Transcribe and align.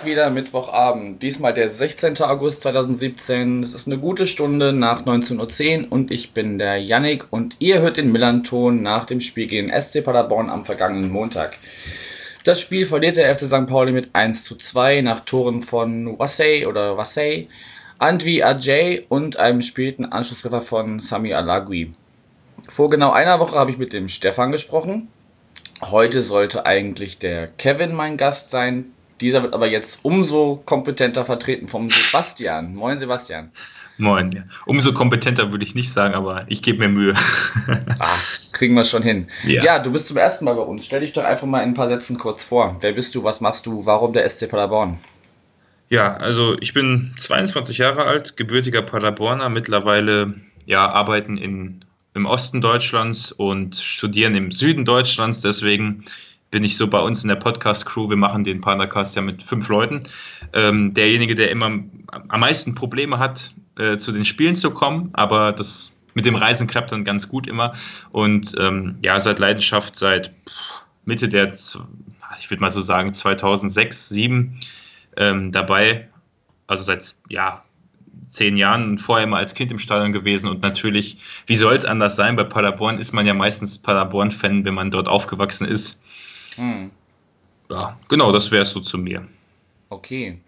ist 0.00 0.06
wieder 0.06 0.30
Mittwochabend, 0.30 1.22
diesmal 1.22 1.52
der 1.52 1.68
16. 1.68 2.22
August 2.22 2.62
2017. 2.62 3.62
Es 3.62 3.74
ist 3.74 3.86
eine 3.86 3.98
gute 3.98 4.26
Stunde 4.26 4.72
nach 4.72 5.04
19.10 5.04 5.82
Uhr 5.82 5.92
und 5.92 6.10
ich 6.10 6.32
bin 6.32 6.56
der 6.56 6.78
Yannick 6.78 7.30
und 7.30 7.56
ihr 7.58 7.82
hört 7.82 7.98
den 7.98 8.10
Millanton 8.10 8.80
nach 8.80 9.04
dem 9.04 9.20
Spiel 9.20 9.46
gegen 9.46 9.68
SC 9.68 10.02
Paderborn 10.02 10.48
am 10.48 10.64
vergangenen 10.64 11.10
Montag. 11.10 11.58
Das 12.44 12.62
Spiel 12.62 12.86
verliert 12.86 13.18
der 13.18 13.34
FC 13.34 13.42
St. 13.42 13.66
Pauli 13.66 13.92
mit 13.92 14.08
1 14.14 14.44
zu 14.44 14.56
2 14.56 15.02
nach 15.02 15.20
Toren 15.20 15.60
von 15.60 16.18
Wassey 16.18 16.64
oder 16.64 16.96
Wassey, 16.96 17.48
Andvi 17.98 18.42
Ajay 18.42 19.04
und 19.10 19.36
einem 19.36 19.60
späten 19.60 20.06
Anschlusstreffer 20.06 20.62
von 20.62 21.00
Sami 21.00 21.34
Alagui. 21.34 21.92
Vor 22.70 22.88
genau 22.88 23.10
einer 23.10 23.38
Woche 23.38 23.58
habe 23.58 23.70
ich 23.70 23.76
mit 23.76 23.92
dem 23.92 24.08
Stefan 24.08 24.50
gesprochen. 24.50 25.08
Heute 25.82 26.22
sollte 26.22 26.64
eigentlich 26.64 27.18
der 27.18 27.48
Kevin 27.48 27.92
mein 27.94 28.16
Gast 28.16 28.50
sein. 28.50 28.92
Dieser 29.20 29.42
wird 29.42 29.54
aber 29.54 29.66
jetzt 29.66 30.00
umso 30.02 30.62
kompetenter 30.64 31.24
vertreten 31.24 31.68
vom 31.68 31.90
Sebastian. 31.90 32.74
Moin 32.74 32.98
Sebastian. 32.98 33.52
Moin. 33.98 34.44
Umso 34.64 34.94
kompetenter 34.94 35.52
würde 35.52 35.62
ich 35.64 35.74
nicht 35.74 35.92
sagen, 35.92 36.14
aber 36.14 36.44
ich 36.48 36.62
gebe 36.62 36.78
mir 36.78 36.88
Mühe. 36.88 37.14
Ach, 37.98 38.24
kriegen 38.52 38.74
wir 38.74 38.86
schon 38.86 39.02
hin. 39.02 39.28
Ja. 39.44 39.62
ja. 39.62 39.78
du 39.78 39.92
bist 39.92 40.08
zum 40.08 40.16
ersten 40.16 40.46
Mal 40.46 40.54
bei 40.54 40.62
uns. 40.62 40.86
Stell 40.86 41.00
dich 41.00 41.12
doch 41.12 41.24
einfach 41.24 41.46
mal 41.46 41.62
in 41.62 41.70
ein 41.70 41.74
paar 41.74 41.88
Sätzen 41.88 42.16
kurz 42.16 42.42
vor. 42.42 42.78
Wer 42.80 42.92
bist 42.92 43.14
du? 43.14 43.22
Was 43.24 43.42
machst 43.42 43.66
du? 43.66 43.84
Warum 43.84 44.14
der 44.14 44.26
SC 44.26 44.48
Paderborn? 44.48 44.98
Ja, 45.90 46.14
also 46.14 46.56
ich 46.60 46.72
bin 46.72 47.12
22 47.18 47.78
Jahre 47.78 48.04
alt, 48.04 48.36
gebürtiger 48.36 48.80
Paderborner, 48.80 49.48
mittlerweile 49.48 50.34
ja 50.64 50.88
arbeiten 50.88 51.36
in, 51.36 51.84
im 52.14 52.26
Osten 52.26 52.60
Deutschlands 52.60 53.32
und 53.32 53.76
studieren 53.76 54.34
im 54.34 54.52
Süden 54.52 54.84
Deutschlands. 54.84 55.42
Deswegen 55.42 56.04
bin 56.50 56.64
ich 56.64 56.76
so 56.76 56.88
bei 56.88 56.98
uns 56.98 57.22
in 57.22 57.28
der 57.28 57.36
Podcast-Crew. 57.36 58.08
Wir 58.08 58.16
machen 58.16 58.44
den 58.44 58.60
Padercast 58.60 59.14
ja 59.16 59.22
mit 59.22 59.42
fünf 59.42 59.68
Leuten. 59.68 60.02
Ähm, 60.52 60.94
derjenige, 60.94 61.34
der 61.34 61.50
immer 61.50 61.66
am 61.66 62.40
meisten 62.40 62.74
Probleme 62.74 63.18
hat, 63.18 63.54
äh, 63.78 63.98
zu 63.98 64.12
den 64.12 64.24
Spielen 64.24 64.54
zu 64.54 64.72
kommen, 64.72 65.10
aber 65.12 65.52
das 65.52 65.92
mit 66.14 66.26
dem 66.26 66.34
Reisen 66.34 66.66
klappt 66.66 66.92
dann 66.92 67.04
ganz 67.04 67.28
gut 67.28 67.46
immer. 67.46 67.74
Und 68.10 68.54
ähm, 68.58 68.96
ja, 69.02 69.20
seit 69.20 69.38
Leidenschaft, 69.38 69.96
seit 69.96 70.32
Mitte 71.04 71.28
der, 71.28 71.52
ich 71.52 72.50
würde 72.50 72.60
mal 72.60 72.70
so 72.70 72.80
sagen, 72.80 73.12
2006, 73.12 74.08
2007 74.08 74.60
ähm, 75.16 75.52
dabei. 75.52 76.08
Also 76.66 76.82
seit, 76.84 77.14
ja, 77.28 77.62
zehn 78.26 78.56
Jahren 78.56 78.98
vorher 78.98 79.26
immer 79.26 79.38
als 79.38 79.54
Kind 79.54 79.72
im 79.72 79.78
Stadion 79.78 80.12
gewesen 80.12 80.48
und 80.48 80.62
natürlich, 80.62 81.18
wie 81.46 81.56
soll 81.56 81.74
es 81.74 81.84
anders 81.84 82.16
sein? 82.16 82.36
Bei 82.36 82.44
Paderborn 82.44 82.98
ist 82.98 83.12
man 83.12 83.26
ja 83.26 83.34
meistens 83.34 83.78
Paderborn-Fan, 83.78 84.64
wenn 84.64 84.74
man 84.74 84.90
dort 84.90 85.08
aufgewachsen 85.08 85.66
ist. 85.66 86.04
Hm. 86.56 86.90
Ja, 87.70 87.98
genau, 88.08 88.32
das 88.32 88.50
wäre 88.50 88.62
es 88.62 88.70
so 88.70 88.80
zu 88.80 88.98
mir. 88.98 89.26
Okay. 89.88 90.40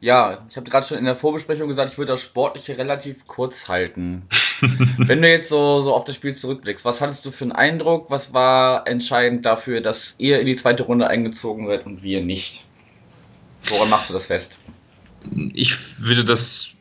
Ja, 0.00 0.46
ich 0.50 0.56
habe 0.56 0.68
gerade 0.68 0.86
schon 0.86 0.98
in 0.98 1.06
der 1.06 1.16
Vorbesprechung 1.16 1.68
gesagt, 1.68 1.92
ich 1.92 1.98
würde 1.98 2.12
das 2.12 2.20
Sportliche 2.20 2.76
relativ 2.76 3.26
kurz 3.26 3.68
halten. 3.68 4.28
Wenn 4.98 5.22
du 5.22 5.30
jetzt 5.30 5.48
so, 5.48 5.82
so 5.82 5.94
auf 5.94 6.04
das 6.04 6.14
Spiel 6.14 6.34
zurückblickst, 6.34 6.84
was 6.84 7.00
hattest 7.00 7.24
du 7.24 7.30
für 7.30 7.44
einen 7.44 7.52
Eindruck? 7.52 8.10
Was 8.10 8.34
war 8.34 8.86
entscheidend 8.86 9.46
dafür, 9.46 9.80
dass 9.80 10.14
ihr 10.18 10.40
in 10.40 10.46
die 10.46 10.56
zweite 10.56 10.82
Runde 10.82 11.08
eingezogen 11.08 11.66
seid 11.66 11.86
und 11.86 12.02
wir 12.02 12.22
nicht? 12.22 12.66
Woran 13.68 13.88
machst 13.88 14.10
du 14.10 14.14
das 14.14 14.26
fest? 14.26 14.58
Ich 15.54 16.00
würde 16.00 16.24
das 16.24 16.73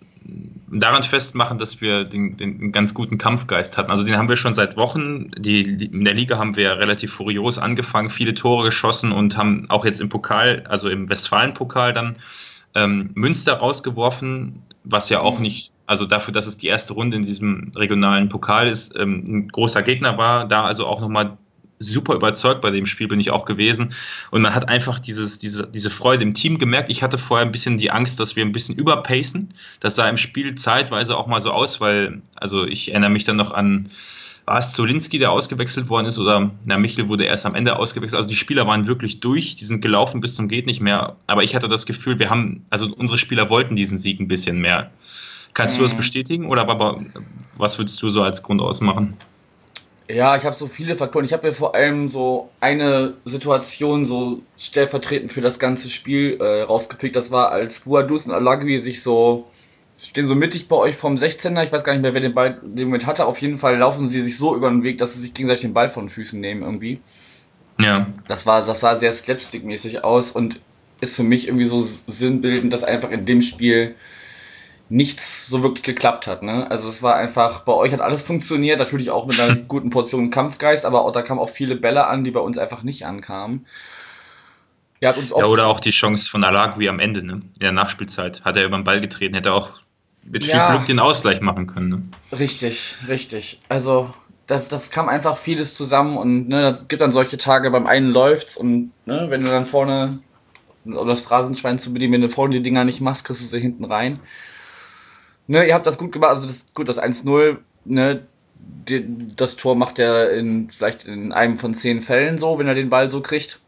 daran 0.72 1.04
festmachen, 1.04 1.58
dass 1.58 1.82
wir 1.82 2.04
den, 2.04 2.38
den 2.38 2.72
ganz 2.72 2.94
guten 2.94 3.18
Kampfgeist 3.18 3.78
hatten. 3.78 3.92
Also 3.92 4.04
den 4.04 4.18
haben 4.18 4.30
wir 4.30 4.38
schon 4.38 4.54
seit 4.54 4.78
Wochen. 4.78 5.32
Die, 5.38 5.86
in 5.86 6.04
der 6.04 6.14
Liga 6.14 6.38
haben 6.38 6.56
wir 6.56 6.78
relativ 6.78 7.14
furios 7.14 7.58
angefangen, 7.58 8.10
viele 8.10 8.34
Tore 8.34 8.66
geschossen 8.66 9.12
und 9.12 9.38
haben 9.38 9.70
auch 9.70 9.86
jetzt 9.86 10.02
im 10.02 10.10
Pokal, 10.10 10.64
also 10.68 10.90
im 10.90 11.10
Westfalen-Pokal 11.10 11.94
dann 11.94 12.18
ähm, 12.76 13.12
Münster 13.14 13.54
rausgeworfen, 13.54 14.64
was 14.84 15.10
ja 15.10 15.20
auch 15.20 15.38
mhm. 15.38 15.44
nicht, 15.44 15.72
also 15.86 16.06
dafür, 16.06 16.34
dass 16.34 16.48
es 16.48 16.58
die 16.58 16.68
erste 16.68 16.94
Runde 16.94 17.18
in 17.18 17.24
diesem 17.24 17.72
regionalen 17.76 18.30
Pokal 18.30 18.68
ist, 18.68 18.98
ähm, 18.98 19.24
ein 19.28 19.48
großer 19.50 19.84
Gegner 19.84 20.18
war, 20.18 20.48
da 20.48 20.64
also 20.64 20.88
auch 20.88 21.02
nochmal 21.02 21.38
super 21.80 22.16
überzeugt 22.16 22.62
bei 22.62 22.72
dem 22.72 22.86
Spiel 22.86 23.08
bin 23.08 23.20
ich 23.20 23.32
auch 23.32 23.46
gewesen. 23.46 23.94
Und 24.32 24.42
man 24.42 24.56
hat 24.56 24.70
einfach 24.70 25.00
dieses, 25.00 25.40
diese, 25.40 25.68
diese 25.68 25.90
Freude 25.90 26.24
im 26.24 26.34
Team 26.34 26.58
gemerkt. 26.58 26.90
Ich 26.90 27.04
hatte 27.04 27.18
vorher 27.18 27.46
ein 27.46 27.52
bisschen 27.52 27.78
die 27.78 27.92
Angst, 27.92 28.20
dass 28.20 28.36
wir 28.36 28.44
ein 28.44 28.52
bisschen 28.52 28.76
überpacen. 28.76 29.54
Das 29.80 29.96
sah 29.96 30.08
im 30.08 30.18
Spiel 30.18 30.56
zeitweise 30.56 31.18
auch 31.18 31.28
mal 31.28 31.42
so 31.42 31.52
aus, 31.52 31.82
weil, 31.82 32.22
also 32.36 32.66
ich 32.66 32.92
erinnere 32.92 33.10
mich 33.10 33.24
dann 33.24 33.36
noch 33.36 33.52
an, 33.52 33.90
war 34.46 34.58
es 34.58 34.74
Zolinski, 34.74 35.20
der 35.20 35.32
ausgewechselt 35.32 35.90
worden 35.90 36.08
ist, 36.08 36.20
oder 36.20 36.52
na, 36.66 36.78
Michel 36.78 37.08
wurde 37.08 37.24
erst 37.24 37.46
am 37.46 37.56
Ende 37.56 37.78
ausgewechselt. 37.78 38.18
Also 38.18 38.30
die 38.30 38.36
Spieler 38.36 38.68
waren 38.68 38.88
wirklich 38.88 39.20
durch, 39.20 39.56
die 39.56 39.66
sind 39.66 39.82
gelaufen 39.82 40.22
bis 40.22 40.36
zum 40.36 40.48
Geht 40.50 40.66
nicht 40.66 40.82
mehr. 40.82 41.16
Aber 41.28 41.44
ich 41.44 41.56
hatte 41.56 41.70
das 41.70 41.86
Gefühl, 41.86 42.20
wir 42.20 42.30
haben, 42.30 42.66
also 42.70 42.94
unsere 42.94 43.18
Spieler 43.18 43.50
wollten 43.50 43.76
diesen 43.76 43.98
Sieg 43.98 44.20
ein 44.20 44.28
bisschen 44.28 44.60
mehr. 44.60 44.92
Kannst 45.54 45.78
du 45.78 45.84
das 45.84 45.94
mhm. 45.94 45.98
bestätigen 45.98 46.46
oder 46.48 46.68
aber 46.68 47.02
was 47.58 47.78
würdest 47.78 48.02
du 48.02 48.10
so 48.10 48.24
als 48.24 48.44
Grund 48.44 48.62
ausmachen? 48.62 49.18
Ja, 50.10 50.36
ich 50.36 50.44
habe 50.44 50.56
so 50.56 50.68
viele 50.68 50.96
Faktoren. 50.98 51.26
Ich 51.26 51.34
habe 51.34 51.48
mir 51.48 51.54
vor 51.54 51.76
allem 51.76 52.10
so 52.10 52.50
eine 52.60 53.14
Situation 53.26 54.06
so 54.06 54.42
stellvertretend 54.58 55.32
für 55.32 55.42
das 55.42 55.60
ganze 55.60 55.90
Spiel 55.90 56.38
äh, 56.42 56.64
rausgepickt. 56.64 57.16
Das 57.16 57.32
war, 57.32 57.52
als 57.52 57.82
Buadus 57.82 58.26
und 58.26 58.32
Alagui 58.32 58.80
sich 58.80 59.02
so 59.02 59.48
stehen 59.96 60.26
so 60.26 60.36
mittig 60.36 60.68
bei 60.68 60.76
euch 60.76 60.96
vom 60.96 61.16
16er. 61.16 61.64
Ich 61.64 61.72
weiß 61.72 61.84
gar 61.84 61.94
nicht 61.94 62.02
mehr, 62.02 62.14
wer 62.14 62.22
den 62.22 62.34
Ball 62.34 62.60
den 62.64 62.88
Moment 62.88 63.06
hatte. 63.06 63.26
Auf 63.26 63.40
jeden 63.42 63.58
Fall 63.58 63.78
laufen 63.78 64.08
sie 64.08 64.22
sich 64.22 64.38
so 64.38 64.56
über 64.56 64.70
den 64.70 64.84
Weg, 64.84 64.98
dass 64.98 65.14
sie 65.14 65.22
sich 65.22 65.34
gegenseitig 65.34 65.62
den 65.62 65.74
Ball 65.74 65.90
von 65.90 66.06
den 66.06 66.10
Füßen 66.10 66.40
nehmen 66.40 66.64
irgendwie. 66.64 67.00
Ja. 67.80 68.08
Das 68.28 68.46
war, 68.46 68.66
das 68.66 68.80
sah 68.80 68.96
sehr 68.96 69.14
slapstick-mäßig 69.14 70.04
aus 70.04 70.32
und 70.32 70.60
ist 71.02 71.16
für 71.16 71.24
mich 71.24 71.48
irgendwie 71.48 71.66
so 71.66 71.86
sinnbildend, 72.08 72.74
dass 72.74 72.84
einfach 72.84 73.12
in 73.12 73.26
dem 73.26 73.42
Spiel 73.42 73.96
nichts 74.94 75.48
so 75.48 75.64
wirklich 75.64 75.84
geklappt 75.84 76.28
hat. 76.28 76.44
Ne? 76.44 76.70
Also 76.70 76.88
es 76.88 77.02
war 77.02 77.16
einfach, 77.16 77.62
bei 77.62 77.74
euch 77.74 77.92
hat 77.94 78.00
alles 78.00 78.22
funktioniert, 78.22 78.78
natürlich 78.78 79.10
auch 79.10 79.26
mit 79.26 79.40
einer 79.40 79.56
guten 79.68 79.90
Portion 79.90 80.30
Kampfgeist, 80.30 80.86
aber 80.86 81.04
auch, 81.04 81.12
da 81.12 81.24
kamen 81.24 81.40
auch 81.40 81.50
viele 81.50 81.76
Bälle 81.76 82.06
an, 82.06 82.24
die 82.24 82.30
bei 82.30 82.40
uns 82.40 82.60
einfach 82.60 82.84
nicht 82.84 83.08
ankamen. 83.08 83.66
Ja, 85.02 85.10
hat 85.10 85.18
uns 85.18 85.32
ja 85.32 85.46
oder 85.46 85.68
auch 85.68 85.80
die 85.80 85.90
Chance 85.90 86.30
von 86.30 86.44
Alagui 86.44 86.88
am 86.88 87.00
Ende, 87.00 87.26
ne? 87.26 87.34
in 87.34 87.60
der 87.60 87.72
Nachspielzeit. 87.72 88.46
Hat 88.46 88.56
er 88.56 88.66
über 88.66 88.78
den 88.78 88.84
Ball 88.84 89.02
getreten, 89.02 89.34
hätte 89.34 89.52
auch 89.52 89.72
mit 90.24 90.46
viel 90.46 90.54
ja, 90.54 90.76
Glück 90.76 90.86
den 90.86 91.00
Ausgleich 91.00 91.42
machen 91.42 91.66
können. 91.66 91.90
Ne? 91.90 92.38
Richtig, 92.38 92.96
richtig. 93.08 93.62
Also 93.70 94.14
das, 94.46 94.68
das 94.68 94.92
kam 94.92 95.10
einfach 95.10 95.38
vieles 95.38 95.74
zusammen 95.74 96.18
und 96.18 96.50
ne, 96.50 96.62
das 96.62 96.88
gibt 96.88 97.02
dann 97.02 97.12
solche 97.12 97.40
Tage, 97.40 97.72
beim 97.72 97.88
einen 97.88 98.12
läuft's 98.12 98.56
und 98.56 98.92
ne, 99.08 99.26
wenn 99.30 99.44
du 99.44 99.50
dann 99.50 99.66
vorne, 99.66 100.20
um 100.86 101.08
das 101.08 101.22
Phrasenschwein 101.22 101.80
zu 101.80 101.92
bedienen, 101.92 102.14
wenn 102.14 102.22
du 102.22 102.30
vorne 102.30 102.54
die 102.54 102.62
Dinger 102.62 102.86
nicht 102.86 103.02
machst, 103.02 103.26
kriegst 103.26 103.42
du 103.42 103.48
sie 103.48 103.60
hinten 103.60 103.86
rein 103.86 104.20
ne, 105.48 105.68
ihr 105.68 105.74
habt 105.74 105.88
das 105.88 105.98
gut 105.98 106.12
gemacht, 106.12 106.32
also 106.32 106.48
das 106.48 106.66
gut, 106.74 106.90
das 106.90 107.00
1-0, 107.00 107.58
ne, 107.86 108.24
das 109.36 109.56
Tor 109.56 109.76
macht 109.76 110.00
er 110.00 110.32
in 110.32 110.70
vielleicht 110.70 111.06
in 111.06 111.32
einem 111.32 111.58
von 111.58 111.76
zehn 111.76 112.02
Fällen 112.02 112.38
so, 112.38 112.60
wenn 112.60 112.68
er 112.68 112.76
den 112.76 112.90
Ball 112.90 113.10
so 113.10 113.22
kriegt. 113.22 113.60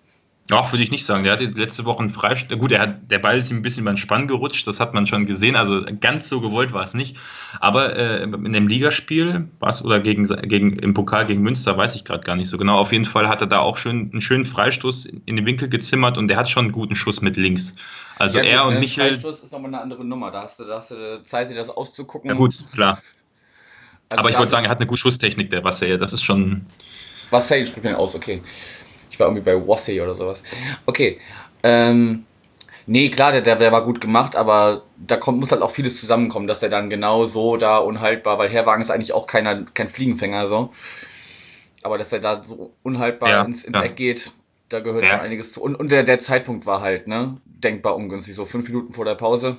Ach, 0.52 0.72
würde 0.72 0.84
ich 0.84 0.92
nicht 0.92 1.06
sagen. 1.06 1.24
Der 1.24 1.34
hatte 1.34 1.46
letzte 1.46 1.86
Woche 1.86 2.02
einen 2.02 2.12
Freistoß. 2.12 2.60
Gut, 2.60 2.72
er 2.72 2.82
hat, 2.82 3.10
der 3.10 3.18
Ball 3.18 3.40
ist 3.40 3.50
ihm 3.50 3.58
ein 3.58 3.62
bisschen 3.64 3.82
über 3.82 3.92
den 3.92 3.98
Spann 3.98 4.28
gerutscht, 4.28 4.68
das 4.68 4.80
hat 4.80 4.94
man 4.94 5.08
schon 5.08 5.26
gesehen. 5.26 5.56
Also 5.56 5.84
ganz 6.00 6.30
so 6.30 6.40
gewollt 6.40 6.72
war 6.72 6.84
es 6.84 6.94
nicht. 6.94 7.18
Aber 7.60 7.96
äh, 7.96 8.24
in 8.24 8.54
dem 8.54 8.68
Ligaspiel 8.68 9.50
war 9.60 9.70
es 9.70 9.84
oder 9.84 10.00
gegen, 10.00 10.28
gegen, 10.48 10.78
im 10.78 10.94
Pokal 10.94 11.26
gegen 11.26 11.42
Münster, 11.42 11.76
weiß 11.76 11.96
ich 11.96 12.06
gerade 12.06 12.24
gar 12.24 12.36
nicht 12.36 12.50
so 12.50 12.60
genau. 12.60 12.78
Auf 12.78 12.92
jeden 12.92 13.06
Fall 13.06 13.28
hat 13.28 13.42
er 13.42 13.48
da 13.48 13.60
auch 13.60 13.78
schön, 13.78 14.12
einen 14.12 14.22
schönen 14.22 14.46
Freistoß 14.46 15.06
in 15.06 15.36
den 15.36 15.48
Winkel 15.48 15.68
gezimmert 15.68 16.20
und 16.20 16.28
der 16.28 16.38
hat 16.38 16.48
schon 16.48 16.66
einen 16.66 16.74
guten 16.74 16.94
Schuss 16.94 17.22
mit 17.22 17.38
links. 17.38 17.76
Also 18.20 18.38
ja, 18.38 18.44
er 18.44 18.64
gut, 18.66 18.74
und 18.74 18.80
Michael. 18.82 19.14
Freistoß 19.14 19.44
ist 19.46 19.52
nochmal 19.52 19.74
eine 19.74 19.82
andere 19.82 20.06
Nummer. 20.06 20.30
Da 20.30 20.44
hast 20.44 20.60
du, 20.60 20.66
da 20.66 20.76
hast 20.76 20.92
du 20.92 21.24
Zeit, 21.24 21.50
dir 21.50 21.56
das 21.56 21.72
auszugucken. 21.72 22.30
Ja, 22.30 22.36
gut, 22.36 22.54
klar. 22.72 23.02
Also 24.10 24.20
Aber 24.20 24.30
ich 24.30 24.38
wollte 24.38 24.52
sagen, 24.52 24.66
er 24.66 24.70
hat 24.70 24.78
eine 24.78 24.86
gute 24.86 25.02
Schusstechnik, 25.02 25.50
der 25.50 25.64
Wasser. 25.64 25.98
Das 25.98 26.14
ist 26.14 26.22
schon. 26.22 26.68
Wasser 27.32 27.66
spricht 27.66 27.84
mir 27.84 27.98
aus, 27.98 28.14
okay. 28.14 28.44
Ich 29.16 29.20
war 29.22 29.28
irgendwie 29.28 29.46
bei 29.46 29.56
Wassey 29.66 30.02
oder 30.02 30.14
sowas. 30.14 30.44
Okay. 30.86 31.18
Ähm, 31.64 32.26
nee, 32.86 33.08
klar, 33.08 33.32
der, 33.32 33.40
der, 33.40 33.56
der 33.56 33.72
war 33.72 33.82
gut 33.82 34.02
gemacht, 34.02 34.36
aber 34.36 34.84
da 34.98 35.16
kommt, 35.16 35.40
muss 35.40 35.52
halt 35.52 35.62
auch 35.62 35.72
vieles 35.72 36.02
zusammenkommen, 36.02 36.48
dass 36.48 36.60
der 36.60 36.68
dann 36.68 36.90
genau 36.90 37.24
so 37.24 37.56
da 37.56 37.78
unhaltbar, 37.78 38.38
weil 38.40 38.50
Herwagen 38.50 38.82
ist 38.82 38.92
eigentlich 38.92 39.14
auch 39.14 39.26
keiner, 39.26 39.64
kein 39.74 39.88
Fliegenfänger 39.88 40.48
so. 40.48 40.74
Aber 41.82 41.98
dass 41.98 42.12
er 42.12 42.20
da 42.20 42.44
so 42.44 42.74
unhaltbar 42.84 43.30
ja, 43.30 43.44
ins, 43.44 43.64
ins 43.64 43.78
ja. 43.78 43.84
Eck 43.84 43.96
geht, 43.96 44.34
da 44.68 44.82
gehört 44.82 45.06
ja. 45.06 45.12
schon 45.12 45.20
einiges 45.22 45.54
zu. 45.54 45.62
Und, 45.62 45.76
und 45.76 45.94
der, 45.94 46.04
der 46.04 46.20
Zeitpunkt 46.20 46.66
war 46.66 46.82
halt, 46.82 47.08
ne, 47.08 47.38
denkbar 47.46 47.96
ungünstig, 47.96 48.36
so 48.36 48.44
fünf 48.44 48.68
Minuten 48.68 48.92
vor 48.92 49.06
der 49.06 49.16
Pause. 49.16 49.56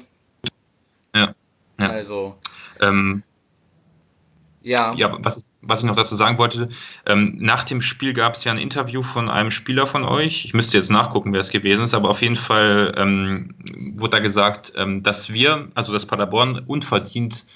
Ja. 1.15 1.35
ja. 1.81 1.89
Also. 1.89 2.37
Ähm, 2.83 3.23
ja. 4.67 4.93
Ja, 4.97 5.17
was, 5.21 5.49
was 5.63 5.81
ich 5.81 5.87
noch 5.87 5.95
dazu 5.95 6.17
sagen 6.17 6.39
wollte, 6.39 6.69
ähm, 7.07 7.37
nach 7.39 7.63
dem 7.63 7.81
Spiel 7.81 8.13
gab 8.13 8.35
es 8.35 8.43
ja 8.43 8.51
ein 8.51 8.59
Interview 8.59 9.05
von 9.05 9.31
einem 9.31 9.53
Spieler 9.53 9.87
von 9.87 10.03
euch. 10.03 10.45
Ich 10.45 10.55
müsste 10.55 10.77
jetzt 10.77 10.91
nachgucken, 10.91 11.33
wer 11.33 11.41
es 11.41 11.51
gewesen 11.51 11.85
ist, 11.85 11.95
aber 11.95 12.11
auf 12.11 12.21
jeden 12.21 12.35
Fall 12.35 12.93
ähm, 12.97 13.55
wurde 13.95 14.17
da 14.17 14.19
gesagt, 14.19 14.73
ähm, 14.75 15.05
dass 15.05 15.33
wir, 15.33 15.69
also 15.77 15.93
dass 15.93 16.05
Paderborn 16.07 16.59
unverdient 16.67 17.47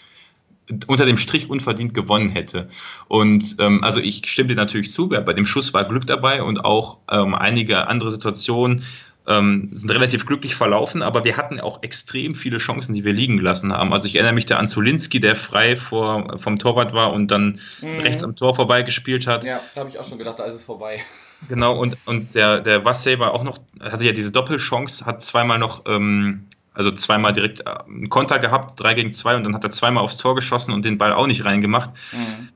unter 0.87 1.05
dem 1.05 1.17
Strich 1.17 1.51
unverdient 1.51 1.95
gewonnen 1.95 2.29
hätte. 2.29 2.69
Und 3.09 3.57
ähm, 3.59 3.83
also 3.83 3.99
ich 3.99 4.23
stimme 4.27 4.51
dir 4.51 4.55
natürlich 4.55 4.93
zu, 4.93 5.09
bei 5.09 5.33
dem 5.33 5.47
Schuss 5.47 5.75
war 5.75 5.85
Glück 5.87 6.07
dabei 6.07 6.45
und 6.45 6.65
auch 6.65 6.99
ähm, 7.11 7.35
einige 7.35 7.89
andere 7.89 8.13
Situationen 8.13 8.85
ähm, 9.27 9.69
sind 9.73 9.91
relativ 9.91 10.27
glücklich 10.27 10.55
verlaufen, 10.55 11.03
aber 11.03 11.25
wir 11.25 11.37
hatten 11.37 11.61
auch 11.61 11.83
extrem 11.83 12.35
viele 12.35 12.59
Chancen, 12.59 12.95
die 12.95 13.05
wir 13.05 13.13
liegen 13.13 13.37
gelassen 13.37 13.73
haben. 13.73 13.93
Also 13.93 14.07
ich 14.07 14.17
erinnere 14.17 14.33
mich 14.33 14.47
da 14.47 14.57
an 14.57 14.69
Zulinski, 14.69 15.21
der 15.21 15.37
frei 15.37 15.77
vor, 15.77 16.39
vom 16.39 16.59
Torwart 16.59 16.93
war 16.93 17.13
und 17.13 17.31
dann 17.31 17.61
mhm. 17.81 18.01
rechts 18.01 18.25
am 18.25 18.37
Tor 18.37 18.55
vorbeigespielt 18.55 19.27
hat. 19.27 19.45
Ja, 19.45 19.61
da 19.75 19.81
habe 19.81 19.91
ich 19.91 19.99
auch 19.99 20.09
schon 20.09 20.19
gedacht, 20.19 20.39
da 20.39 20.45
ist 20.45 20.55
es 20.55 20.65
vorbei. 20.65 21.01
Genau, 21.49 21.75
und, 21.75 21.97
und 22.05 22.35
der, 22.35 22.61
der 22.61 22.85
Wassey 22.85 23.19
war 23.19 23.33
auch 23.33 23.45
noch, 23.45 23.57
hatte 23.81 24.05
ja 24.05 24.13
diese 24.13 24.31
Doppelchance, 24.31 25.07
hat 25.07 25.23
zweimal 25.23 25.59
noch 25.59 25.85
ähm, 25.87 26.45
also 26.75 26.93
zweimal 26.93 27.33
direkt 27.33 27.61
äh, 27.61 27.75
einen 27.87 28.09
Konter 28.09 28.39
gehabt, 28.39 28.81
drei 28.81 28.95
gegen 28.95 29.13
zwei 29.13 29.37
und 29.37 29.45
dann 29.45 29.55
hat 29.55 29.65
er 29.65 29.71
zweimal 29.71 30.05
aufs 30.05 30.17
Tor 30.17 30.35
geschossen 30.35 30.73
und 30.73 30.85
den 30.85 30.99
Ball 30.99 31.13
auch 31.13 31.27
nicht 31.27 31.45
reingemacht. 31.45 31.91
Mhm. 32.13 32.49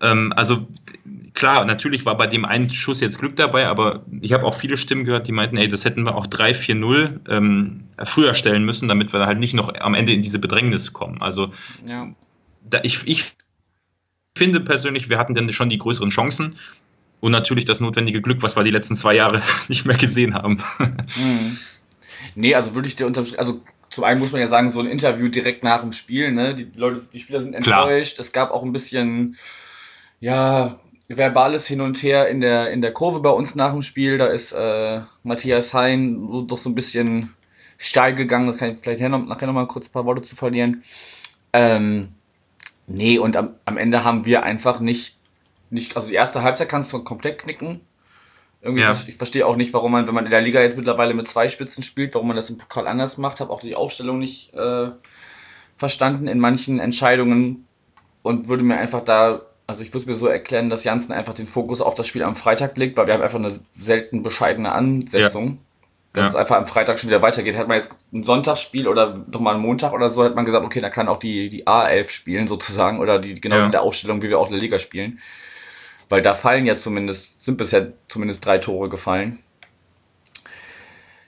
Ähm, 0.00 0.32
also 0.36 0.66
klar, 1.34 1.64
natürlich 1.64 2.06
war 2.06 2.16
bei 2.16 2.26
dem 2.26 2.44
einen 2.44 2.70
Schuss 2.70 3.00
jetzt 3.00 3.18
Glück 3.18 3.36
dabei, 3.36 3.66
aber 3.66 4.04
ich 4.20 4.32
habe 4.32 4.44
auch 4.44 4.54
viele 4.54 4.76
Stimmen 4.76 5.04
gehört, 5.04 5.28
die 5.28 5.32
meinten, 5.32 5.56
ey, 5.56 5.68
das 5.68 5.84
hätten 5.84 6.04
wir 6.04 6.14
auch 6.14 6.26
3-4-0 6.26 7.28
ähm, 7.28 7.84
früher 8.02 8.34
stellen 8.34 8.64
müssen, 8.64 8.88
damit 8.88 9.12
wir 9.12 9.26
halt 9.26 9.38
nicht 9.38 9.54
noch 9.54 9.74
am 9.74 9.94
Ende 9.94 10.12
in 10.12 10.22
diese 10.22 10.38
Bedrängnis 10.38 10.92
kommen. 10.92 11.20
Also 11.20 11.50
ja. 11.88 12.08
da, 12.62 12.80
ich, 12.82 13.06
ich 13.06 13.32
finde 14.36 14.60
persönlich, 14.60 15.08
wir 15.08 15.18
hatten 15.18 15.34
dann 15.34 15.52
schon 15.52 15.70
die 15.70 15.78
größeren 15.78 16.10
Chancen 16.10 16.56
und 17.20 17.32
natürlich 17.32 17.64
das 17.64 17.80
notwendige 17.80 18.22
Glück, 18.22 18.42
was 18.42 18.56
wir 18.56 18.64
die 18.64 18.70
letzten 18.70 18.94
zwei 18.94 19.14
Jahre 19.14 19.42
nicht 19.68 19.84
mehr 19.84 19.96
gesehen 19.96 20.34
haben. 20.34 20.62
Mhm. 20.78 21.58
Nee, 22.36 22.54
also 22.54 22.74
würde 22.74 22.88
ich 22.88 22.96
dir 22.96 23.06
unterm 23.06 23.26
also 23.36 23.60
zum 23.90 24.04
einen 24.04 24.18
muss 24.18 24.32
man 24.32 24.40
ja 24.40 24.48
sagen, 24.48 24.70
so 24.70 24.80
ein 24.80 24.86
Interview 24.86 25.28
direkt 25.28 25.62
nach 25.62 25.80
dem 25.82 25.92
Spiel, 25.92 26.32
ne? 26.32 26.54
Die 26.54 26.68
Leute, 26.74 27.02
die 27.12 27.20
Spieler 27.20 27.40
sind 27.40 27.54
enttäuscht. 27.54 28.14
Klar. 28.16 28.26
Es 28.26 28.32
gab 28.32 28.50
auch 28.50 28.64
ein 28.64 28.72
bisschen, 28.72 29.36
ja, 30.18 30.80
verbales 31.08 31.66
Hin 31.66 31.80
und 31.80 32.02
Her 32.02 32.28
in 32.28 32.40
der, 32.40 32.70
in 32.70 32.80
der 32.80 32.92
Kurve 32.92 33.20
bei 33.20 33.30
uns 33.30 33.54
nach 33.54 33.72
dem 33.72 33.82
Spiel. 33.82 34.18
Da 34.18 34.26
ist 34.26 34.52
äh, 34.52 35.00
Matthias 35.22 35.74
Hein 35.74 36.28
so, 36.30 36.42
doch 36.42 36.58
so 36.58 36.70
ein 36.70 36.74
bisschen 36.74 37.34
steil 37.76 38.14
gegangen. 38.14 38.46
Das 38.46 38.56
kann 38.56 38.72
ich 38.72 38.78
vielleicht 38.78 39.00
nachher 39.00 39.46
noch 39.46 39.52
mal 39.52 39.66
kurz 39.66 39.88
ein 39.88 39.92
paar 39.92 40.06
Worte 40.06 40.22
zu 40.22 40.34
verlieren. 40.36 40.82
Ähm, 41.52 42.14
nee, 42.86 43.18
und 43.18 43.36
am, 43.36 43.54
am 43.64 43.76
Ende 43.76 44.04
haben 44.04 44.24
wir 44.24 44.42
einfach 44.42 44.80
nicht, 44.80 45.16
nicht, 45.70 45.96
also 45.96 46.08
die 46.08 46.14
erste 46.14 46.42
Halbzeit 46.42 46.68
kannst 46.68 46.92
du 46.92 47.04
komplett 47.04 47.38
knicken. 47.38 47.80
Irgendwie, 48.62 48.82
ja. 48.82 48.92
ich, 48.92 49.08
ich 49.08 49.16
verstehe 49.16 49.46
auch 49.46 49.56
nicht, 49.56 49.74
warum 49.74 49.92
man, 49.92 50.06
wenn 50.06 50.14
man 50.14 50.24
in 50.24 50.30
der 50.30 50.40
Liga 50.40 50.62
jetzt 50.62 50.76
mittlerweile 50.76 51.12
mit 51.12 51.28
zwei 51.28 51.50
Spitzen 51.50 51.82
spielt, 51.82 52.14
warum 52.14 52.28
man 52.28 52.36
das 52.36 52.48
im 52.48 52.56
Pokal 52.56 52.86
anders 52.86 53.18
macht. 53.18 53.40
Habe 53.40 53.52
auch 53.52 53.60
die 53.60 53.76
Aufstellung 53.76 54.18
nicht 54.18 54.54
äh, 54.54 54.88
verstanden 55.76 56.26
in 56.28 56.40
manchen 56.40 56.80
Entscheidungen 56.80 57.66
und 58.22 58.48
würde 58.48 58.64
mir 58.64 58.78
einfach 58.78 59.02
da, 59.02 59.42
also 59.66 59.82
ich 59.82 59.92
würde 59.94 60.10
mir 60.10 60.16
so 60.16 60.26
erklären, 60.26 60.68
dass 60.68 60.84
Janssen 60.84 61.12
einfach 61.12 61.34
den 61.34 61.46
Fokus 61.46 61.80
auf 61.80 61.94
das 61.94 62.06
Spiel 62.06 62.22
am 62.22 62.36
Freitag 62.36 62.76
legt, 62.76 62.96
weil 62.96 63.06
wir 63.06 63.14
haben 63.14 63.22
einfach 63.22 63.38
eine 63.38 63.58
selten 63.70 64.22
bescheidene 64.22 64.72
Ansetzung. 64.72 65.46
Ja. 65.48 65.56
Dass 66.12 66.24
ja. 66.24 66.30
es 66.30 66.36
einfach 66.36 66.56
am 66.56 66.66
Freitag 66.66 67.00
schon 67.00 67.10
wieder 67.10 67.22
weitergeht. 67.22 67.56
Hat 67.56 67.66
man 67.66 67.78
jetzt 67.78 67.90
ein 68.12 68.22
Sonntagsspiel 68.22 68.86
oder 68.86 69.14
nochmal 69.32 69.54
einen 69.54 69.64
Montag 69.64 69.92
oder 69.92 70.10
so, 70.10 70.22
hat 70.22 70.36
man 70.36 70.44
gesagt, 70.44 70.64
okay, 70.64 70.80
da 70.80 70.88
kann 70.88 71.08
auch 71.08 71.18
die, 71.18 71.48
die 71.48 71.66
A11 71.66 72.08
spielen 72.10 72.46
sozusagen 72.46 73.00
oder 73.00 73.18
die 73.18 73.40
genau 73.40 73.56
ja. 73.56 73.66
in 73.66 73.72
der 73.72 73.82
Aufstellung, 73.82 74.22
wie 74.22 74.28
wir 74.28 74.38
auch 74.38 74.46
in 74.46 74.52
der 74.52 74.60
Liga 74.60 74.78
spielen. 74.78 75.18
Weil 76.08 76.22
da 76.22 76.34
fallen 76.34 76.66
ja 76.66 76.76
zumindest, 76.76 77.42
sind 77.42 77.56
bisher 77.56 77.94
zumindest 78.08 78.46
drei 78.46 78.58
Tore 78.58 78.88
gefallen. 78.88 79.40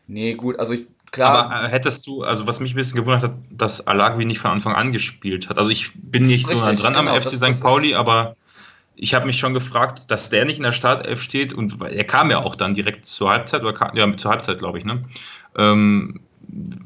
Nee, 0.06 0.34
gut, 0.34 0.60
also 0.60 0.74
ich, 0.74 0.86
klar. 1.12 1.50
Aber 1.50 1.64
äh, 1.64 1.68
hättest 1.68 2.06
du, 2.06 2.22
also 2.22 2.46
was 2.46 2.60
mich 2.60 2.72
ein 2.72 2.76
bisschen 2.76 2.96
gewundert 2.96 3.22
hat, 3.22 3.34
dass 3.50 3.86
Alagui 3.86 4.24
nicht 4.24 4.38
von 4.38 4.50
Anfang 4.50 4.74
an 4.74 4.92
gespielt 4.92 5.48
hat. 5.48 5.58
Also 5.58 5.70
ich 5.70 5.92
bin 5.94 6.26
nicht 6.26 6.46
Richtig, 6.46 6.58
so 6.58 6.64
nah 6.64 6.72
dran 6.74 6.94
genau, 6.94 7.14
am 7.14 7.20
FC 7.20 7.36
St. 7.36 7.60
Pauli, 7.60 7.94
aber 7.94 8.36
ich 8.96 9.14
habe 9.14 9.26
mich 9.26 9.38
schon 9.38 9.54
gefragt, 9.54 10.10
dass 10.10 10.30
der 10.30 10.44
nicht 10.44 10.56
in 10.56 10.62
der 10.62 10.72
Startelf 10.72 11.20
steht 11.20 11.52
und 11.52 11.80
er 11.82 12.04
kam 12.04 12.30
ja 12.30 12.38
auch 12.38 12.54
dann 12.54 12.74
direkt 12.74 13.04
zur 13.04 13.30
Halbzeit 13.30 13.62
oder 13.62 13.74
kam, 13.74 13.96
ja 13.96 14.16
zur 14.16 14.30
Halbzeit, 14.30 14.58
glaube 14.58 14.78
ich, 14.78 14.84
ne? 14.84 15.04
Ähm, 15.56 16.20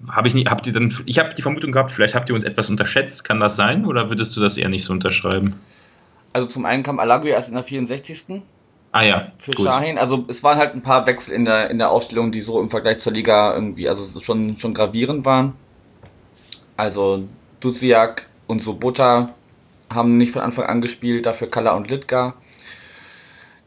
habe 0.09 0.27
ich 0.27 0.35
nicht, 0.35 0.51
habt 0.51 0.67
ihr 0.67 0.73
dann, 0.73 0.93
ich 1.07 1.19
habe 1.19 1.35
die 1.35 1.43
Vermutung 1.43 1.71
gehabt, 1.71 1.93
vielleicht 1.93 2.15
habt 2.15 2.29
ihr 2.29 2.35
uns 2.35 2.45
etwas 2.45 2.71
unterschätzt, 2.71 3.25
kann 3.25 3.39
das 3.39 3.57
sein 3.57 3.85
oder 3.85 4.09
würdest 4.09 4.37
du 4.37 4.41
das 4.41 4.57
eher 4.57 4.69
nicht 4.69 4.85
so 4.85 4.93
unterschreiben? 4.93 5.55
Also 6.33 6.49
zum 6.49 6.65
einen 6.65 6.83
kam 6.83 6.99
Alagui 6.99 7.31
erst 7.31 7.49
in 7.49 7.55
der 7.55 7.63
64. 7.63 8.43
Ah 8.93 9.03
ja. 9.03 9.33
Für 9.37 9.53
gut. 9.53 9.67
Shahin. 9.67 9.99
Also 9.99 10.25
es 10.29 10.43
waren 10.43 10.59
halt 10.59 10.75
ein 10.75 10.83
paar 10.83 11.07
Wechsel 11.07 11.35
in 11.35 11.45
der, 11.45 11.71
in 11.71 11.79
der 11.79 11.91
Aufstellung, 11.91 12.33
die 12.33 12.41
so 12.41 12.61
im 12.61 12.71
Vergleich 12.71 12.99
zur 12.99 13.13
Liga 13.13 13.55
irgendwie, 13.55 13.89
also 13.89 14.19
schon, 14.21 14.57
schon 14.57 14.75
gravierend 14.75 15.25
waren. 15.25 15.55
Also 16.77 17.25
Duziak 17.61 18.27
und 18.47 18.63
Sobota 18.63 19.35
haben 19.93 20.17
nicht 20.17 20.33
von 20.33 20.43
Anfang 20.43 20.67
an 20.67 20.81
gespielt, 20.81 21.27
dafür 21.27 21.49
Kalla 21.49 21.73
und 21.73 21.91
Litka. 21.91 22.35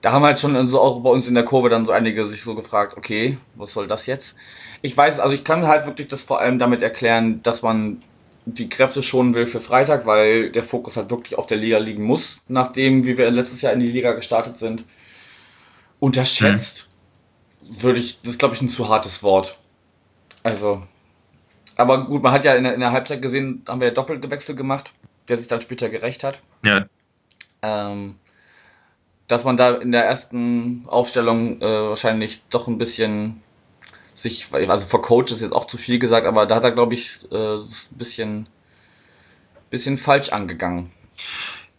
Da 0.02 0.12
haben 0.12 0.24
halt 0.24 0.40
schon 0.40 0.68
so 0.68 0.82
auch 0.82 1.00
bei 1.00 1.10
uns 1.10 1.28
in 1.28 1.34
der 1.34 1.46
Kurve 1.46 1.70
dann 1.70 1.86
so 1.86 1.94
einige 1.94 2.26
sich 2.26 2.44
so 2.44 2.56
gefragt, 2.56 2.98
okay, 2.98 3.38
was 3.56 3.74
soll 3.74 3.88
das 3.88 4.06
jetzt? 4.06 4.36
Ich 4.82 4.98
weiß, 4.98 5.22
also 5.22 5.34
ich 5.34 5.46
kann 5.46 5.66
halt 5.66 5.86
wirklich 5.86 6.10
das 6.10 6.22
vor 6.24 6.42
allem 6.42 6.60
damit 6.60 6.82
erklären, 6.82 7.42
dass 7.44 7.62
man 7.62 8.02
die 8.46 8.68
Kräfte 8.68 9.02
schonen 9.02 9.34
will 9.34 9.46
für 9.46 9.62
Freitag, 9.62 10.06
weil 10.06 10.50
der 10.50 10.64
Fokus 10.64 10.98
halt 10.98 11.10
wirklich 11.10 11.38
auf 11.38 11.48
der 11.48 11.58
Liga 11.58 11.78
liegen 11.78 12.04
muss, 12.04 12.42
nachdem, 12.50 13.06
wie 13.06 13.18
wir 13.18 13.32
letztes 13.32 13.62
Jahr 13.62 13.72
in 13.72 13.80
die 13.80 13.92
Liga 13.92 14.12
gestartet 14.12 14.58
sind. 14.58 14.84
Unterschätzt 16.04 16.90
hm. 17.62 17.84
würde 17.84 18.00
ich, 18.02 18.20
das 18.24 18.32
ist 18.32 18.40
glaube 18.40 18.56
ich 18.56 18.62
ein 18.62 18.70
zu 18.70 18.90
hartes 18.90 19.24
Wort. 19.24 19.58
Also, 20.44 20.84
aber 21.78 22.08
gut, 22.08 22.22
man 22.22 22.34
hat 22.34 22.44
ja 22.44 22.56
in 22.56 22.66
der, 22.66 22.74
in 22.74 22.82
der 22.82 22.92
Halbzeit 22.92 23.22
gesehen, 23.22 23.64
haben 23.70 23.80
wir 23.80 23.88
ja 23.88 23.94
Doppelgewechsel 23.94 24.54
gemacht, 24.54 24.92
der 25.30 25.38
sich 25.38 25.48
dann 25.48 25.62
später 25.62 25.88
gerecht 25.88 26.26
hat. 26.26 26.42
Ja. 26.62 26.88
Ähm, 27.62 28.18
dass 29.30 29.46
man 29.46 29.56
da 29.56 29.76
in 29.76 29.94
der 29.94 30.04
ersten 30.04 30.84
Aufstellung 30.90 31.62
äh, 31.62 31.66
wahrscheinlich 31.88 32.50
doch 32.50 32.68
ein 32.68 32.78
bisschen 32.78 33.42
sich, 34.14 34.54
also 34.54 34.86
vor 34.86 35.02
Coach 35.02 35.32
ist 35.32 35.40
jetzt 35.40 35.56
auch 35.56 35.68
zu 35.68 35.78
viel 35.78 36.00
gesagt, 36.00 36.28
aber 36.28 36.46
da 36.46 36.56
hat 36.56 36.66
er, 36.66 36.72
glaube 36.72 36.96
ich, 36.96 37.20
äh, 37.32 37.56
ein 37.56 37.66
bisschen, 37.92 38.48
bisschen 39.70 39.98
falsch 39.98 40.34
angegangen. 40.34 40.92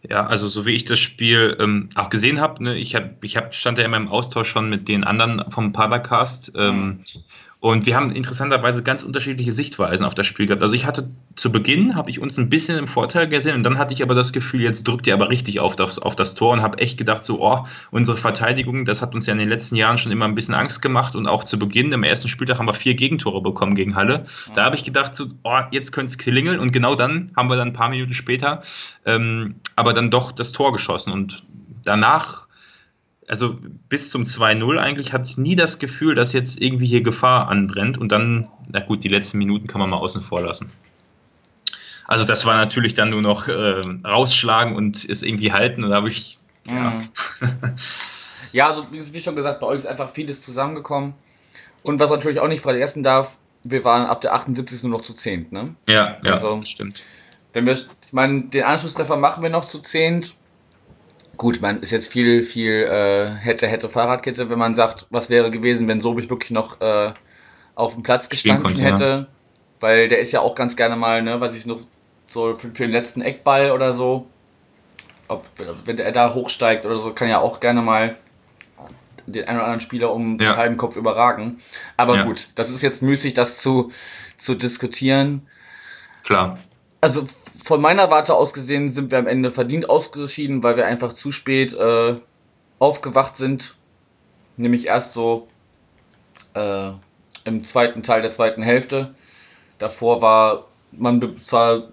Ja, 0.09 0.25
also 0.25 0.47
so 0.47 0.65
wie 0.65 0.71
ich 0.71 0.85
das 0.85 0.99
Spiel 0.99 1.57
ähm, 1.59 1.89
auch 1.95 2.09
gesehen 2.09 2.39
habe, 2.39 2.63
ne, 2.63 2.75
ich, 2.75 2.95
hab, 2.95 3.23
ich 3.23 3.37
hab, 3.37 3.55
stand 3.55 3.77
ja 3.77 3.85
immer 3.85 3.97
im 3.97 4.07
Austausch 4.07 4.49
schon 4.49 4.69
mit 4.69 4.87
den 4.87 5.03
anderen 5.03 5.51
vom 5.51 5.71
Padercast. 5.71 6.53
Ähm, 6.55 6.85
mhm. 6.85 6.99
Und 7.65 7.87
wir 7.87 7.95
haben 7.95 8.11
interessanterweise 8.11 8.83
ganz 8.83 9.01
unterschiedliche 9.01 9.51
Sichtweisen 9.51 10.05
auf 10.05 10.13
das 10.13 10.27
Spiel 10.27 10.45
gehabt. 10.45 10.61
Also 10.61 10.75
ich 10.75 10.85
hatte 10.85 11.09
zu 11.33 11.51
Beginn, 11.51 11.95
habe 11.95 12.11
ich 12.11 12.19
uns 12.19 12.37
ein 12.37 12.47
bisschen 12.47 12.77
im 12.77 12.87
Vorteil 12.87 13.27
gesehen 13.27 13.55
und 13.55 13.63
dann 13.63 13.79
hatte 13.79 13.91
ich 13.91 14.03
aber 14.03 14.13
das 14.13 14.33
Gefühl, 14.33 14.61
jetzt 14.61 14.87
drückt 14.87 15.07
ihr 15.07 15.15
aber 15.15 15.29
richtig 15.29 15.59
auf 15.59 15.75
das, 15.75 15.97
auf 15.97 16.15
das 16.15 16.35
Tor 16.35 16.53
und 16.53 16.61
habe 16.61 16.77
echt 16.77 16.95
gedacht, 16.95 17.23
so, 17.23 17.41
oh, 17.41 17.65
unsere 17.89 18.17
Verteidigung, 18.17 18.85
das 18.85 19.01
hat 19.01 19.15
uns 19.15 19.25
ja 19.25 19.33
in 19.33 19.39
den 19.39 19.49
letzten 19.49 19.77
Jahren 19.77 19.97
schon 19.97 20.11
immer 20.11 20.25
ein 20.25 20.35
bisschen 20.35 20.53
Angst 20.53 20.83
gemacht 20.83 21.15
und 21.15 21.25
auch 21.25 21.43
zu 21.43 21.57
Beginn, 21.57 21.91
im 21.91 22.03
ersten 22.03 22.27
Spieltag 22.27 22.59
haben 22.59 22.67
wir 22.67 22.75
vier 22.75 22.93
Gegentore 22.93 23.41
bekommen 23.41 23.73
gegen 23.73 23.95
Halle. 23.95 24.25
Da 24.53 24.63
habe 24.63 24.75
ich 24.75 24.83
gedacht, 24.83 25.15
so, 25.15 25.25
oh, 25.41 25.61
jetzt 25.71 25.91
könnte 25.91 26.11
es 26.11 26.19
klingeln 26.19 26.59
und 26.59 26.71
genau 26.71 26.93
dann 26.93 27.31
haben 27.35 27.49
wir 27.49 27.55
dann 27.55 27.69
ein 27.69 27.73
paar 27.73 27.89
Minuten 27.89 28.13
später 28.13 28.61
ähm, 29.07 29.55
aber 29.75 29.93
dann 29.93 30.11
doch 30.11 30.31
das 30.31 30.51
Tor 30.51 30.71
geschossen 30.71 31.11
und 31.11 31.47
danach 31.83 32.44
also 33.27 33.57
bis 33.89 34.11
zum 34.11 34.23
2-0 34.23 34.77
eigentlich 34.77 35.13
hatte 35.13 35.29
ich 35.29 35.37
nie 35.37 35.55
das 35.55 35.79
Gefühl, 35.79 36.15
dass 36.15 36.33
jetzt 36.33 36.61
irgendwie 36.61 36.85
hier 36.85 37.01
Gefahr 37.01 37.47
anbrennt 37.47 37.97
und 37.97 38.11
dann, 38.11 38.49
na 38.67 38.79
gut, 38.79 39.03
die 39.03 39.09
letzten 39.09 39.37
Minuten 39.37 39.67
kann 39.67 39.79
man 39.79 39.89
mal 39.89 39.97
außen 39.97 40.21
vor 40.21 40.41
lassen. 40.41 40.71
Also 42.07 42.23
das 42.23 42.45
war 42.45 42.55
natürlich 42.55 42.93
dann 42.93 43.09
nur 43.09 43.21
noch 43.21 43.47
äh, 43.47 43.81
rausschlagen 44.03 44.75
und 44.75 45.03
es 45.09 45.23
irgendwie 45.23 45.51
halten 45.51 45.83
und 45.83 45.89
da 45.89 45.95
habe 45.95 46.09
ich, 46.09 46.37
ja. 46.65 46.91
Mhm. 46.91 47.09
ja, 48.51 48.69
also 48.69 48.85
wie 48.91 49.19
schon 49.19 49.35
gesagt, 49.35 49.59
bei 49.59 49.67
euch 49.67 49.77
ist 49.77 49.87
einfach 49.87 50.09
vieles 50.09 50.43
zusammengekommen 50.43 51.13
und 51.81 51.99
was 51.99 52.11
natürlich 52.11 52.39
auch 52.39 52.47
nicht 52.47 52.61
vergessen 52.61 53.01
darf, 53.01 53.39
wir 53.63 53.83
waren 53.83 54.05
ab 54.05 54.21
der 54.21 54.35
78. 54.35 54.83
nur 54.83 54.99
noch 54.99 55.05
zu 55.05 55.13
10, 55.13 55.47
ne? 55.49 55.75
Ja, 55.87 56.17
ja, 56.23 56.33
also, 56.33 56.63
stimmt. 56.63 57.03
Wenn 57.53 57.65
wir, 57.65 57.73
ich 57.73 57.87
meine, 58.11 58.43
den 58.43 58.63
Anschlusstreffer 58.63 59.17
machen 59.17 59.41
wir 59.41 59.49
noch 59.49 59.65
zu 59.65 59.79
10, 59.79 60.25
Gut, 61.37 61.61
man 61.61 61.81
ist 61.81 61.91
jetzt 61.91 62.11
viel, 62.11 62.43
viel 62.43 62.83
äh, 62.83 63.29
hätte, 63.29 63.67
hätte 63.67 63.89
Fahrradkette, 63.89 64.49
wenn 64.49 64.59
man 64.59 64.75
sagt, 64.75 65.07
was 65.09 65.29
wäre 65.29 65.51
gewesen, 65.51 65.87
wenn 65.87 66.01
Sobich 66.01 66.29
wirklich 66.29 66.51
noch 66.51 66.79
äh, 66.81 67.13
auf 67.75 67.93
dem 67.93 68.03
Platz 68.03 68.29
gestanden 68.29 68.63
konnte, 68.63 68.81
hätte. 68.81 69.03
Ja. 69.03 69.27
Weil 69.79 70.07
der 70.07 70.19
ist 70.19 70.31
ja 70.31 70.41
auch 70.41 70.55
ganz 70.55 70.75
gerne 70.75 70.95
mal, 70.95 71.21
ne, 71.21 71.39
weiß 71.39 71.55
ich 71.55 71.65
noch, 71.65 71.79
so 72.27 72.53
für, 72.53 72.69
für 72.71 72.83
den 72.83 72.91
letzten 72.91 73.21
Eckball 73.21 73.71
oder 73.71 73.93
so. 73.93 74.27
Ob, 75.27 75.45
wenn 75.85 75.97
er 75.97 76.11
da 76.11 76.33
hochsteigt 76.33 76.85
oder 76.85 76.97
so, 76.97 77.13
kann 77.13 77.27
ja 77.27 77.39
auch 77.39 77.59
gerne 77.59 77.81
mal 77.81 78.15
den 79.25 79.47
einen 79.47 79.57
oder 79.57 79.65
anderen 79.65 79.81
Spieler 79.81 80.13
um 80.13 80.39
ja. 80.39 80.53
den 80.53 80.57
halben 80.57 80.77
Kopf 80.77 80.95
überragen. 80.95 81.59
Aber 81.97 82.15
ja. 82.17 82.23
gut, 82.23 82.49
das 82.55 82.69
ist 82.69 82.83
jetzt 82.83 83.01
müßig, 83.01 83.33
das 83.33 83.57
zu, 83.57 83.91
zu 84.37 84.55
diskutieren. 84.55 85.47
Klar. 86.23 86.59
Also 87.01 87.23
von 87.65 87.81
meiner 87.81 88.11
Warte 88.11 88.35
aus 88.35 88.53
gesehen 88.53 88.91
sind 88.91 89.09
wir 89.09 89.17
am 89.17 89.25
Ende 89.25 89.51
verdient 89.51 89.89
ausgeschieden, 89.89 90.61
weil 90.61 90.77
wir 90.77 90.85
einfach 90.85 91.13
zu 91.13 91.31
spät 91.31 91.73
äh, 91.73 92.15
aufgewacht 92.77 93.37
sind. 93.37 93.73
Nämlich 94.55 94.85
erst 94.85 95.13
so 95.13 95.47
äh, 96.53 96.91
im 97.43 97.63
zweiten 97.63 98.03
Teil 98.03 98.21
der 98.21 98.29
zweiten 98.29 98.61
Hälfte. 98.61 99.15
Davor 99.79 100.21
war 100.21 100.67
man 100.91 101.37
zwar 101.37 101.89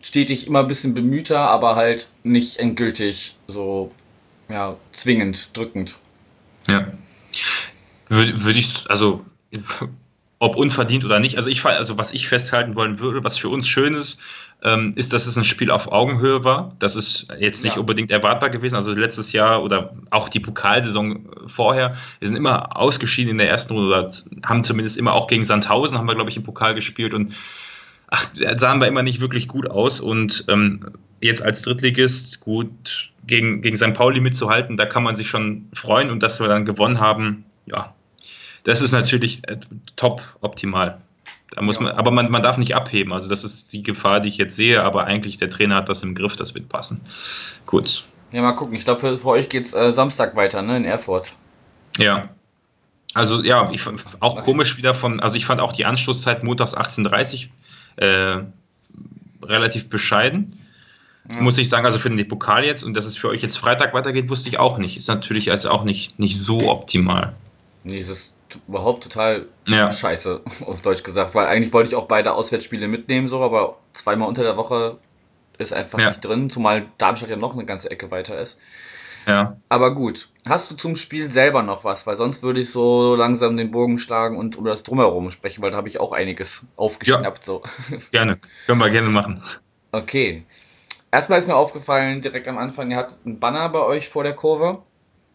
stetig 0.00 0.46
immer 0.46 0.60
ein 0.60 0.68
bisschen 0.68 0.94
bemühter, 0.94 1.40
aber 1.40 1.74
halt 1.74 2.08
nicht 2.22 2.58
endgültig 2.58 3.36
so 3.48 3.90
ja, 4.48 4.76
zwingend, 4.92 5.56
drückend. 5.56 5.98
Ja. 6.68 6.86
Würde, 8.08 8.44
würde 8.44 8.58
ich, 8.60 8.88
also 8.88 9.26
ob 10.40 10.56
unverdient 10.56 11.04
oder 11.04 11.20
nicht. 11.20 11.36
Also 11.36 11.50
ich 11.50 11.64
also 11.64 11.98
was 11.98 12.12
ich 12.12 12.26
festhalten 12.26 12.74
wollen 12.74 12.98
würde, 12.98 13.22
was 13.22 13.36
für 13.36 13.50
uns 13.50 13.68
schön 13.68 13.92
ist, 13.92 14.18
ähm, 14.64 14.92
ist, 14.96 15.12
dass 15.12 15.26
es 15.26 15.36
ein 15.36 15.44
Spiel 15.44 15.70
auf 15.70 15.92
Augenhöhe 15.92 16.44
war. 16.44 16.74
Das 16.78 16.96
ist 16.96 17.28
jetzt 17.38 17.62
nicht 17.62 17.76
ja. 17.76 17.80
unbedingt 17.80 18.10
erwartbar 18.10 18.48
gewesen. 18.48 18.74
Also 18.74 18.92
letztes 18.92 19.32
Jahr 19.32 19.62
oder 19.62 19.92
auch 20.08 20.30
die 20.30 20.40
Pokalsaison 20.40 21.28
vorher, 21.46 21.94
wir 22.20 22.28
sind 22.28 22.38
immer 22.38 22.74
ausgeschieden 22.74 23.32
in 23.32 23.38
der 23.38 23.50
ersten 23.50 23.74
Runde 23.74 23.88
oder 23.88 24.10
haben 24.42 24.64
zumindest 24.64 24.96
immer 24.96 25.12
auch 25.12 25.26
gegen 25.26 25.44
Sandhausen, 25.44 25.98
haben 25.98 26.08
wir, 26.08 26.14
glaube 26.14 26.30
ich, 26.30 26.38
im 26.38 26.42
Pokal 26.42 26.74
gespielt 26.74 27.12
und 27.12 27.34
ach, 28.08 28.26
sahen 28.56 28.80
wir 28.80 28.88
immer 28.88 29.02
nicht 29.02 29.20
wirklich 29.20 29.46
gut 29.46 29.70
aus. 29.70 30.00
Und 30.00 30.46
ähm, 30.48 30.86
jetzt 31.20 31.42
als 31.42 31.60
Drittligist 31.60 32.40
gut 32.40 33.10
gegen, 33.26 33.60
gegen 33.60 33.76
St. 33.76 33.92
Pauli 33.92 34.20
mitzuhalten, 34.20 34.78
da 34.78 34.86
kann 34.86 35.02
man 35.02 35.16
sich 35.16 35.28
schon 35.28 35.68
freuen 35.74 36.10
und 36.10 36.22
dass 36.22 36.40
wir 36.40 36.48
dann 36.48 36.64
gewonnen 36.64 36.98
haben, 36.98 37.44
ja, 37.66 37.94
das 38.64 38.80
ist 38.80 38.92
natürlich 38.92 39.46
äh, 39.48 39.58
top 39.96 40.22
optimal. 40.40 41.00
Da 41.52 41.62
muss 41.62 41.76
ja. 41.76 41.82
man, 41.82 41.92
aber 41.92 42.10
man, 42.10 42.30
man 42.30 42.42
darf 42.42 42.58
nicht 42.58 42.74
abheben. 42.74 43.12
Also 43.12 43.28
das 43.28 43.44
ist 43.44 43.72
die 43.72 43.82
Gefahr, 43.82 44.20
die 44.20 44.28
ich 44.28 44.38
jetzt 44.38 44.56
sehe, 44.56 44.82
aber 44.82 45.04
eigentlich 45.04 45.38
der 45.38 45.50
Trainer 45.50 45.76
hat 45.76 45.88
das 45.88 46.02
im 46.02 46.14
Griff, 46.14 46.36
das 46.36 46.54
wird 46.54 46.68
passen. 46.68 47.00
Gut. 47.66 48.04
Ja, 48.32 48.42
mal 48.42 48.52
gucken. 48.52 48.74
Ich 48.74 48.84
glaube, 48.84 49.00
für, 49.00 49.18
für 49.18 49.28
euch 49.28 49.48
geht 49.48 49.66
es 49.66 49.72
äh, 49.72 49.92
Samstag 49.92 50.36
weiter, 50.36 50.62
ne? 50.62 50.76
In 50.76 50.84
Erfurt. 50.84 51.32
Ja. 51.98 52.28
Also 53.12 53.42
ja, 53.42 53.68
ich 53.72 53.82
fand 53.82 54.00
auch 54.20 54.36
okay. 54.36 54.44
komisch 54.44 54.76
wieder 54.76 54.94
von, 54.94 55.18
also 55.18 55.36
ich 55.36 55.44
fand 55.44 55.60
auch 55.60 55.72
die 55.72 55.84
Anschlusszeit 55.84 56.44
montags 56.44 56.76
18.30 56.76 57.48
äh, 57.96 58.44
relativ 59.42 59.88
bescheiden. 59.88 60.56
Ja. 61.28 61.40
Muss 61.40 61.58
ich 61.58 61.68
sagen, 61.68 61.84
also 61.86 61.98
für 61.98 62.08
den 62.08 62.28
Pokal 62.28 62.64
jetzt 62.64 62.84
und 62.84 62.94
dass 62.96 63.06
es 63.06 63.16
für 63.16 63.28
euch 63.28 63.42
jetzt 63.42 63.58
Freitag 63.58 63.94
weitergeht, 63.94 64.30
wusste 64.30 64.48
ich 64.48 64.60
auch 64.60 64.78
nicht. 64.78 64.96
Ist 64.96 65.08
natürlich 65.08 65.50
also 65.50 65.70
auch 65.70 65.82
nicht, 65.82 66.20
nicht 66.20 66.38
so 66.38 66.70
optimal. 66.70 67.34
Nee, 67.82 67.98
es 67.98 68.08
ist 68.08 68.34
überhaupt 68.68 69.02
total 69.02 69.46
ja. 69.66 69.90
scheiße, 69.90 70.42
auf 70.66 70.80
Deutsch 70.82 71.02
gesagt. 71.02 71.34
Weil 71.34 71.46
eigentlich 71.46 71.72
wollte 71.72 71.88
ich 71.88 71.94
auch 71.94 72.06
beide 72.06 72.34
Auswärtsspiele 72.34 72.88
mitnehmen, 72.88 73.28
so, 73.28 73.42
aber 73.42 73.78
zweimal 73.92 74.28
unter 74.28 74.42
der 74.42 74.56
Woche 74.56 74.98
ist 75.58 75.72
einfach 75.72 75.98
ja. 75.98 76.08
nicht 76.08 76.24
drin, 76.24 76.50
zumal 76.50 76.86
Darmstadt 76.98 77.30
ja 77.30 77.36
noch 77.36 77.54
eine 77.54 77.64
ganze 77.64 77.90
Ecke 77.90 78.10
weiter 78.10 78.38
ist. 78.38 78.58
Ja. 79.26 79.56
Aber 79.68 79.94
gut, 79.94 80.28
hast 80.48 80.70
du 80.70 80.76
zum 80.76 80.96
Spiel 80.96 81.30
selber 81.30 81.62
noch 81.62 81.84
was? 81.84 82.06
Weil 82.06 82.16
sonst 82.16 82.42
würde 82.42 82.60
ich 82.60 82.70
so 82.70 83.14
langsam 83.14 83.56
den 83.56 83.70
Bogen 83.70 83.98
schlagen 83.98 84.36
und 84.36 84.56
über 84.56 84.70
das 84.70 84.82
Drumherum 84.82 85.30
sprechen, 85.30 85.62
weil 85.62 85.70
da 85.70 85.76
habe 85.76 85.88
ich 85.88 86.00
auch 86.00 86.12
einiges 86.12 86.66
aufgeschnappt. 86.76 87.40
Ja. 87.40 87.44
So. 87.44 87.62
Gerne, 88.10 88.38
können 88.66 88.80
wir 88.80 88.90
gerne 88.90 89.10
machen. 89.10 89.42
Okay. 89.92 90.44
Erstmal 91.12 91.40
ist 91.40 91.48
mir 91.48 91.56
aufgefallen, 91.56 92.22
direkt 92.22 92.46
am 92.46 92.56
Anfang, 92.56 92.90
ihr 92.90 92.96
hattet 92.96 93.18
einen 93.24 93.40
Banner 93.40 93.68
bei 93.68 93.80
euch 93.80 94.08
vor 94.08 94.22
der 94.22 94.34
Kurve. 94.34 94.82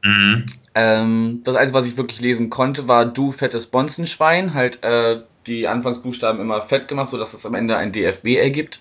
Mhm. 0.06 0.46
Ähm, 0.76 1.42
das 1.44 1.56
Einzige, 1.56 1.80
was 1.80 1.88
ich 1.88 1.98
wirklich 1.98 2.22
lesen 2.22 2.50
konnte, 2.50 2.88
war 2.88 3.06
du 3.06 3.32
fettes 3.32 3.68
Bonzenschwein. 3.68 4.54
Halt 4.54 4.84
äh, 4.84 5.22
die 5.48 5.68
Anfangsbuchstaben 5.68 6.40
immer 6.40 6.62
fett 6.62 6.88
gemacht, 6.88 7.10
sodass 7.10 7.34
es 7.34 7.46
am 7.46 7.56
Ende 7.56 7.76
ein 7.78 7.92
DFB 7.92 8.28
ergibt. 8.38 8.80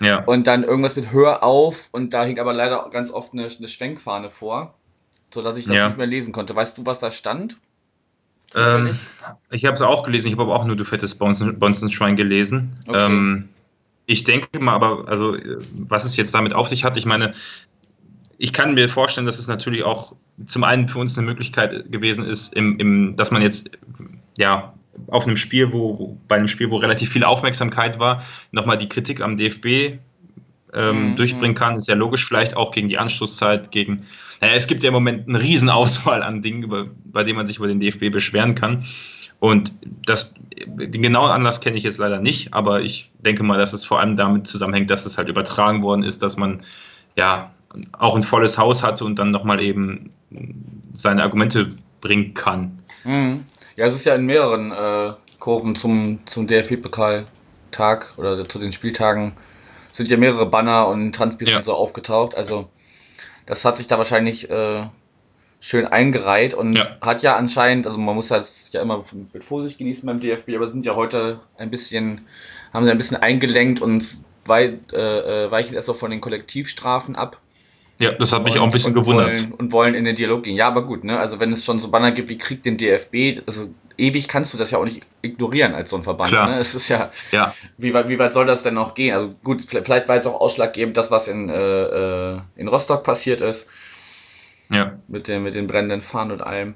Ja. 0.00 0.24
Und 0.24 0.46
dann 0.46 0.64
irgendwas 0.64 0.96
mit 0.96 1.12
Hör 1.12 1.42
auf 1.42 1.88
und 1.92 2.14
da 2.14 2.24
hing 2.24 2.38
aber 2.38 2.52
leider 2.52 2.88
ganz 2.90 3.10
oft 3.10 3.32
eine, 3.32 3.46
eine 3.46 3.68
Schwenkfahne 3.68 4.30
vor, 4.30 4.74
sodass 5.32 5.56
ich 5.58 5.66
das 5.66 5.76
ja. 5.76 5.88
nicht 5.88 5.98
mehr 5.98 6.06
lesen 6.06 6.32
konnte. 6.32 6.56
Weißt 6.56 6.78
du, 6.78 6.86
was 6.86 6.98
da 6.98 7.10
stand? 7.10 7.56
Ähm, 8.54 8.98
ich 9.50 9.64
habe 9.64 9.74
es 9.74 9.82
auch 9.82 10.02
gelesen, 10.04 10.28
ich 10.28 10.32
habe 10.34 10.42
aber 10.42 10.56
auch 10.56 10.64
nur 10.64 10.76
du 10.76 10.84
fettes 10.84 11.14
Bonzen, 11.14 11.58
Bonzenschwein 11.58 12.16
gelesen. 12.16 12.78
Okay. 12.86 13.06
Ähm, 13.06 13.48
ich 14.06 14.24
denke 14.24 14.60
mal, 14.60 14.74
aber 14.74 15.08
also 15.08 15.36
was 15.72 16.04
es 16.04 16.16
jetzt 16.16 16.34
damit 16.34 16.52
auf 16.52 16.68
sich 16.68 16.84
hat, 16.84 16.96
ich 16.96 17.06
meine, 17.06 17.34
ich 18.44 18.52
kann 18.52 18.74
mir 18.74 18.90
vorstellen, 18.90 19.26
dass 19.26 19.38
es 19.38 19.48
natürlich 19.48 19.84
auch 19.84 20.14
zum 20.44 20.64
einen 20.64 20.86
für 20.86 20.98
uns 20.98 21.16
eine 21.16 21.26
Möglichkeit 21.26 21.90
gewesen 21.90 22.26
ist, 22.26 22.54
im, 22.54 22.78
im, 22.78 23.16
dass 23.16 23.30
man 23.30 23.40
jetzt 23.40 23.70
ja 24.36 24.74
auf 25.06 25.26
einem 25.26 25.38
Spiel, 25.38 25.72
wo, 25.72 25.98
wo, 25.98 26.18
bei 26.28 26.36
einem 26.36 26.46
Spiel, 26.46 26.70
wo 26.70 26.76
relativ 26.76 27.10
viel 27.10 27.24
Aufmerksamkeit 27.24 27.98
war, 27.98 28.22
nochmal 28.52 28.76
die 28.76 28.86
Kritik 28.86 29.22
am 29.22 29.38
DFB 29.38 29.96
ähm, 30.74 31.12
mhm. 31.12 31.16
durchbringen 31.16 31.54
kann. 31.54 31.76
Ist 31.76 31.88
ja 31.88 31.94
logisch, 31.94 32.26
vielleicht 32.26 32.54
auch 32.54 32.70
gegen 32.70 32.88
die 32.88 32.98
Anschlusszeit, 32.98 33.70
gegen. 33.70 34.04
Naja, 34.42 34.52
es 34.56 34.66
gibt 34.66 34.82
ja 34.82 34.88
im 34.88 34.94
Moment 34.94 35.26
eine 35.26 35.40
Riesenauswahl 35.40 36.22
an 36.22 36.42
Dingen, 36.42 36.64
über, 36.64 36.88
bei 37.06 37.24
denen 37.24 37.36
man 37.36 37.46
sich 37.46 37.56
über 37.56 37.66
den 37.66 37.80
DFB 37.80 38.10
beschweren 38.12 38.54
kann. 38.54 38.84
Und 39.40 39.72
das, 40.04 40.34
den 40.66 41.00
genauen 41.00 41.30
Anlass 41.30 41.62
kenne 41.62 41.78
ich 41.78 41.82
jetzt 41.82 41.96
leider 41.96 42.20
nicht, 42.20 42.52
aber 42.52 42.82
ich 42.82 43.10
denke 43.20 43.42
mal, 43.42 43.56
dass 43.56 43.72
es 43.72 43.86
vor 43.86 44.00
allem 44.00 44.18
damit 44.18 44.46
zusammenhängt, 44.46 44.90
dass 44.90 45.06
es 45.06 45.16
halt 45.16 45.28
übertragen 45.28 45.82
worden 45.82 46.02
ist, 46.02 46.22
dass 46.22 46.36
man 46.36 46.62
ja 47.16 47.54
auch 47.92 48.16
ein 48.16 48.22
volles 48.22 48.58
Haus 48.58 48.82
hatte 48.82 49.04
und 49.04 49.18
dann 49.18 49.30
nochmal 49.30 49.60
eben 49.60 50.10
seine 50.92 51.22
Argumente 51.22 51.74
bringen 52.00 52.34
kann. 52.34 52.82
Mhm. 53.04 53.44
Ja, 53.76 53.86
es 53.86 53.94
ist 53.94 54.06
ja 54.06 54.14
in 54.14 54.26
mehreren 54.26 54.72
äh, 54.72 55.14
Kurven 55.38 55.74
zum, 55.74 56.20
zum 56.26 56.46
DFB-Pokal-Tag 56.46 58.14
oder 58.16 58.48
zu 58.48 58.58
den 58.58 58.72
Spieltagen 58.72 59.34
sind 59.92 60.10
ja 60.10 60.16
mehrere 60.16 60.46
Banner 60.46 60.88
und 60.88 61.12
Transbiers 61.12 61.50
ja. 61.50 61.56
und 61.58 61.64
so 61.64 61.74
aufgetaucht. 61.74 62.34
Also 62.34 62.68
das 63.46 63.64
hat 63.64 63.76
sich 63.76 63.86
da 63.86 63.96
wahrscheinlich 63.98 64.50
äh, 64.50 64.84
schön 65.60 65.86
eingereiht 65.86 66.52
und 66.54 66.74
ja. 66.74 66.96
hat 67.00 67.22
ja 67.22 67.36
anscheinend, 67.36 67.86
also 67.86 67.98
man 67.98 68.14
muss 68.14 68.30
halt 68.30 68.46
ja 68.72 68.82
immer 68.82 69.02
mit 69.32 69.44
Vorsicht 69.44 69.78
genießen 69.78 70.06
beim 70.06 70.20
DFB, 70.20 70.56
aber 70.56 70.66
sind 70.66 70.84
ja 70.84 70.94
heute 70.94 71.40
ein 71.56 71.70
bisschen, 71.70 72.22
haben 72.72 72.84
sie 72.84 72.90
ein 72.90 72.98
bisschen 72.98 73.18
eingelenkt 73.18 73.80
und 73.80 74.04
wei 74.46 74.78
äh, 74.92 75.44
äh 75.44 75.50
weichen 75.50 75.74
erstmal 75.74 75.96
von 75.96 76.10
den 76.10 76.20
Kollektivstrafen 76.20 77.16
ab. 77.16 77.40
Ja, 77.98 78.12
das 78.12 78.32
hat 78.32 78.44
mich 78.44 78.54
und, 78.54 78.60
auch 78.60 78.64
ein 78.64 78.70
bisschen 78.70 78.96
und 78.96 79.02
gewundert. 79.02 79.36
Wollen, 79.36 79.52
und 79.52 79.72
wollen 79.72 79.94
in 79.94 80.04
den 80.04 80.16
Dialog 80.16 80.42
gehen. 80.42 80.56
Ja, 80.56 80.68
aber 80.68 80.84
gut, 80.84 81.04
ne? 81.04 81.18
Also 81.18 81.38
wenn 81.40 81.52
es 81.52 81.64
schon 81.64 81.78
so 81.78 81.88
Banner 81.88 82.12
gibt 82.12 82.28
wie 82.28 82.38
Krieg 82.38 82.62
den 82.62 82.76
DFB, 82.76 83.42
also 83.46 83.68
ewig 83.96 84.26
kannst 84.28 84.52
du 84.52 84.58
das 84.58 84.70
ja 84.70 84.78
auch 84.78 84.84
nicht 84.84 85.02
ignorieren 85.22 85.74
als 85.74 85.90
so 85.90 85.96
ein 85.96 86.02
Verband. 86.02 86.30
Klar. 86.30 86.50
Ne? 86.50 86.56
Es 86.56 86.74
ist 86.74 86.88
ja, 86.88 87.10
ja. 87.30 87.54
Wie, 87.78 87.94
weit, 87.94 88.08
wie 88.08 88.18
weit 88.18 88.32
soll 88.32 88.46
das 88.46 88.62
denn 88.62 88.74
noch 88.74 88.94
gehen? 88.94 89.14
Also 89.14 89.34
gut, 89.44 89.62
vielleicht 89.62 90.08
war 90.08 90.16
jetzt 90.16 90.26
auch 90.26 90.40
ausschlaggebend 90.40 90.96
das, 90.96 91.10
was 91.10 91.28
in, 91.28 91.48
äh, 91.48 92.34
äh, 92.34 92.40
in 92.56 92.68
Rostock 92.68 93.04
passiert 93.04 93.40
ist. 93.40 93.66
Ja. 94.70 94.98
Mit, 95.08 95.28
den, 95.28 95.42
mit 95.42 95.54
den 95.54 95.66
brennenden 95.66 96.00
Fahnen 96.00 96.32
und 96.32 96.40
allem 96.40 96.74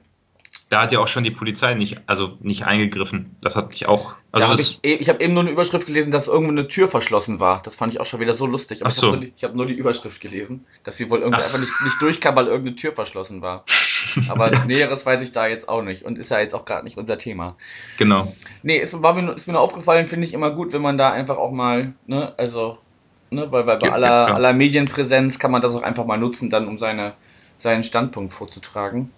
da 0.69 0.83
hat 0.83 0.93
ja 0.93 0.99
auch 0.99 1.09
schon 1.09 1.25
die 1.25 1.31
Polizei 1.31 1.75
nicht, 1.75 2.03
also 2.07 2.37
nicht 2.41 2.67
eingegriffen. 2.67 3.37
Das 3.41 3.57
hat 3.57 3.71
mich 3.71 3.89
auch. 3.89 4.17
Also 4.33 4.49
hab 4.49 4.59
ich 4.59 4.81
e, 4.83 4.97
ich 4.97 5.09
habe 5.09 5.23
eben 5.25 5.33
nur 5.33 5.43
eine 5.43 5.51
Überschrift 5.51 5.87
gelesen, 5.87 6.11
dass 6.11 6.29
irgendwo 6.29 6.53
eine 6.53 6.69
Tür 6.69 6.89
verschlossen 6.89 7.41
war. 7.41 7.63
Das 7.63 7.75
fand 7.75 7.95
ich 7.95 8.01
auch 8.01 8.05
schon 8.05 8.21
wieder 8.21 8.35
so 8.35 8.45
lustig. 8.45 8.83
Aber 8.83 8.89
Ach 8.89 8.93
so. 8.93 9.07
ich 9.07 9.13
habe 9.15 9.27
nur, 9.27 9.33
hab 9.43 9.55
nur, 9.55 9.67
die 9.67 9.75
Überschrift 9.75 10.21
gelesen, 10.21 10.67
dass 10.85 10.99
sie 10.99 11.09
wohl 11.09 11.21
irgendwie 11.21 11.41
Ach. 11.41 11.47
einfach 11.47 11.59
nicht, 11.59 11.73
nicht 11.83 12.03
durchkam, 12.03 12.37
weil 12.37 12.49
irgendeine 12.49 12.77
Tür 12.77 12.93
verschlossen 12.93 13.41
war. 13.41 13.65
Aber 14.29 14.51
Näheres 14.67 15.07
weiß 15.07 15.23
ich 15.23 15.33
da 15.33 15.47
jetzt 15.47 15.69
auch 15.71 15.83
nicht 15.83 16.03
und 16.03 16.19
ist 16.19 16.31
ja 16.31 16.39
jetzt 16.39 16.55
auch 16.55 16.67
gerade 16.67 16.85
nicht 16.85 16.99
unser 16.99 17.17
Thema. 17.17 17.57
Genau. 17.97 18.33
Nee, 18.63 18.79
es 18.79 18.93
war 18.93 19.15
mir, 19.15 19.33
ist 19.33 19.47
mir 19.47 19.55
nur 19.55 19.63
aufgefallen, 19.63 20.07
finde 20.07 20.27
ich 20.27 20.35
immer 20.35 20.51
gut, 20.51 20.75
wenn 20.75 20.83
man 20.83 20.99
da 20.99 21.11
einfach 21.13 21.39
auch 21.39 21.51
mal, 21.51 21.95
ne, 22.07 22.35
also, 22.37 22.79
ne, 23.31 23.51
weil, 23.51 23.67
weil 23.67 23.79
bei 23.79 23.87
ja, 23.87 23.93
aller, 23.95 24.07
ja, 24.07 24.35
aller 24.35 24.53
Medienpräsenz 24.53 25.39
kann 25.39 25.51
man 25.51 25.63
das 25.63 25.75
auch 25.75 25.83
einfach 25.83 26.05
mal 26.05 26.19
nutzen, 26.19 26.51
dann 26.51 26.69
um 26.69 26.77
seine, 26.77 27.15
seinen 27.57 27.83
Standpunkt 27.83 28.33
vorzutragen. 28.33 29.11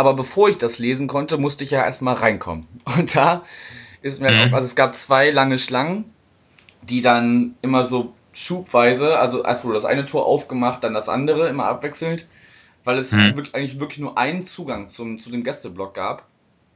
Aber 0.00 0.14
bevor 0.14 0.48
ich 0.48 0.56
das 0.56 0.78
lesen 0.78 1.08
konnte, 1.08 1.36
musste 1.36 1.62
ich 1.62 1.72
ja 1.72 1.84
erstmal 1.84 2.14
reinkommen. 2.14 2.66
Und 2.98 3.14
da 3.14 3.42
ist 4.00 4.22
mir, 4.22 4.30
mhm. 4.30 4.54
also 4.54 4.64
es 4.64 4.74
gab 4.74 4.94
zwei 4.94 5.28
lange 5.28 5.58
Schlangen, 5.58 6.06
die 6.80 7.02
dann 7.02 7.56
immer 7.60 7.84
so 7.84 8.14
schubweise, 8.32 9.18
also 9.18 9.44
erst 9.44 9.66
wurde 9.66 9.74
das 9.74 9.84
eine 9.84 10.06
Tor 10.06 10.24
aufgemacht, 10.24 10.82
dann 10.84 10.94
das 10.94 11.10
andere, 11.10 11.50
immer 11.50 11.66
abwechselnd, 11.66 12.26
weil 12.82 12.96
es 12.96 13.12
mhm. 13.12 13.36
wirklich, 13.36 13.54
eigentlich 13.54 13.78
wirklich 13.78 13.98
nur 13.98 14.16
einen 14.16 14.42
Zugang 14.42 14.88
zum, 14.88 15.18
zu 15.18 15.30
dem 15.30 15.44
Gästeblock 15.44 15.92
gab. 15.92 16.24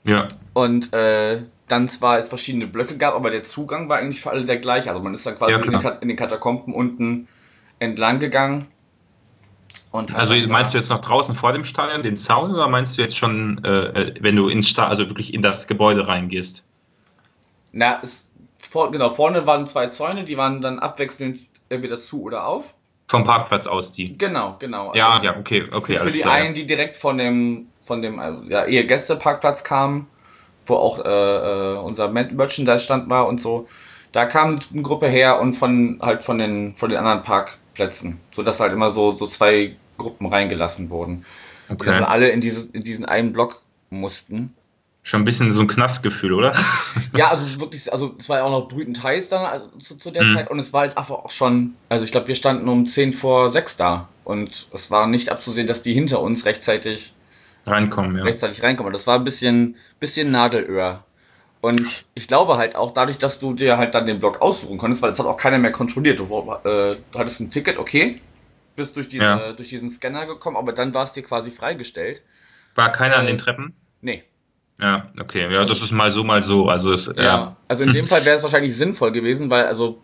Ja. 0.07 0.29
Und 0.53 0.93
äh, 0.93 1.45
dann 1.67 1.89
zwar 1.89 2.19
es 2.19 2.29
verschiedene 2.29 2.67
Blöcke 2.67 2.99
gab, 2.99 3.15
aber 3.15 3.31
der 3.31 3.43
Zugang 3.43 3.89
war 3.89 3.97
eigentlich 3.97 4.21
für 4.21 4.33
alle 4.33 4.45
der 4.45 4.59
gleiche. 4.59 4.91
Also 4.91 5.03
man 5.03 5.15
ist 5.15 5.25
dann 5.25 5.39
quasi 5.39 5.53
ja, 5.53 5.61
in, 5.61 5.73
den 5.73 5.93
in 6.03 6.09
den 6.09 6.17
Katakomben 6.19 6.75
unten 6.75 7.27
entlang 7.79 8.19
gegangen 8.19 8.67
also 9.95 10.35
meinst 10.49 10.75
du 10.75 10.79
jetzt 10.79 10.91
noch 10.91 11.01
draußen 11.01 11.35
vor 11.35 11.53
dem 11.53 11.65
Stadion 11.65 12.03
den 12.03 12.17
Zaun 12.17 12.53
oder 12.53 12.69
meinst 12.69 12.99
du 12.99 13.03
jetzt 13.03 13.17
schon, 13.17 13.63
äh, 13.65 13.69
äh 13.69 14.15
wenn 14.21 14.35
du 14.37 14.49
ins 14.49 14.69
Stadion, 14.69 14.91
also 14.91 15.09
wirklich 15.09 15.33
in 15.33 15.41
das 15.41 15.67
Gebäude 15.67 16.09
reingehst? 16.09 16.67
Na, 17.73 18.01
es, 18.03 18.29
vor, 18.59 18.91
genau, 18.91 19.11
vorne 19.11 19.47
waren 19.47 19.67
zwei 19.67 19.87
Zäune, 19.87 20.25
die 20.25 20.37
waren 20.37 20.61
dann 20.61 20.81
abwechselnd 20.81 21.41
entweder 21.69 21.99
zu 22.01 22.23
oder 22.23 22.47
auf. 22.47 22.75
Vom 23.09 23.23
Parkplatz 23.23 23.67
aus 23.67 23.93
die. 23.93 24.17
Genau, 24.17 24.57
genau. 24.59 24.93
Ja, 24.95 25.11
also 25.11 25.27
ja, 25.27 25.37
okay, 25.37 25.65
okay. 25.71 25.99
Für, 25.99 26.11
die 26.11 26.21
klar, 26.21 26.35
einen, 26.35 26.55
die 26.55 26.67
direkt 26.67 26.97
von 26.97 27.19
dem, 27.19 27.69
von 27.83 28.03
dem 28.03 28.19
also, 28.19 28.43
ja, 28.49 28.65
eher 28.65 28.85
Gästeparkplatz 28.85 29.63
kamen, 29.63 30.07
wo 30.67 30.75
auch 30.75 31.05
äh, 31.05 31.75
äh, 31.75 31.77
unser 31.77 32.09
Merchandise-Stand 32.09 33.11
war 33.11 33.29
und 33.29 33.41
so, 33.41 33.69
da 34.13 34.27
kam 34.27 34.59
eine 34.73 34.83
Gruppe 34.83 35.09
her 35.09 35.41
und 35.41 35.55
von 35.55 35.99
halt 36.01 36.23
von 36.23 36.39
den 36.39 36.77
von 36.77 36.89
den 36.89 36.99
anderen 36.99 37.21
Parkplätzen, 37.23 38.21
so 38.33 38.43
dass 38.43 38.61
halt 38.61 38.73
immer 38.73 38.91
so 38.91 39.15
so 39.15 39.27
zwei 39.27 39.77
Gruppen 39.97 40.27
reingelassen 40.27 40.91
wurden. 40.91 41.25
Okay. 41.69 41.85
Die 41.85 41.91
dann 41.91 42.05
alle 42.05 42.29
in, 42.29 42.41
dieses, 42.41 42.65
in 42.67 42.83
diesen 42.83 43.05
einen 43.05 43.33
Block 43.33 43.63
mussten. 43.91 44.55
Schon 45.03 45.23
ein 45.23 45.25
bisschen 45.25 45.53
so 45.53 45.61
ein 45.61 45.67
Knastgefühl, 45.67 46.33
oder? 46.33 46.55
ja, 47.17 47.29
also 47.29 47.61
wirklich, 47.61 47.93
also 47.93 48.15
es 48.19 48.29
war 48.29 48.39
ja 48.39 48.45
auch 48.45 48.51
noch 48.51 48.69
brütend 48.69 49.03
heiß 49.03 49.29
dann 49.29 49.45
also 49.45 49.69
zu, 49.79 49.97
zu, 49.97 50.11
der 50.11 50.25
mhm. 50.25 50.35
Zeit 50.35 50.51
und 50.51 50.59
es 50.59 50.73
war 50.73 50.81
halt 50.81 50.97
einfach 50.97 51.17
auch 51.17 51.31
schon, 51.31 51.75
also 51.91 52.05
ich 52.05 52.13
glaube, 52.13 52.29
wir 52.29 52.35
standen 52.35 52.69
um 52.69 52.87
10 52.87 53.13
vor 53.13 53.51
6 53.51 53.77
da 53.77 54.09
und 54.25 54.67
es 54.73 54.91
war 54.91 55.07
nicht 55.07 55.29
abzusehen, 55.29 55.67
dass 55.67 55.83
die 55.83 55.93
hinter 55.93 56.21
uns 56.21 56.47
rechtzeitig 56.47 57.13
reinkommen, 57.67 58.17
ja. 58.17 58.25
Rechtzeitig 58.25 58.63
reinkommen. 58.63 58.93
Das 58.93 59.07
war 59.07 59.19
ein 59.19 59.25
bisschen, 59.25 59.77
bisschen 60.01 60.31
Nadelöhr. 60.31 61.05
Und 61.61 62.05
ich 62.15 62.29
glaube 62.29 62.57
halt 62.57 62.77
auch 62.77 62.93
dadurch, 62.93 63.17
dass 63.17 63.39
du 63.39 63.55
dir 63.55 63.79
halt 63.79 63.95
dann 63.95 64.07
den 64.07 64.19
Block 64.19 64.43
aussuchen 64.43 64.77
konntest, 64.77 65.03
weil 65.03 65.13
es 65.13 65.19
hat 65.19 65.27
auch 65.27 65.37
keiner 65.37 65.59
mehr 65.59 65.73
kontrolliert. 65.73 66.21
Du, 66.21 66.25
äh, 66.25 66.97
du 67.11 67.19
hattest 67.19 67.41
ein 67.41 67.51
Ticket, 67.51 67.79
okay, 67.79 68.21
bist 68.77 68.97
durch, 68.97 69.09
diese, 69.09 69.25
ja. 69.25 69.53
durch 69.53 69.69
diesen 69.69 69.91
Scanner 69.91 70.27
gekommen, 70.27 70.57
aber 70.57 70.73
dann 70.73 70.95
war 70.95 71.05
es 71.05 71.13
dir 71.13 71.23
quasi 71.23 71.51
freigestellt. 71.51 72.23
War 72.75 72.91
keiner 72.93 73.17
äh, 73.17 73.19
an 73.19 73.27
den 73.27 73.39
Treppen? 73.39 73.75
Nee. 74.01 74.25
Ja, 74.81 75.11
okay. 75.21 75.53
Ja, 75.53 75.65
das 75.65 75.83
ist 75.83 75.93
mal 75.93 76.11
so, 76.11 76.25
mal 76.25 76.43
so. 76.43 76.67
Also, 76.67 76.93
es, 76.93 77.07
ja. 77.17 77.23
ja. 77.23 77.57
Also 77.69 77.85
in 77.85 77.93
dem 77.93 78.07
Fall 78.07 78.25
wäre 78.25 78.37
es 78.37 78.43
wahrscheinlich 78.43 78.77
sinnvoll 78.77 79.13
gewesen, 79.13 79.51
weil, 79.51 79.67
also, 79.67 80.01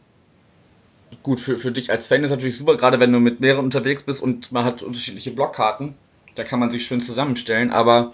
gut, 1.22 1.40
für, 1.40 1.58
für 1.58 1.72
dich 1.72 1.90
als 1.90 2.06
Fan 2.06 2.22
ist 2.22 2.30
natürlich 2.30 2.56
super, 2.56 2.76
gerade 2.76 3.00
wenn 3.00 3.12
du 3.12 3.18
mit 3.18 3.40
mehreren 3.40 3.64
unterwegs 3.64 4.04
bist 4.04 4.22
und 4.22 4.52
man 4.52 4.64
hat 4.64 4.82
unterschiedliche 4.82 5.32
Blockkarten. 5.32 5.94
Da 6.36 6.44
kann 6.44 6.60
man 6.60 6.70
sich 6.70 6.86
schön 6.86 7.00
zusammenstellen, 7.00 7.72
aber 7.72 8.12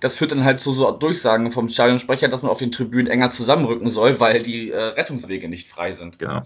das 0.00 0.18
führt 0.18 0.32
dann 0.32 0.44
halt 0.44 0.60
zu 0.60 0.72
so 0.72 0.90
Durchsagen 0.90 1.50
vom 1.50 1.70
Stadionsprecher, 1.70 2.28
dass 2.28 2.42
man 2.42 2.50
auf 2.50 2.58
den 2.58 2.70
Tribünen 2.70 3.06
enger 3.06 3.30
zusammenrücken 3.30 3.88
soll, 3.88 4.20
weil 4.20 4.42
die 4.42 4.70
äh, 4.70 4.78
Rettungswege 4.78 5.48
nicht 5.48 5.68
frei 5.68 5.92
sind. 5.92 6.18
Genau. 6.18 6.42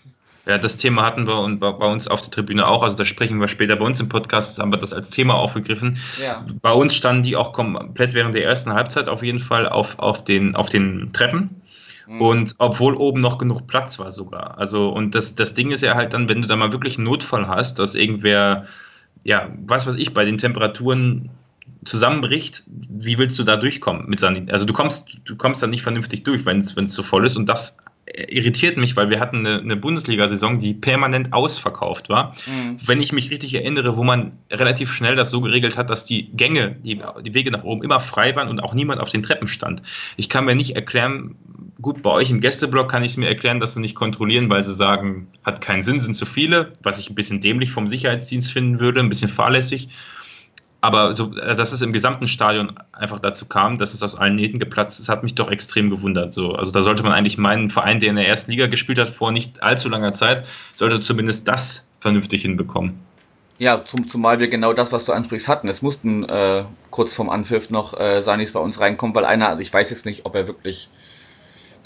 Ja, 0.48 0.56
das 0.56 0.78
Thema 0.78 1.02
hatten 1.02 1.26
wir 1.26 1.40
und 1.40 1.60
bei 1.60 1.68
uns 1.68 2.08
auf 2.08 2.22
der 2.22 2.30
Tribüne 2.30 2.66
auch. 2.66 2.82
Also 2.82 2.96
da 2.96 3.04
sprechen 3.04 3.38
wir 3.38 3.48
später 3.48 3.76
bei 3.76 3.84
uns 3.84 4.00
im 4.00 4.08
Podcast, 4.08 4.58
haben 4.58 4.72
wir 4.72 4.78
das 4.78 4.94
als 4.94 5.10
Thema 5.10 5.34
aufgegriffen. 5.34 5.98
Ja. 6.22 6.46
Bei 6.62 6.72
uns 6.72 6.94
standen 6.94 7.22
die 7.22 7.36
auch 7.36 7.52
komplett 7.52 8.14
während 8.14 8.34
der 8.34 8.44
ersten 8.44 8.72
Halbzeit 8.72 9.08
auf 9.08 9.22
jeden 9.22 9.40
Fall 9.40 9.68
auf, 9.68 9.98
auf, 9.98 10.24
den, 10.24 10.56
auf 10.56 10.70
den 10.70 11.12
Treppen. 11.12 11.60
Mhm. 12.06 12.20
Und 12.22 12.54
obwohl 12.56 12.94
oben 12.94 13.20
noch 13.20 13.36
genug 13.36 13.66
Platz 13.66 13.98
war 13.98 14.10
sogar. 14.10 14.56
Also, 14.56 14.88
und 14.88 15.14
das, 15.14 15.34
das 15.34 15.52
Ding 15.52 15.70
ist 15.70 15.82
ja 15.82 15.94
halt 15.96 16.14
dann, 16.14 16.30
wenn 16.30 16.40
du 16.40 16.48
da 16.48 16.56
mal 16.56 16.72
wirklich 16.72 16.96
einen 16.96 17.04
Notfall 17.04 17.46
hast, 17.46 17.78
dass 17.78 17.94
irgendwer, 17.94 18.64
ja, 19.24 19.50
was 19.66 19.86
weiß 19.86 19.96
ich, 19.96 20.14
bei 20.14 20.24
den 20.24 20.38
Temperaturen 20.38 21.28
zusammenbricht, 21.84 22.64
wie 22.66 23.18
willst 23.18 23.38
du 23.38 23.44
da 23.44 23.56
durchkommen 23.56 24.08
mit 24.08 24.18
Sanität? 24.18 24.50
Also 24.50 24.64
du 24.64 24.72
kommst, 24.72 25.20
du 25.26 25.36
kommst 25.36 25.62
da 25.62 25.66
nicht 25.66 25.82
vernünftig 25.82 26.24
durch, 26.24 26.46
wenn 26.46 26.58
es 26.58 26.92
zu 26.92 27.02
voll 27.02 27.26
ist. 27.26 27.36
Und 27.36 27.50
das 27.50 27.76
irritiert 28.28 28.76
mich, 28.76 28.96
weil 28.96 29.10
wir 29.10 29.20
hatten 29.20 29.46
eine, 29.46 29.60
eine 29.60 29.76
Bundesliga-Saison, 29.76 30.58
die 30.58 30.74
permanent 30.74 31.32
ausverkauft 31.32 32.08
war. 32.08 32.34
Mhm. 32.46 32.76
Wenn 32.84 33.00
ich 33.00 33.12
mich 33.12 33.30
richtig 33.30 33.54
erinnere, 33.54 33.96
wo 33.96 34.04
man 34.04 34.32
relativ 34.52 34.92
schnell 34.92 35.16
das 35.16 35.30
so 35.30 35.40
geregelt 35.40 35.76
hat, 35.76 35.90
dass 35.90 36.04
die 36.04 36.30
Gänge, 36.32 36.76
die, 36.82 37.00
die 37.24 37.34
Wege 37.34 37.50
nach 37.50 37.64
oben 37.64 37.82
immer 37.82 38.00
frei 38.00 38.34
waren 38.36 38.48
und 38.48 38.60
auch 38.60 38.74
niemand 38.74 39.00
auf 39.00 39.10
den 39.10 39.22
Treppen 39.22 39.48
stand. 39.48 39.82
Ich 40.16 40.28
kann 40.28 40.44
mir 40.44 40.54
nicht 40.54 40.76
erklären, 40.76 41.36
gut, 41.80 42.02
bei 42.02 42.10
euch 42.10 42.30
im 42.30 42.40
Gästeblock 42.40 42.90
kann 42.90 43.02
ich 43.02 43.12
es 43.12 43.16
mir 43.16 43.28
erklären, 43.28 43.60
dass 43.60 43.74
sie 43.74 43.80
nicht 43.80 43.94
kontrollieren, 43.94 44.50
weil 44.50 44.64
sie 44.64 44.74
sagen, 44.74 45.28
hat 45.44 45.60
keinen 45.60 45.82
Sinn, 45.82 46.00
sind 46.00 46.14
zu 46.14 46.26
viele, 46.26 46.72
was 46.82 46.98
ich 46.98 47.10
ein 47.10 47.14
bisschen 47.14 47.40
dämlich 47.40 47.70
vom 47.70 47.88
Sicherheitsdienst 47.88 48.52
finden 48.52 48.80
würde, 48.80 49.00
ein 49.00 49.08
bisschen 49.08 49.28
fahrlässig 49.28 49.88
aber 50.80 51.12
so, 51.12 51.35
äh, 51.37 51.56
dass 51.56 51.73
es 51.73 51.82
im 51.82 51.92
gesamten 51.92 52.28
Stadion 52.28 52.73
einfach 52.92 53.18
dazu 53.18 53.47
kam, 53.47 53.78
dass 53.78 53.94
es 53.94 54.02
aus 54.02 54.14
allen 54.14 54.37
Nähten 54.37 54.58
geplatzt 54.58 55.00
ist, 55.00 55.08
hat 55.08 55.23
mich 55.23 55.35
doch 55.35 55.50
extrem 55.50 55.90
gewundert. 55.90 56.32
So, 56.32 56.52
also 56.52 56.70
da 56.70 56.82
sollte 56.82 57.02
man 57.02 57.12
eigentlich 57.12 57.38
meinen, 57.38 57.70
Verein, 57.70 58.00
der 58.00 58.11
in 58.11 58.16
der 58.16 58.28
ersten 58.28 58.50
Liga 58.50 58.66
gespielt 58.66 58.99
hat, 58.99 59.11
vor 59.11 59.32
nicht 59.32 59.62
allzu 59.62 59.88
langer 59.88 60.12
Zeit, 60.12 60.47
sollte 60.76 61.00
zumindest 61.00 61.49
das 61.49 61.88
vernünftig 62.00 62.42
hinbekommen. 62.42 63.00
Ja, 63.58 63.83
zum, 63.83 64.09
zumal 64.09 64.38
wir 64.38 64.46
genau 64.46 64.72
das, 64.72 64.92
was 64.92 65.05
du 65.05 65.12
ansprichst, 65.12 65.48
hatten. 65.48 65.66
Es 65.66 65.83
mussten 65.83 66.24
äh, 66.24 66.62
kurz 66.90 67.14
vorm 67.14 67.29
Anpfiff 67.29 67.70
noch 67.70 67.98
äh, 67.98 68.22
Sanis 68.22 68.52
bei 68.52 68.61
uns 68.61 68.79
reinkommen, 68.79 69.16
weil 69.16 69.24
einer, 69.24 69.48
also 69.48 69.61
ich 69.61 69.72
weiß 69.72 69.90
jetzt 69.90 70.07
nicht, 70.07 70.26
ob 70.26 70.37
er 70.37 70.46
wirklich 70.46 70.88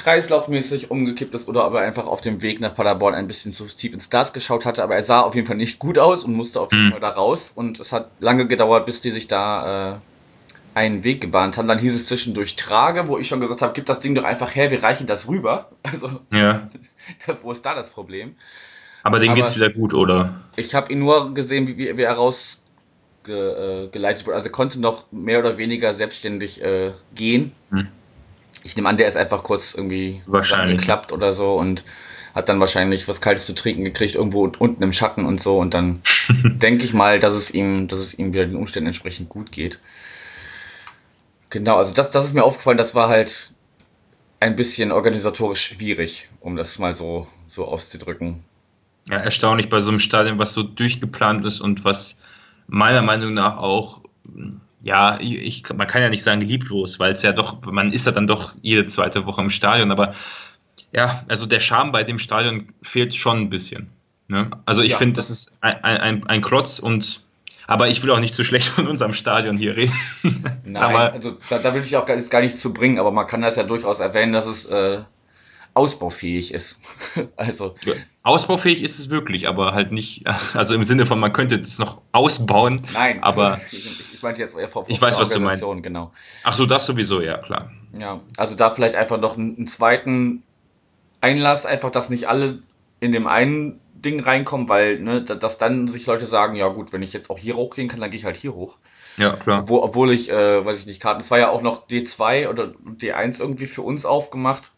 kreislaufmäßig 0.03 0.91
umgekippt 0.91 1.35
ist 1.35 1.49
oder 1.49 1.67
ob 1.67 1.75
er 1.75 1.81
einfach 1.81 2.07
auf 2.07 2.21
dem 2.21 2.43
Weg 2.43 2.61
nach 2.61 2.75
Paderborn 2.75 3.15
ein 3.15 3.29
bisschen 3.29 3.53
zu 3.53 3.65
tief 3.67 3.95
ins 3.95 4.11
Glas 4.11 4.33
geschaut 4.33 4.65
hatte, 4.67 4.83
aber 4.83 4.97
er 4.97 5.03
sah 5.03 5.21
auf 5.21 5.35
jeden 5.35 5.47
Fall 5.47 5.57
nicht 5.57 5.79
gut 5.79 5.99
aus 5.99 6.25
und 6.25 6.35
musste 6.35 6.61
auf 6.61 6.73
jeden 6.73 6.87
mhm. 6.87 6.91
Fall 6.93 7.01
da 7.01 7.11
raus 7.11 7.53
und 7.55 7.79
es 7.79 7.93
hat 7.93 8.11
lange 8.19 8.47
gedauert, 8.47 8.85
bis 8.87 9.01
die 9.01 9.11
sich 9.11 9.29
da 9.29 9.95
äh, 9.95 9.99
einen 10.75 11.05
Weg 11.05 11.21
gebahnt 11.21 11.57
haben. 11.57 11.69
Dann 11.69 11.79
hieß 11.79 11.95
es 11.95 12.07
zwischendurch 12.07 12.57
Trage, 12.57 13.07
wo 13.09 13.19
ich 13.19 13.29
schon 13.29 13.41
gesagt 13.41 13.62
habe, 13.62 13.73
gib 13.75 13.87
das 13.87 14.01
Ding 14.01 14.15
doch 14.15 14.25
einfach 14.25 14.55
her, 14.55 14.71
wir 14.71 14.83
reichen 14.83 15.07
das 15.07 15.29
rüber. 15.29 15.71
Also, 15.85 16.09
ja. 16.33 16.67
wo 17.43 17.53
ist 17.53 17.65
da 17.65 17.75
das 17.75 17.91
Problem? 17.91 18.37
Aber 19.03 19.19
dem 19.19 19.35
geht's 19.35 19.57
wieder 19.57 19.71
gut, 19.71 19.95
oder? 19.95 20.41
Ich 20.57 20.75
habe 20.75 20.93
ihn 20.93 21.01
nur 21.01 21.35
gesehen, 21.35 21.67
wie, 21.67 21.97
wie 21.97 22.03
er 22.03 22.15
rausgeleitet 22.15 22.62
äh, 24.23 24.27
wurde. 24.27 24.37
Also 24.37 24.51
konnte 24.51 24.81
noch 24.81 25.11
mehr 25.11 25.41
oder 25.41 25.59
weniger 25.59 25.93
selbstständig 25.93 26.62
äh, 26.62 26.93
gehen. 27.15 27.53
Hm 27.71 27.88
ich 28.64 28.77
nehme 28.77 28.88
an, 28.88 28.96
der 28.96 29.09
ist 29.09 29.16
einfach 29.16 29.42
kurz 29.42 29.75
irgendwie 29.75 30.22
geklappt 30.27 31.12
oder 31.12 31.33
so 31.33 31.55
und 31.55 31.85
hat 32.35 32.48
dann 32.48 32.61
wahrscheinlich 32.61 33.09
was 33.09 33.20
Kaltes 33.20 33.46
zu 33.46 33.55
trinken 33.55 33.85
gekriegt, 33.85 34.14
irgendwo 34.14 34.51
unten 34.59 34.83
im 34.83 34.92
Schatten 34.92 35.27
und 35.27 35.40
so. 35.40 35.59
Und 35.59 35.75
dann 35.75 36.01
denke 36.44 36.85
ich 36.85 36.94
mal, 36.94 37.20
dass 37.20 37.35
es 37.35 37.51
ihm, 37.51 37.88
dass 37.88 38.01
es 38.01 38.14
ihm 38.14 38.33
wieder 38.33 38.46
den 38.46 38.57
Umständen 38.57 38.88
entsprechend 38.88 39.29
gut 39.29 39.53
geht. 39.53 39.81
Genau, 41.51 41.77
also 41.77 41.92
das, 41.92 42.11
das 42.11 42.25
ist 42.25 42.35
mir 42.35 42.44
aufgefallen, 42.44 42.79
das 42.79 42.94
war 42.94 43.09
halt 43.09 43.53
ein 44.40 44.57
bisschen 44.57 44.90
organisatorisch 44.90 45.62
schwierig, 45.62 46.29
um 46.40 46.57
das 46.57 46.79
mal 46.79 46.96
so, 46.96 47.27
so 47.46 47.66
auszudrücken. 47.66 48.42
Ja, 49.11 49.18
erstaunlich 49.18 49.68
bei 49.68 49.81
so 49.81 49.90
einem 49.90 49.98
Stadion, 49.98 50.38
was 50.38 50.55
so 50.55 50.62
durchgeplant 50.62 51.44
ist 51.44 51.61
und 51.61 51.85
was 51.85 52.22
meiner 52.66 53.03
Meinung 53.03 53.35
nach 53.35 53.59
auch 53.59 54.01
ja, 54.83 55.18
ich, 55.21 55.62
man 55.75 55.87
kann 55.87 56.03
ja 56.03 56.09
nicht 56.09 56.23
sagen 56.23 56.40
lieblos, 56.40 56.99
weil 56.99 57.12
es 57.12 57.23
ja 57.23 57.33
doch, 57.33 57.62
man 57.64 57.92
ist 57.92 58.07
ja 58.07 58.12
dann 58.12 58.27
doch 58.27 58.55
jede 58.62 58.87
zweite 58.87 59.27
Woche 59.27 59.40
im 59.40 59.51
Stadion, 59.51 59.90
aber 59.92 60.14
ja, 60.92 61.25
also 61.29 61.47
der 61.47 61.61
Charme 61.61 61.92
bei 61.92 62.05
dem 62.05 62.18
Stadion 62.18 62.68
fehlt 62.83 63.14
schon 63.14 63.38
ein 63.38 63.51
bisschen. 63.51 63.88
Ne? 64.29 64.51
Also 64.66 64.83
ich 64.83 64.92
ja. 64.92 64.99
finde, 64.99 65.14
das 65.14 65.31
ist 65.31 65.59
ein, 65.61 65.77
ein, 65.83 66.27
ein 66.27 66.42
Klotz 66.42 66.79
und 66.79 67.23
aber 67.66 67.88
ich 67.88 68.03
will 68.03 68.11
auch 68.11 68.18
nicht 68.18 68.35
zu 68.35 68.45
schlecht 68.45 68.68
von 68.68 68.88
unserem 68.88 69.14
Stadion 69.14 69.57
hier 69.57 69.77
reden. 69.77 69.95
Nein, 70.64 70.97
also 70.97 71.37
da, 71.49 71.59
da, 71.59 71.75
will 71.75 71.83
ich 71.85 71.97
auch 71.97 72.05
gar, 72.05 72.16
gar 72.16 72.40
nichts 72.40 72.61
zu 72.61 72.73
bringen, 72.73 72.99
aber 72.99 73.12
man 73.12 73.27
kann 73.27 73.40
das 73.40 73.57
ja 73.57 73.62
durchaus 73.62 74.01
erwähnen, 74.01 74.33
dass 74.33 74.47
es 74.47 74.66
äh, 74.66 75.03
ausbaufähig 75.75 76.53
ist. 76.53 76.79
also 77.37 77.75
ja, 77.85 77.95
ausbaufähig 78.23 78.83
ist 78.83 78.99
es 78.99 79.11
wirklich, 79.11 79.49
aber 79.49 79.75
halt 79.75 79.92
nicht, 79.92 80.25
also 80.55 80.75
im 80.75 80.85
Sinne 80.85 81.07
von, 81.07 81.21
man 81.21 81.33
könnte 81.33 81.59
das 81.59 81.79
noch 81.79 82.03
ausbauen. 82.12 82.83
Nein, 82.92 83.23
aber 83.23 83.61
ich, 84.23 84.25
meinte 84.25 84.41
jetzt 84.41 84.57
eher 84.57 84.69
vor, 84.69 84.85
vor 84.85 84.91
Ich 84.91 85.03
weiß, 85.03 85.19
was 85.19 85.31
du 85.31 85.41
meinst. 85.41 85.65
Genau. 85.83 86.13
Ach 86.45 86.55
so, 86.55 86.65
das 86.65 86.87
sowieso, 86.87 87.21
ja, 87.21 87.39
klar. 87.39 87.73
Ja, 87.99 88.21
also 88.37 88.55
da 88.55 88.71
vielleicht 88.71 88.95
einfach 88.95 89.21
noch 89.21 89.37
einen, 89.37 89.57
einen 89.57 89.67
zweiten 89.67 90.45
Einlass, 91.21 91.67
einfach, 91.67 91.91
dass 91.91 92.09
nicht 92.09 92.29
alle 92.29 92.61
in 93.01 93.11
dem 93.11 93.27
einen 93.27 93.81
Ding 93.95 94.21
reinkommen, 94.21 94.69
weil, 94.69 95.01
ne, 95.01 95.23
dass 95.23 95.59
dann 95.59 95.89
sich 95.89 96.07
Leute 96.07 96.27
sagen, 96.27 96.55
ja 96.55 96.69
gut, 96.69 96.93
wenn 96.93 97.03
ich 97.03 97.13
jetzt 97.13 97.31
auch 97.31 97.39
hier 97.39 97.57
hochgehen 97.57 97.89
kann, 97.89 98.01
dann 98.01 98.11
gehe 98.11 98.19
ich 98.19 98.25
halt 98.25 98.37
hier 98.37 98.55
hoch. 98.55 98.79
Ja, 99.17 99.31
klar. 99.31 99.63
Obwohl, 99.63 99.81
obwohl 99.81 100.13
ich, 100.13 100.31
äh, 100.31 100.65
weiß 100.65 100.79
ich 100.79 100.87
nicht, 100.87 101.01
Karten, 101.01 101.21
es 101.21 101.31
war 101.31 101.39
ja 101.39 101.51
auch 101.51 101.63
noch 101.63 101.89
D2 101.89 102.49
oder 102.49 102.73
D1 102.85 103.41
irgendwie 103.41 103.67
für 103.67 103.83
uns 103.83 104.05
aufgemacht. 104.05 104.71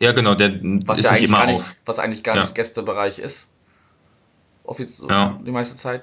Ja, 0.00 0.12
genau, 0.12 0.34
der 0.34 0.58
was 0.86 0.98
ist 0.98 1.06
ja 1.06 1.12
nicht 1.12 1.24
immer 1.24 1.46
nicht, 1.46 1.62
Was 1.84 1.98
eigentlich 1.98 2.24
gar 2.24 2.36
ja. 2.36 2.42
nicht 2.42 2.54
Gästebereich 2.54 3.18
ist. 3.18 3.48
Offiziell 4.64 5.08
ja. 5.08 5.38
die 5.44 5.50
meiste 5.50 5.76
Zeit. 5.76 6.02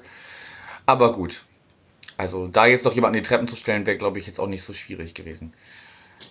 Aber 0.86 1.12
gut. 1.12 1.44
Also 2.18 2.48
da 2.48 2.66
jetzt 2.66 2.86
noch 2.86 2.94
jemand 2.94 3.16
an 3.16 3.22
die 3.22 3.28
Treppen 3.28 3.48
zu 3.48 3.56
stellen, 3.56 3.86
wäre, 3.86 3.98
glaube 3.98 4.20
ich, 4.20 4.28
jetzt 4.28 4.40
auch 4.40 4.48
nicht 4.48 4.64
so 4.64 4.74
schwierig 4.74 5.14
gewesen. 5.14 5.54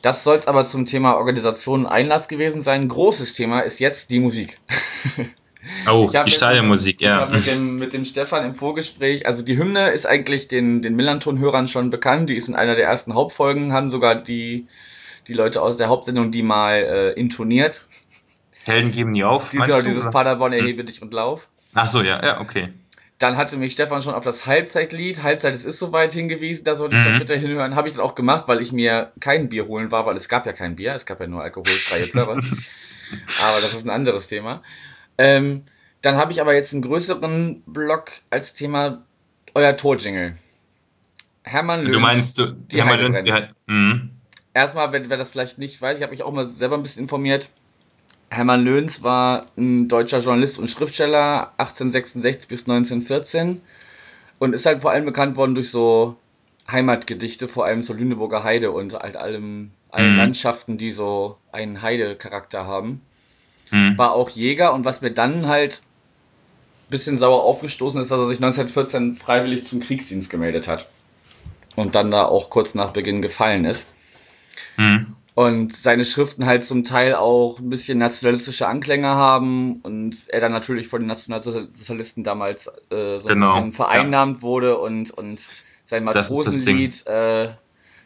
Das 0.03 0.25
soll 0.25 0.37
es 0.37 0.47
aber 0.47 0.65
zum 0.67 0.85
Thema 0.85 1.17
Organisation 1.17 1.81
und 1.81 1.87
Einlass 1.87 2.29
gewesen 2.29 2.63
sein. 2.63 2.89
Großes 2.89 3.35
Thema 3.35 3.61
ist 3.61 3.81
jetzt 3.81 4.11
die 4.11 4.21
Musik. 4.21 4.59
Oh, 5.91 6.09
die 6.09 6.31
Stadionmusik, 6.31 7.01
ja. 7.01 7.27
Mit 7.27 7.45
dem, 7.45 7.75
mit 7.75 7.93
dem 7.93 8.05
Stefan 8.05 8.45
im 8.45 8.55
Vorgespräch, 8.55 9.27
also 9.27 9.43
die 9.43 9.59
Hymne 9.59 9.91
ist 9.91 10.07
eigentlich 10.07 10.47
den, 10.47 10.81
den 10.81 10.95
Millanton-Hörern 10.95 11.67
schon 11.67 11.91
bekannt. 11.91 12.31
Die 12.31 12.37
ist 12.37 12.47
in 12.47 12.55
einer 12.55 12.77
der 12.77 12.87
ersten 12.87 13.15
Hauptfolgen, 13.15 13.73
haben 13.73 13.91
sogar 13.91 14.15
die 14.15 14.69
die 15.29 15.35
Leute 15.35 15.61
aus 15.63 15.77
der 15.77 15.89
Hauptsendung 15.89 16.31
die 16.31 16.43
mal 16.43 16.75
äh, 16.75 17.11
intoniert. 17.13 17.87
Helden 18.65 18.93
geben 18.93 19.11
nie 19.13 19.25
auf. 19.25 19.51
Die, 19.51 19.59
genau, 19.59 19.83
dieses 19.83 20.11
Paderborn 20.11 20.53
erhebe 20.53 20.85
dich 20.85 21.03
und 21.03 21.13
lauf. 21.13 21.49
Ach 21.75 21.89
so, 21.89 22.03
ja, 22.03 22.23
ja, 22.25 22.41
okay. 22.41 22.69
Dann 23.19 23.37
hatte 23.37 23.57
mich 23.57 23.73
Stefan 23.73 24.03
schon 24.03 24.15
auf 24.15 24.25
das 24.25 24.47
Halbzeitlied, 24.47 25.23
Halbzeit, 25.23 25.55
es 25.55 25.65
ist 25.65 25.79
soweit 25.79 26.13
hingewiesen, 26.13 26.65
da 26.65 26.75
sollte 26.75 26.97
ich 26.97 27.03
mhm. 27.03 27.13
doch 27.13 27.19
bitte 27.21 27.37
hinhören. 27.37 27.75
Habe 27.75 27.89
ich 27.89 27.95
dann 27.95 28.05
auch 28.05 28.15
gemacht, 28.15 28.45
weil 28.47 28.61
ich 28.61 28.73
mir 28.73 29.13
kein 29.21 29.49
Bier 29.49 29.67
holen 29.67 29.91
war, 29.91 30.05
weil 30.05 30.17
es 30.17 30.29
gab 30.29 30.45
ja 30.45 30.53
kein 30.53 30.77
Bier, 30.77 30.93
es 30.93 31.07
gab 31.07 31.21
ja 31.21 31.27
nur 31.27 31.43
alkoholfreie 31.43 32.07
Plörre. 32.07 32.33
aber 32.33 33.61
das 33.61 33.73
ist 33.73 33.85
ein 33.85 33.91
anderes 33.91 34.29
Thema. 34.29 34.63
Ähm, 35.17 35.63
dann 36.03 36.17
habe 36.17 36.33
ich 36.33 36.41
aber 36.41 36.55
jetzt 36.55 36.73
einen 36.73 36.83
größeren 36.83 37.63
Block 37.67 38.11
als 38.29 38.53
Thema 38.53 39.05
euer 39.55 39.77
Torjingle. 39.77 40.37
Hermann 41.43 41.83
Löns. 41.83 41.95
Du 41.95 42.01
meinst, 42.01 42.39
du, 42.39 42.47
die 42.49 42.77
Hermann 42.77 43.01
Löns, 43.01 43.25
die 43.25 43.33
halt, 43.33 43.55
mhm 43.67 44.11
erstmal, 44.57 44.91
wenn 44.93 45.09
wer 45.11 45.19
das 45.19 45.31
vielleicht 45.31 45.59
nicht 45.59 45.81
weiß, 45.81 45.99
ich 45.99 46.03
habe 46.03 46.13
mich 46.13 46.23
auch 46.23 46.33
mal 46.33 46.49
selber 46.49 46.77
ein 46.77 46.83
bisschen 46.83 47.03
informiert. 47.03 47.51
Hermann 48.31 48.65
Löhns 48.65 49.03
war 49.03 49.47
ein 49.57 49.89
deutscher 49.89 50.19
Journalist 50.19 50.59
und 50.59 50.69
Schriftsteller 50.69 51.53
1866 51.59 52.49
bis 52.49 52.63
1914 52.63 53.61
und 54.39 54.55
ist 54.55 54.67
halt 54.67 54.83
vor 54.83 54.91
allem 54.91 55.05
bekannt 55.05 55.37
worden 55.37 55.55
durch 55.55 55.71
so 55.71 56.17
Heimatgedichte, 56.71 57.47
vor 57.49 57.65
allem 57.65 57.83
zur 57.83 57.97
Lüneburger 57.97 58.43
Heide 58.43 58.73
und 58.73 58.95
halt 58.95 59.17
allem, 59.17 59.71
allen 59.91 60.13
Mhm. 60.13 60.19
Landschaften, 60.19 60.79
die 60.79 60.91
so 60.91 61.39
einen 61.53 61.83
Heidecharakter 61.83 62.67
haben. 62.67 63.03
Hm. 63.71 63.97
War 63.97 64.13
auch 64.13 64.31
Jäger 64.31 64.73
und 64.75 64.85
was 64.85 65.01
mir 65.01 65.11
dann 65.11 65.47
halt 65.47 65.83
ein 66.87 66.91
bisschen 66.91 67.19
sauer 67.19 67.43
aufgestoßen 67.45 68.01
ist, 68.01 68.11
dass 68.11 68.19
er 68.19 68.29
sich 68.29 68.39
1914 68.39 69.15
freiwillig 69.15 69.67
zum 69.67 69.81
Kriegsdienst 69.81 70.31
gemeldet 70.31 70.69
hat. 70.69 70.89
Und 71.75 71.95
dann 71.95 72.11
da 72.11 72.25
auch 72.25 72.49
kurz 72.49 72.75
nach 72.75 72.93
Beginn 72.93 73.23
gefallen 73.23 73.65
ist. 73.65 73.87
Hm. 74.77 75.15
Und 75.37 75.77
seine 75.77 76.07
Schriften 76.07 76.47
halt 76.47 76.65
zum 76.65 76.83
Teil 76.83 77.15
auch 77.15 77.59
ein 77.59 77.69
bisschen 77.69 77.99
nationalistische 77.99 78.67
Anklänge 78.67 79.09
haben 79.09 79.81
und 79.83 80.17
er 80.29 80.41
dann 80.41 80.51
natürlich 80.51 80.89
von 80.89 81.03
den 81.03 81.09
Nationalsozialisten 81.09 82.25
damals 82.25 82.69
äh, 82.91 83.19
so 83.19 83.29
Genau, 83.29 83.49
ein 83.49 83.55
bisschen 83.57 83.73
vereinnahmt 83.75 84.41
wurde 84.41 84.79
und, 84.79 85.11
und 85.11 85.47
sein. 85.85 86.05
Matrosenlied 86.05 87.07
äh, 87.07 87.49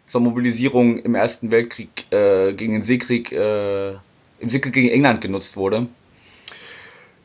zur 0.07 0.23
Mobilisierung 0.23 0.99
im 0.99 1.14
Ersten 1.14 1.53
Weltkrieg 1.53 2.07
äh, 2.11 2.53
gegen 2.53 2.73
den 2.73 2.83
Seekrieg, 2.83 3.31
äh, 3.31 3.90
im 4.40 4.49
Seekrieg 4.49 4.73
gegen 4.73 4.88
England 4.88 5.21
genutzt 5.21 5.57
wurde. 5.57 5.87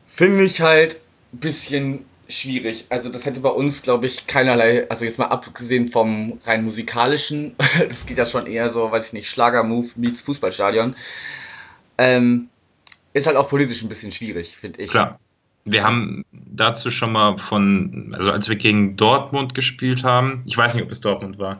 Finde 0.07 0.43
ich 0.43 0.61
halt 0.61 0.99
ein 1.33 1.39
bisschen 1.39 2.05
schwierig. 2.27 2.85
Also 2.89 3.09
das 3.09 3.25
hätte 3.25 3.39
bei 3.39 3.49
uns, 3.49 3.81
glaube 3.81 4.05
ich, 4.05 4.27
keinerlei, 4.27 4.89
also 4.89 5.05
jetzt 5.05 5.19
mal 5.19 5.27
abgesehen 5.27 5.87
vom 5.87 6.39
rein 6.45 6.63
musikalischen, 6.63 7.55
das 7.89 8.05
geht 8.05 8.17
ja 8.17 8.25
schon 8.25 8.47
eher 8.47 8.69
so, 8.69 8.91
weiß 8.91 9.07
ich 9.07 9.13
nicht, 9.13 9.29
Schlagermove 9.29 9.93
meets 9.97 10.21
Fußballstadion, 10.21 10.95
ähm, 11.97 12.49
ist 13.13 13.27
halt 13.27 13.37
auch 13.37 13.49
politisch 13.49 13.83
ein 13.83 13.89
bisschen 13.89 14.11
schwierig, 14.11 14.57
finde 14.57 14.83
ich. 14.83 14.91
Klar. 14.91 15.19
Wir 15.67 15.83
haben 15.83 16.23
dazu 16.31 16.91
schon 16.91 17.11
mal 17.11 17.39
von, 17.39 18.13
also 18.15 18.29
als 18.29 18.47
wir 18.47 18.55
gegen 18.55 18.97
Dortmund 18.97 19.55
gespielt 19.55 20.03
haben, 20.03 20.43
ich 20.45 20.55
weiß 20.55 20.75
nicht, 20.75 20.83
ob 20.83 20.91
es 20.91 21.01
Dortmund 21.01 21.39
war, 21.39 21.59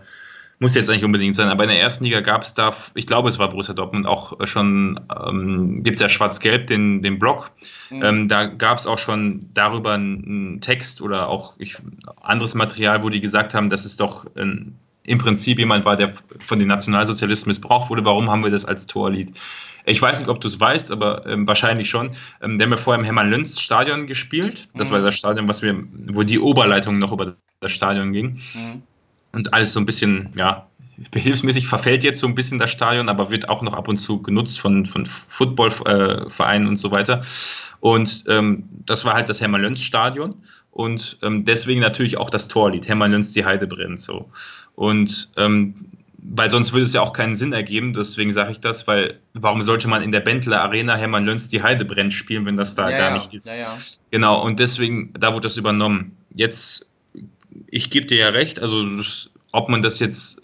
muss 0.60 0.76
jetzt 0.76 0.90
eigentlich 0.90 1.04
unbedingt 1.04 1.36
sein, 1.36 1.50
aber 1.50 1.64
in 1.64 1.70
der 1.70 1.80
ersten 1.80 2.04
Liga 2.06 2.22
gab 2.22 2.44
es 2.44 2.54
da, 2.54 2.74
ich 2.94 3.08
glaube, 3.08 3.30
es 3.30 3.40
war 3.40 3.50
Borussia 3.50 3.74
Dortmund, 3.74 4.06
auch 4.06 4.34
schon, 4.46 5.00
ähm, 5.28 5.84
gibt 5.84 5.96
es 5.96 6.02
ja 6.02 6.10
Schwarz-Gelb, 6.10 6.68
den, 6.68 7.02
den 7.02 7.20
Blog. 7.20 7.52
Mhm. 7.90 8.04
Ähm, 8.04 8.28
da 8.28 8.46
gab 8.46 8.78
es 8.78 8.88
auch 8.88 8.98
schon 8.98 9.50
darüber 9.54 9.94
einen, 9.94 10.62
Text 10.62 11.02
oder 11.02 11.28
auch 11.30 11.56
ich, 11.58 11.78
anderes 12.22 12.56
Material, 12.56 13.04
wo 13.04 13.10
die 13.10 13.20
gesagt 13.20 13.54
haben, 13.54 13.70
dass 13.70 13.86
es 13.86 13.98
doch 13.98 14.26
ähm, 14.38 14.76
im 15.04 15.18
Prinzip 15.18 15.60
jemand 15.60 15.86
war, 15.86 15.96
der 15.96 16.14
von 16.40 16.60
den 16.60 16.68
Nationalsozialisten 16.68 17.50
missbraucht 17.50 17.90
wurde. 17.90 18.06
Warum 18.06 18.30
haben 18.30 18.44
wir 18.44 18.52
das 18.52 18.66
als 18.66 18.88
Torlied? 18.88 19.38
Ich 19.86 20.02
weiß 20.02 20.20
nicht, 20.20 20.30
ob 20.30 20.42
du 20.42 20.48
es 20.48 20.60
weißt, 20.60 20.92
aber 20.92 21.28
ähm, 21.28 21.46
wahrscheinlich 21.46 21.90
schon. 21.90 22.10
Ähm, 22.42 22.58
der 22.58 22.66
haben 22.66 22.72
wir 22.72 22.78
vorher 22.78 23.00
im 23.00 23.06
Hermann-Lünz-Stadion 23.06 24.08
gespielt. 24.08 24.68
Das 24.74 24.90
Mhm. 24.90 24.94
war 24.94 25.02
das 25.02 25.16
Stadion, 25.16 25.48
was 25.48 25.62
wir, 25.62 25.84
wo 26.08 26.24
die 26.24 26.40
Oberleitung 26.40 26.98
noch 26.98 27.12
über 27.12 27.36
das 27.60 27.72
Stadion 27.72 28.14
ging. 28.14 28.40
Mhm. 28.56 28.82
Und 29.36 29.54
alles 29.54 29.74
so 29.74 29.80
ein 29.80 29.86
bisschen, 29.86 30.30
ja, 30.36 30.68
behilfsmäßig 31.12 31.68
verfällt 31.68 32.04
jetzt 32.04 32.20
so 32.20 32.28
ein 32.28 32.36
bisschen 32.36 32.58
das 32.58 32.72
Stadion, 32.72 33.10
aber 33.10 33.30
wird 33.30 33.50
auch 33.50 33.62
noch 33.62 33.74
ab 33.74 33.88
und 33.88 33.98
zu 33.98 34.22
genutzt 34.22 34.60
von, 34.60 34.86
von 34.86 35.06
Footballvereinen 35.06 36.68
und 36.68 36.78
so 36.78 36.92
weiter. 36.92 37.22
Und 37.82 38.24
ähm, 38.28 38.64
das 38.86 39.06
war 39.06 39.14
halt 39.14 39.30
das 39.30 39.42
Hermann-Lönz-Stadion 39.42 40.36
und 40.72 41.18
ähm, 41.22 41.46
deswegen 41.46 41.82
natürlich 41.82 42.18
auch 42.18 42.30
das 42.30 42.48
Torlied, 42.48 42.88
Hermann-Lönz, 42.88 43.32
die 43.32 43.46
Heide 43.46 43.68
brennt 43.68 44.00
so. 44.00 44.30
Und 44.76 45.32
ähm, 45.38 45.76
weil 46.28 46.50
sonst 46.50 46.74
würde 46.74 46.86
es 46.86 46.94
ja 46.94 47.02
auch 47.02 47.14
keinen 47.14 47.36
Sinn 47.36 47.54
ergeben, 47.54 47.94
deswegen 47.94 48.32
sage 48.32 48.52
ich 48.52 48.60
das, 48.60 48.88
weil 48.88 49.20
warum 49.34 49.62
sollte 49.62 49.88
man 49.88 50.02
in 50.02 50.12
der 50.12 50.22
Bentler 50.22 50.62
Arena 50.62 50.96
Hermann 50.96 51.26
Lönz 51.26 51.50
die 51.50 51.62
Heide 51.62 51.86
brennt 51.86 52.14
spielen, 52.14 52.46
wenn 52.46 52.56
das 52.56 52.76
da 52.76 52.90
ja, 52.90 52.98
gar 52.98 53.10
ja, 53.10 53.14
nicht 53.16 53.34
ist? 53.34 53.48
Ja, 53.48 53.56
ja. 53.56 53.78
Genau, 54.10 54.42
und 54.44 54.60
deswegen, 54.60 55.14
da 55.14 55.34
wurde 55.34 55.48
das 55.48 55.58
übernommen. 55.58 56.18
Jetzt, 56.34 56.90
ich 57.68 57.90
gebe 57.90 58.06
dir 58.08 58.18
ja 58.18 58.30
recht, 58.30 58.60
also 58.60 58.84
ob 59.52 59.70
man 59.70 59.82
das 59.82 60.00
jetzt, 60.00 60.42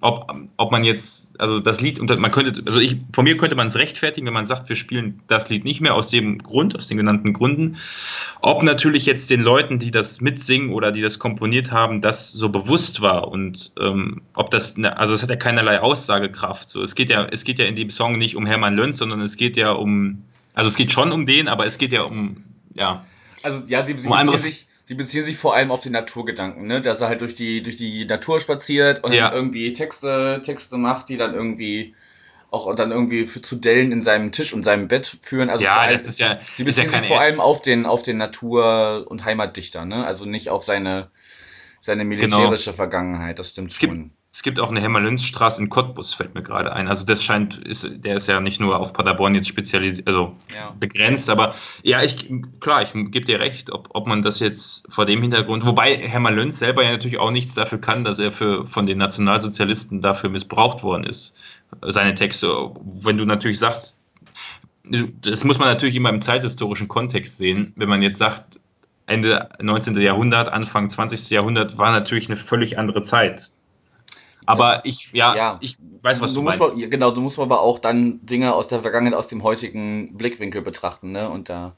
ob, 0.00 0.32
ob 0.56 0.72
man 0.72 0.84
jetzt, 0.84 1.38
also 1.38 1.60
das 1.60 1.80
Lied, 1.80 1.98
und 1.98 2.16
man 2.18 2.30
könnte, 2.30 2.62
also 2.64 2.80
ich, 2.80 2.96
von 3.12 3.24
mir 3.24 3.36
könnte 3.36 3.56
man 3.56 3.66
es 3.66 3.76
rechtfertigen, 3.76 4.26
wenn 4.26 4.32
man 4.34 4.46
sagt, 4.46 4.68
wir 4.68 4.76
spielen 4.76 5.20
das 5.26 5.50
Lied 5.50 5.64
nicht 5.64 5.80
mehr 5.80 5.94
aus 5.94 6.08
dem 6.08 6.38
Grund, 6.38 6.74
aus 6.76 6.88
den 6.88 6.96
genannten 6.96 7.32
Gründen. 7.32 7.76
Ob 8.40 8.62
natürlich 8.62 9.04
jetzt 9.04 9.28
den 9.30 9.42
Leuten, 9.42 9.78
die 9.78 9.90
das 9.90 10.20
mitsingen 10.20 10.70
oder 10.70 10.90
die 10.92 11.02
das 11.02 11.18
komponiert 11.18 11.70
haben, 11.70 12.00
das 12.00 12.32
so 12.32 12.48
bewusst 12.48 13.00
war 13.02 13.28
und 13.28 13.72
ähm, 13.80 14.22
ob 14.34 14.50
das, 14.50 14.76
ne, 14.78 14.96
also 14.96 15.12
es 15.12 15.22
hat 15.22 15.30
ja 15.30 15.36
keinerlei 15.36 15.80
Aussagekraft. 15.80 16.70
So, 16.70 16.82
es 16.82 16.94
geht 16.94 17.10
ja, 17.10 17.26
es 17.26 17.44
geht 17.44 17.58
ja 17.58 17.66
in 17.66 17.76
dem 17.76 17.90
Song 17.90 18.16
nicht 18.16 18.36
um 18.36 18.46
Hermann 18.46 18.76
Lönz, 18.76 18.98
sondern 18.98 19.20
es 19.20 19.36
geht 19.36 19.56
ja 19.56 19.72
um, 19.72 20.24
also 20.54 20.68
es 20.68 20.76
geht 20.76 20.92
schon 20.92 21.12
um 21.12 21.26
den, 21.26 21.48
aber 21.48 21.66
es 21.66 21.76
geht 21.76 21.92
ja 21.92 22.02
um, 22.02 22.42
ja, 22.74 23.04
Also 23.42 23.62
ja, 23.66 23.84
sie, 23.84 23.98
sie, 23.98 24.06
Um 24.06 24.12
anderes- 24.14 24.42
sich, 24.42 24.66
sie 24.90 24.96
beziehen 24.96 25.22
sich 25.22 25.36
vor 25.36 25.54
allem 25.54 25.70
auf 25.70 25.84
den 25.84 25.92
Naturgedanken, 25.92 26.66
ne? 26.66 26.80
Dass 26.82 27.00
er 27.00 27.06
halt 27.06 27.20
durch 27.20 27.36
die, 27.36 27.62
durch 27.62 27.76
die 27.76 28.06
Natur 28.06 28.40
spaziert 28.40 29.04
und 29.04 29.12
Ja. 29.12 29.32
irgendwie 29.32 29.72
Texte, 29.72 30.42
Texte 30.44 30.76
macht, 30.78 31.08
die 31.08 31.16
dann 31.16 31.32
irgendwie 31.32 31.94
auch 32.50 32.66
und 32.66 32.76
dann 32.80 32.90
irgendwie 32.90 33.24
für, 33.24 33.40
zu 33.40 33.54
Dellen 33.54 33.92
in 33.92 34.02
seinem 34.02 34.32
Tisch 34.32 34.52
und 34.52 34.64
seinem 34.64 34.88
Bett 34.88 35.18
führen. 35.22 35.48
Also 35.48 35.62
Ja, 35.64 35.78
allem, 35.78 35.92
das 35.92 36.06
ist 36.06 36.18
ja- 36.18 36.36
sie 36.54 36.62
ja 36.62 36.64
beziehen 36.64 36.90
kein 36.90 37.02
sich 37.02 37.08
vor 37.08 37.20
allem 37.20 37.40
auf 37.40 37.62
den, 37.62 37.86
auf 37.86 38.02
den 38.02 38.16
Natur- 38.16 39.06
und 39.08 39.24
Heimatdichter, 39.24 39.84
ne? 39.84 40.04
Also 40.04 40.24
nicht 40.24 40.48
auf 40.48 40.64
seine, 40.64 41.12
seine 41.78 42.04
militärische 42.04 42.72
Vergangenheit, 42.72 43.38
das 43.38 43.50
stimmt 43.50 43.70
Es 43.70 43.78
gibt, 43.78 43.92
schon. 43.92 44.10
Es 44.32 44.44
gibt 44.44 44.60
auch 44.60 44.70
eine 44.70 44.80
Hermann-Lünz-Straße 44.80 45.60
in 45.60 45.70
Cottbus, 45.70 46.14
fällt 46.14 46.34
mir 46.34 46.42
gerade 46.42 46.72
ein. 46.72 46.86
Also 46.86 47.04
das 47.04 47.24
scheint, 47.24 47.58
ist, 47.58 47.88
der 48.04 48.16
ist 48.16 48.28
ja 48.28 48.40
nicht 48.40 48.60
nur 48.60 48.78
auf 48.78 48.92
Paderborn 48.92 49.34
jetzt 49.34 49.48
spezialisiert, 49.48 50.06
also 50.06 50.36
Ja. 50.54 50.72
begrenzt, 50.78 51.28
aber 51.28 51.54
ja, 51.82 52.02
ich, 52.02 52.32
klar, 52.60 52.82
ich 52.82 52.92
gebe 52.92 53.24
dir 53.24 53.40
recht, 53.40 53.72
ob, 53.72 53.88
ob 53.92 54.06
man 54.06 54.22
das 54.22 54.38
jetzt 54.38 54.86
vor 54.88 55.04
dem 55.04 55.20
Hintergrund, 55.20 55.66
wobei 55.66 55.96
Hermann 55.96 56.36
Lünz 56.36 56.60
selber 56.60 56.84
ja 56.84 56.92
natürlich 56.92 57.18
auch 57.18 57.32
nichts 57.32 57.54
dafür 57.54 57.80
kann, 57.80 58.04
dass 58.04 58.20
er 58.20 58.30
für, 58.30 58.66
von 58.68 58.86
den 58.86 58.98
Nationalsozialisten 58.98 60.00
dafür 60.00 60.30
missbraucht 60.30 60.84
worden 60.84 61.02
ist, 61.04 61.34
seine 61.82 62.14
Texte. 62.14 62.70
Wenn 62.84 63.18
du 63.18 63.24
natürlich 63.24 63.58
sagst, 63.58 63.98
das 65.22 65.42
muss 65.44 65.58
man 65.58 65.68
natürlich 65.68 65.96
immer 65.96 66.08
im 66.10 66.20
zeithistorischen 66.20 66.86
Kontext 66.86 67.36
sehen, 67.36 67.72
wenn 67.74 67.88
man 67.88 68.00
jetzt 68.02 68.18
sagt, 68.18 68.60
Ende 69.06 69.48
19. 69.60 70.00
Jahrhundert, 70.00 70.48
Anfang 70.48 70.88
20. 70.88 71.30
Jahrhundert 71.30 71.78
war 71.78 71.90
natürlich 71.90 72.28
eine 72.28 72.36
völlig 72.36 72.78
andere 72.78 73.02
Zeit. 73.02 73.50
Aber 74.50 74.84
ich, 74.84 75.10
ja, 75.12 75.34
Ja. 75.36 75.58
ich 75.60 75.76
weiß, 76.02 76.20
was 76.20 76.34
du, 76.34 76.42
musst 76.42 76.58
meinst. 76.58 76.76
mal, 76.78 76.88
genau, 76.88 77.10
du 77.10 77.20
musst 77.20 77.38
aber 77.38 77.60
auch 77.60 77.78
dann 77.78 78.24
Dinge 78.24 78.54
aus 78.54 78.68
der 78.68 78.82
Vergangenheit, 78.82 79.18
aus 79.18 79.28
dem 79.28 79.42
heutigen 79.42 80.16
Blickwinkel 80.16 80.62
betrachten, 80.62 81.12
ne? 81.12 81.28
Und 81.28 81.48
da 81.48 81.74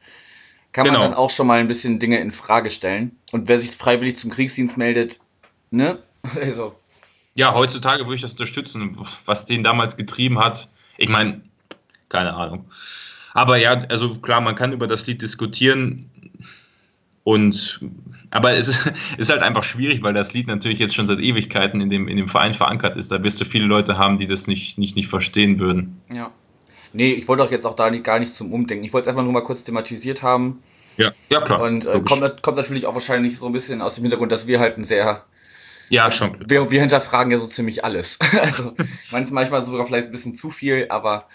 kann 0.73 0.87
man 0.87 0.95
Genau. 0.95 1.05
dann 1.05 1.15
auch 1.15 1.31
schon 1.31 1.47
mal 1.47 1.61
ein 1.61 1.69
bisschen 1.69 1.99
Dinge 1.99 2.19
in 2.19 2.33
Frage 2.33 2.71
stellen. 2.71 3.17
Und 3.33 3.49
wer 3.49 3.59
sich 3.61 3.73
freiwillig 3.73 4.17
zum 4.17 4.31
Kriegsdienst 4.31 4.77
meldet, 4.79 5.21
ne? 5.71 5.99
Also, 6.41 6.75
Ja, 7.35 7.55
heutzutage 7.55 8.05
würde 8.05 8.17
ich 8.17 8.21
das 8.23 8.33
unterstützen, 8.33 8.97
was 9.27 9.47
den 9.47 9.63
damals 9.63 9.97
getrieben 9.97 10.39
hat. 10.39 10.69
Ich 10.99 11.09
meine, 11.09 11.41
keine 12.09 12.35
Ahnung. 12.35 12.67
Aber 13.35 13.57
ja, 13.57 13.73
also 13.89 14.17
klar, 14.17 14.41
man 14.43 14.55
kann 14.55 14.73
über 14.73 14.87
das 14.87 15.07
Lied 15.07 15.23
diskutieren. 15.23 16.11
Und 17.25 17.81
aber 18.31 18.53
es 18.53 18.69
ist, 18.69 18.93
ist 19.19 19.31
halt 19.31 19.43
einfach 19.43 19.63
schwierig, 19.63 20.03
weil 20.03 20.15
das 20.15 20.33
Lied 20.33 20.49
natürlich 20.49 20.79
jetzt 20.79 20.95
schon 20.95 21.07
seit 21.07 21.21
Ewigkeiten 21.21 21.81
in 21.81 21.91
dem, 21.91 22.09
in 22.09 22.17
dem 22.17 22.29
Verein 22.29 22.55
verankert 22.55 22.97
ist. 22.97 23.13
Da 23.13 23.23
wirst 23.23 23.41
du 23.41 23.45
viele 23.45 23.67
Leute 23.67 23.99
haben, 23.99 24.19
die 24.19 24.27
das 24.27 24.47
nicht, 24.47 24.79
nicht, 24.79 24.97
nicht 24.97 25.09
verstehen 25.09 25.59
würden. 25.59 26.01
ja. 26.13 26.31
Nee, 26.95 27.13
ich 27.13 27.27
wollte 27.27 27.43
auch 27.43 27.51
jetzt 27.51 27.65
auch 27.65 27.75
da 27.75 27.91
nicht, 27.91 28.05
gar 28.05 28.19
nicht 28.19 28.35
zum 28.35 28.53
Umdenken. 28.53 28.85
Ich 28.85 28.93
wollte 28.93 29.07
es 29.07 29.09
einfach 29.09 29.25
nur 29.25 29.33
mal 29.33 29.41
kurz 29.41 29.65
thematisiert 29.65 30.23
haben. 30.23 30.63
Ja, 30.99 31.11
ja 31.31 31.41
klar. 31.41 31.63
Und 31.63 31.87
äh, 31.87 32.03
kommt, 32.05 32.43
kommt 32.43 32.59
natürlich 32.59 32.85
auch 32.85 32.93
wahrscheinlich 32.93 33.39
so 33.39 33.47
ein 33.47 33.53
bisschen 33.55 33.81
aus 33.81 33.95
dem 33.95 34.03
Hintergrund, 34.05 34.31
dass 34.31 34.47
wir 34.47 34.61
halt 34.61 34.77
ein 34.77 34.85
sehr 34.85 35.25
ja, 35.89 36.11
schon. 36.11 36.39
Wir, 36.49 36.71
wir 36.71 36.81
hinterfragen 36.81 37.31
ja 37.33 37.39
so 37.39 37.47
ziemlich 37.47 37.85
alles. 37.85 38.19
also 38.43 38.75
manch- 39.11 39.31
manchmal 39.31 39.65
sogar 39.65 39.87
vielleicht 39.87 40.07
ein 40.07 40.13
bisschen 40.13 40.35
zu 40.35 40.51
viel, 40.51 40.87
aber 40.89 41.29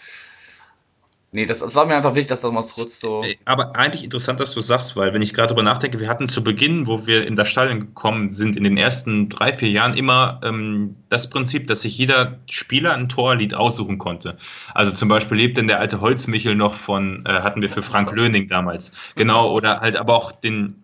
nee, 1.38 1.46
das, 1.46 1.60
das 1.60 1.76
war 1.76 1.86
mir 1.86 1.96
einfach 1.96 2.16
wichtig, 2.16 2.30
dass 2.30 2.42
das 2.42 2.52
mal 2.52 2.64
kurz 2.64 3.00
so. 3.00 3.24
Aber 3.46 3.76
eigentlich 3.76 4.04
interessant, 4.04 4.40
dass 4.40 4.56
du 4.56 4.62
sagst, 4.62 4.96
weil 4.96 5.14
wenn 5.14 5.22
ich 5.22 5.36
gerade 5.36 5.50
darüber 5.50 5.62
nachdenke, 5.62 6.00
wir 6.00 6.10
hatten 6.10 6.28
zu 6.28 6.44
Beginn, 6.44 6.88
wo 6.88 7.06
wir 7.06 7.28
in 7.28 7.36
das 7.36 7.48
Stadion 7.48 7.80
gekommen 7.80 8.32
sind, 8.32 8.58
in 8.58 8.64
den 8.64 8.76
ersten 8.76 9.30
drei, 9.30 9.54
vier 9.54 9.70
Jahren 9.70 9.94
immer 9.94 10.42
ähm, 10.44 10.96
das 11.10 11.30
Prinzip, 11.30 11.68
dass 11.68 11.84
sich 11.84 11.96
jeder 11.96 12.40
Spieler 12.50 12.96
ein 12.96 13.08
Torlied 13.08 13.54
aussuchen 13.54 14.00
konnte. 14.00 14.36
Also 14.74 14.92
zum 14.92 15.10
Beispiel 15.10 15.38
lebt 15.38 15.58
denn 15.58 15.68
der 15.68 15.80
alte 15.80 16.02
Holzmichel 16.02 16.56
noch 16.56 16.74
von, 16.74 17.24
äh, 17.28 17.30
hatten 17.42 17.62
wir 17.62 17.70
für 17.70 17.84
Frank 17.84 18.12
Löning 18.12 18.48
damals. 18.48 18.94
Genau, 19.16 19.52
oder 19.52 19.82
halt 19.82 19.96
aber 19.96 20.16
auch 20.16 20.32
den 20.32 20.84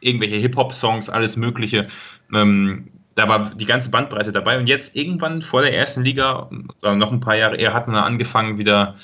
irgendwelche 0.00 0.36
Hip-Hop-Songs, 0.36 1.10
alles 1.10 1.36
Mögliche. 1.36 1.88
Ähm, 2.32 2.88
da 3.16 3.28
war 3.28 3.50
die 3.52 3.66
ganze 3.66 3.90
Bandbreite 3.90 4.30
dabei. 4.30 4.60
Und 4.60 4.68
jetzt 4.68 4.94
irgendwann 4.94 5.42
vor 5.42 5.60
der 5.62 5.74
ersten 5.74 6.04
Liga, 6.04 6.48
oder 6.80 6.94
noch 6.94 7.10
ein 7.10 7.18
paar 7.18 7.34
Jahre 7.34 7.56
eher, 7.56 7.74
hat 7.74 7.88
man 7.88 7.96
angefangen, 7.96 8.58
wieder 8.58 8.94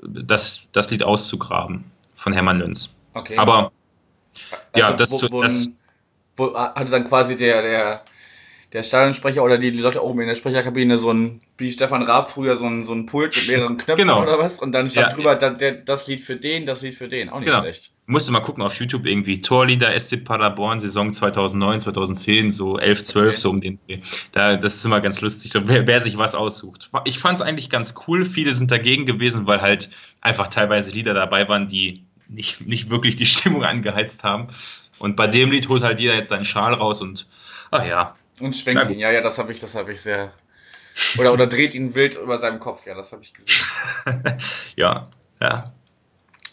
das, 0.00 0.68
das 0.72 0.90
Lied 0.90 1.02
auszugraben 1.02 1.84
von 2.14 2.32
Hermann 2.32 2.58
Lünz. 2.60 2.94
Okay. 3.14 3.36
Aber 3.36 3.72
ja, 4.76 4.92
das 4.92 5.10
wo, 5.10 5.20
wo, 5.30 5.42
das- 5.42 5.68
wo 6.36 6.54
hatte 6.56 6.90
dann 6.90 7.04
quasi 7.04 7.36
der, 7.36 7.62
der, 7.62 8.02
der 8.72 8.82
Stadionsprecher 8.82 9.42
oder 9.42 9.56
die 9.56 9.70
Leute 9.70 10.04
oben 10.04 10.20
in 10.20 10.28
der 10.28 10.34
Sprecherkabine 10.34 10.98
so 10.98 11.10
ein, 11.10 11.40
wie 11.56 11.70
Stefan 11.72 12.02
Raab 12.02 12.30
früher, 12.30 12.54
so 12.54 12.66
ein, 12.66 12.84
so 12.84 12.92
ein 12.92 13.06
Pult 13.06 13.34
mit 13.34 13.48
mehreren 13.48 13.76
Knöpfen 13.78 14.06
Genau. 14.06 14.22
oder 14.22 14.38
was 14.38 14.58
und 14.58 14.72
dann 14.72 14.90
stand 14.90 15.08
Ja. 15.08 15.14
drüber, 15.14 15.36
da, 15.36 15.50
der, 15.50 15.72
das 15.72 16.06
Lied 16.06 16.20
für 16.20 16.36
den, 16.36 16.66
das 16.66 16.82
Lied 16.82 16.94
für 16.94 17.08
den. 17.08 17.30
Auch 17.30 17.40
nicht 17.40 17.48
Genau. 17.48 17.62
schlecht. 17.62 17.92
Musste 18.06 18.30
mal 18.32 18.40
gucken 18.40 18.62
auf 18.62 18.74
YouTube 18.78 19.06
irgendwie. 19.06 19.40
Torlieder 19.40 19.98
SC 19.98 20.22
Paderborn, 20.24 20.80
Saison 20.80 21.12
2009, 21.12 21.80
2010, 21.80 22.50
so 22.52 22.78
11, 22.78 23.02
12, 23.04 23.28
Okay. 23.28 23.36
so 23.38 23.50
um 23.50 23.60
den 23.62 23.78
Dreh. 23.86 24.00
Da, 24.32 24.56
das 24.56 24.74
ist 24.76 24.84
immer 24.84 25.00
ganz 25.00 25.20
lustig, 25.22 25.50
so, 25.50 25.66
wer, 25.66 25.86
wer 25.86 26.00
sich 26.02 26.18
was 26.18 26.34
aussucht. 26.34 26.90
Ich 27.06 27.18
fand 27.18 27.36
es 27.36 27.42
eigentlich 27.42 27.70
ganz 27.70 27.94
cool. 28.06 28.24
Viele 28.26 28.52
sind 28.52 28.70
dagegen 28.70 29.06
gewesen, 29.06 29.46
weil 29.46 29.60
halt 29.62 29.88
einfach 30.20 30.48
teilweise 30.48 30.90
Lieder 30.92 31.14
dabei 31.14 31.48
waren, 31.48 31.68
die 31.68 32.04
nicht, 32.28 32.66
nicht 32.66 32.90
wirklich 32.90 33.16
die 33.16 33.26
Stimmung 33.26 33.64
angeheizt 33.64 34.24
haben. 34.24 34.48
Und 34.98 35.16
bei 35.16 35.26
dem 35.26 35.50
Lied 35.50 35.68
holt 35.70 35.82
halt 35.82 36.00
jeder 36.00 36.14
jetzt 36.16 36.28
seinen 36.28 36.44
Schal 36.44 36.74
raus 36.74 37.00
und, 37.00 37.26
ach 37.70 37.86
ja. 37.86 38.14
Und 38.40 38.54
schwenkt 38.54 38.82
gut. 38.82 38.92
ihn, 38.92 38.98
ja, 38.98 39.10
ja, 39.10 39.20
das 39.20 39.38
habe 39.38 39.52
ich, 39.52 39.60
das 39.60 39.74
habe 39.74 39.92
ich 39.92 40.00
sehr. 40.00 40.32
Oder, 41.18 41.32
oder 41.32 41.46
dreht 41.46 41.74
ihn 41.74 41.94
wild 41.94 42.16
über 42.16 42.38
seinem 42.38 42.58
Kopf, 42.58 42.86
ja, 42.86 42.94
das 42.94 43.12
habe 43.12 43.22
ich 43.22 43.32
gesehen. 43.32 43.62
Ja, 44.76 45.08
ja. 45.40 45.72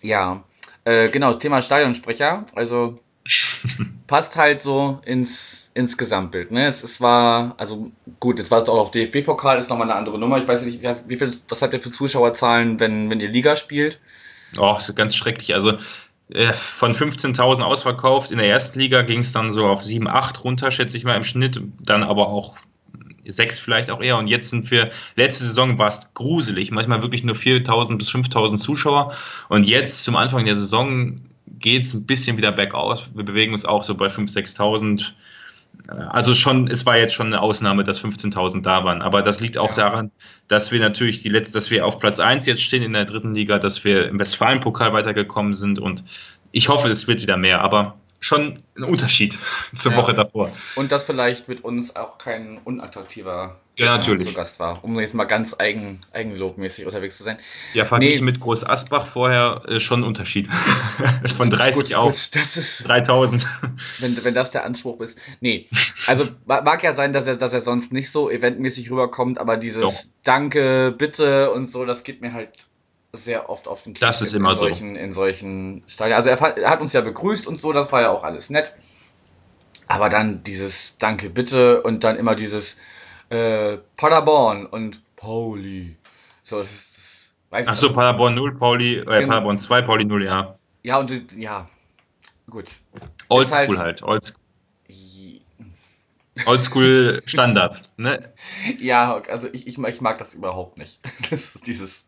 Ja, 0.01 0.43
äh, 0.83 1.09
genau, 1.09 1.33
Thema 1.33 1.61
Stadionsprecher. 1.61 2.45
Also 2.53 2.99
passt 4.07 4.35
halt 4.35 4.61
so 4.61 5.01
ins, 5.05 5.69
ins 5.73 5.97
Gesamtbild. 5.97 6.51
Ne? 6.51 6.67
Es, 6.67 6.83
es 6.83 7.01
war, 7.01 7.55
also 7.57 7.91
gut, 8.19 8.37
jetzt 8.37 8.51
war 8.51 8.61
es 8.61 8.69
auch 8.69 8.91
DFB-Pokal, 8.91 9.57
ist 9.57 9.69
nochmal 9.69 9.89
eine 9.89 9.97
andere 9.97 10.19
Nummer. 10.19 10.37
Ich 10.37 10.47
weiß 10.47 10.63
nicht, 10.63 10.81
wie, 10.81 10.87
wie 11.07 11.17
viel, 11.17 11.35
was 11.49 11.61
habt 11.61 11.73
ihr 11.73 11.81
für 11.81 11.91
Zuschauerzahlen, 11.91 12.79
wenn, 12.79 13.09
wenn 13.09 13.19
ihr 13.19 13.29
Liga 13.29 13.55
spielt? 13.55 13.99
Oh, 14.57 14.77
ganz 14.93 15.15
schrecklich. 15.15 15.53
Also 15.53 15.77
von 16.55 16.93
15.000 16.93 17.61
ausverkauft. 17.61 18.31
In 18.31 18.37
der 18.37 18.47
ersten 18.47 18.79
Liga 18.79 19.03
ging 19.03 19.19
es 19.19 19.31
dann 19.31 19.51
so 19.51 19.67
auf 19.67 19.83
7, 19.83 20.07
8 20.07 20.43
runter, 20.43 20.71
schätze 20.71 20.97
ich 20.97 21.03
mal 21.03 21.15
im 21.15 21.23
Schnitt. 21.23 21.61
Dann 21.79 22.03
aber 22.03 22.29
auch 22.29 22.55
6 23.25 23.59
vielleicht 23.59 23.89
auch 23.91 24.01
eher. 24.01 24.17
Und 24.17 24.27
jetzt 24.27 24.49
sind 24.49 24.71
wir, 24.71 24.89
letzte 25.15 25.45
Saison 25.45 25.77
war 25.77 25.87
es 25.87 26.13
gruselig. 26.13 26.71
Manchmal 26.71 27.01
wirklich 27.01 27.23
nur 27.23 27.35
4.000 27.35 27.97
bis 27.97 28.09
5.000 28.09 28.57
Zuschauer. 28.57 29.13
Und 29.49 29.67
jetzt 29.67 30.03
zum 30.03 30.15
Anfang 30.15 30.45
der 30.45 30.55
Saison 30.55 31.21
geht 31.59 31.83
es 31.83 31.93
ein 31.93 32.05
bisschen 32.05 32.37
wieder 32.37 32.51
bergaus. 32.51 33.09
Wir 33.13 33.23
bewegen 33.23 33.53
uns 33.53 33.65
auch 33.65 33.83
so 33.83 33.95
bei 33.95 34.07
5.000, 34.07 34.57
6.000. 34.57 35.13
Also 35.87 36.33
schon, 36.33 36.67
es 36.67 36.85
war 36.85 36.97
jetzt 36.97 37.13
schon 37.13 37.27
eine 37.27 37.41
Ausnahme, 37.41 37.83
dass 37.83 38.03
15.000 38.03 38.61
da 38.61 38.83
waren. 38.83 39.01
Aber 39.01 39.21
das 39.21 39.39
liegt 39.39 39.57
auch 39.57 39.73
daran, 39.73 40.11
dass 40.47 40.71
wir 40.71 40.79
natürlich 40.79 41.21
die 41.21 41.29
letzte, 41.29 41.53
dass 41.53 41.69
wir 41.69 41.85
auf 41.85 41.99
Platz 41.99 42.19
1 42.19 42.45
jetzt 42.45 42.61
stehen 42.61 42.83
in 42.83 42.93
der 42.93 43.05
dritten 43.05 43.33
Liga, 43.33 43.59
dass 43.59 43.83
wir 43.83 44.07
im 44.07 44.19
Westfalen-Pokal 44.19 44.93
weitergekommen 44.93 45.53
sind. 45.53 45.79
Und 45.79 46.03
ich 46.51 46.69
hoffe, 46.69 46.87
es 46.89 47.07
wird 47.07 47.21
wieder 47.21 47.37
mehr, 47.37 47.61
aber 47.61 47.97
schon 48.25 48.59
ein 48.75 48.83
Unterschied 48.83 49.37
zur 49.75 49.91
Ja. 49.91 49.97
Woche 49.99 50.13
davor. 50.15 50.51
Und 50.75 50.91
dass 50.91 51.05
vielleicht 51.05 51.47
mit 51.47 51.63
uns 51.63 51.95
auch 51.95 52.17
kein 52.17 52.57
unattraktiver 52.63 53.59
Ja, 53.77 53.97
natürlich. 53.97 54.27
zu 54.29 54.33
Gast 54.33 54.59
war, 54.59 54.83
um 54.83 54.99
jetzt 54.99 55.13
mal 55.13 55.25
ganz 55.25 55.53
eigen, 55.59 56.01
eigenlobmäßig 56.11 56.85
unterwegs 56.87 57.17
zu 57.17 57.23
sein. 57.23 57.37
Ja, 57.73 57.85
verglichen 57.85 58.25
Nee. 58.25 58.31
mit 58.31 58.41
Groß 58.41 58.63
Asbach 58.67 59.05
vorher 59.05 59.61
äh, 59.67 59.79
schon 59.79 59.99
ein 60.01 60.03
Unterschied. 60.05 60.47
Von 61.37 61.49
30 61.51 61.75
gut, 61.89 61.93
auf 61.95 62.13
Gut, 62.13 62.35
das 62.35 62.57
ist, 62.57 62.87
3000. 62.87 63.45
wenn, 63.99 64.23
wenn 64.23 64.33
das 64.33 64.49
der 64.51 64.65
Anspruch 64.65 64.99
ist. 65.01 65.17
Nee, 65.41 65.67
also 66.07 66.27
ma- 66.45 66.61
mag 66.61 66.81
ja 66.83 66.93
sein, 66.93 67.13
dass 67.13 67.27
er, 67.27 67.35
dass 67.35 67.53
er 67.53 67.61
sonst 67.61 67.91
nicht 67.93 68.11
so 68.11 68.29
eventmäßig 68.31 68.89
rüberkommt, 68.89 69.37
aber 69.37 69.57
dieses 69.57 69.81
Doch. 69.81 69.93
Danke, 70.23 70.95
bitte 70.97 71.51
und 71.51 71.69
so, 71.71 71.85
das 71.85 72.03
geht 72.03 72.21
mir 72.21 72.33
halt 72.33 72.49
sehr 73.15 73.49
oft 73.49 73.67
auf 73.67 73.83
den 73.83 73.93
Keks 73.93 73.99
Das 74.01 74.21
ist 74.21 74.33
in, 74.33 74.39
immer 74.39 74.49
in 74.51 74.55
so. 74.55 74.61
solchen, 74.65 74.95
in 74.95 75.13
solchen 75.13 75.83
Stadien. 75.87 76.15
Also 76.17 76.29
er, 76.29 76.39
er 76.57 76.69
hat 76.69 76.81
uns 76.81 76.93
ja 76.93 77.01
begrüßt 77.01 77.47
und 77.47 77.59
so, 77.61 77.73
das 77.73 77.91
war 77.91 78.01
ja 78.01 78.11
auch 78.11 78.23
alles 78.23 78.49
nett. 78.49 78.73
Aber 79.87 80.09
dann 80.09 80.43
dieses 80.43 80.97
Danke, 80.97 81.29
bitte 81.29 81.83
und 81.83 82.03
dann 82.03 82.15
immer 82.15 82.35
dieses 82.35 82.75
äh, 83.29 83.77
Paderborn 83.97 84.65
und 84.65 85.01
Pauli. 85.15 85.95
So, 86.43 86.59
das 86.59 86.71
ist, 86.71 87.29
weiß 87.51 87.67
Achso, 87.67 87.87
ich 87.87 87.93
Paderborn 87.93 88.33
0, 88.35 88.55
Pauli, 88.57 88.95
äh, 88.97 89.03
Genau. 89.05 89.27
Paderborn 89.27 89.57
2, 89.57 89.81
Pauli 89.83 90.05
0, 90.05 90.23
ja. 90.25 90.57
Ja, 90.83 90.97
und 90.99 91.31
ja, 91.37 91.69
gut. 92.49 92.71
Oldschool 93.29 93.77
halt- 93.77 94.01
halt, 94.01 94.03
Oldschool. 94.03 94.39
Oldschool 96.45 97.21
Standard. 97.25 97.81
Ne? 97.97 98.33
Ja, 98.79 99.21
also 99.29 99.47
ich, 99.53 99.67
ich, 99.67 99.77
ich 99.77 100.01
mag 100.01 100.17
das 100.17 100.33
überhaupt 100.33 100.77
nicht. 100.77 100.99
Das 101.29 101.55
ist 101.55 101.67
dieses. 101.67 102.05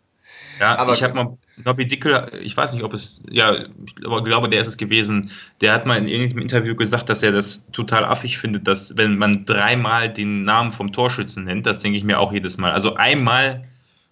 Ja, 0.60 0.78
Aber 0.78 0.94
ich 0.94 1.04
habe 1.04 1.14
mal, 1.14 1.38
Nobby 1.64 1.88
Dickel, 1.88 2.32
ich 2.42 2.56
weiß 2.56 2.74
nicht, 2.74 2.84
ob 2.84 2.94
es, 2.94 3.24
ja, 3.30 3.56
ich 3.56 3.96
glaube, 3.96 4.50
der 4.50 4.62
ist 4.62 4.68
es 4.68 4.78
gewesen, 4.78 5.32
der 5.62 5.74
hat 5.74 5.86
mal 5.86 5.98
in 5.98 6.08
irgendeinem 6.08 6.42
Interview 6.42 6.76
gesagt, 6.76 7.10
dass 7.10 7.24
er 7.24 7.32
das 7.32 7.68
total 7.72 8.06
affig 8.06 8.38
findet, 8.38 8.68
dass 8.68 8.98
wenn 8.98 9.18
man 9.18 9.46
dreimal 9.46 10.10
den 10.12 10.44
Namen 10.44 10.72
vom 10.72 10.92
Torschützen 10.92 11.46
nennt, 11.46 11.66
das 11.66 11.80
denke 11.80 11.98
ich 11.98 12.04
mir 12.04 12.20
auch 12.20 12.32
jedes 12.32 12.58
Mal. 12.58 12.72
Also 12.72 12.96
einmal 12.96 13.66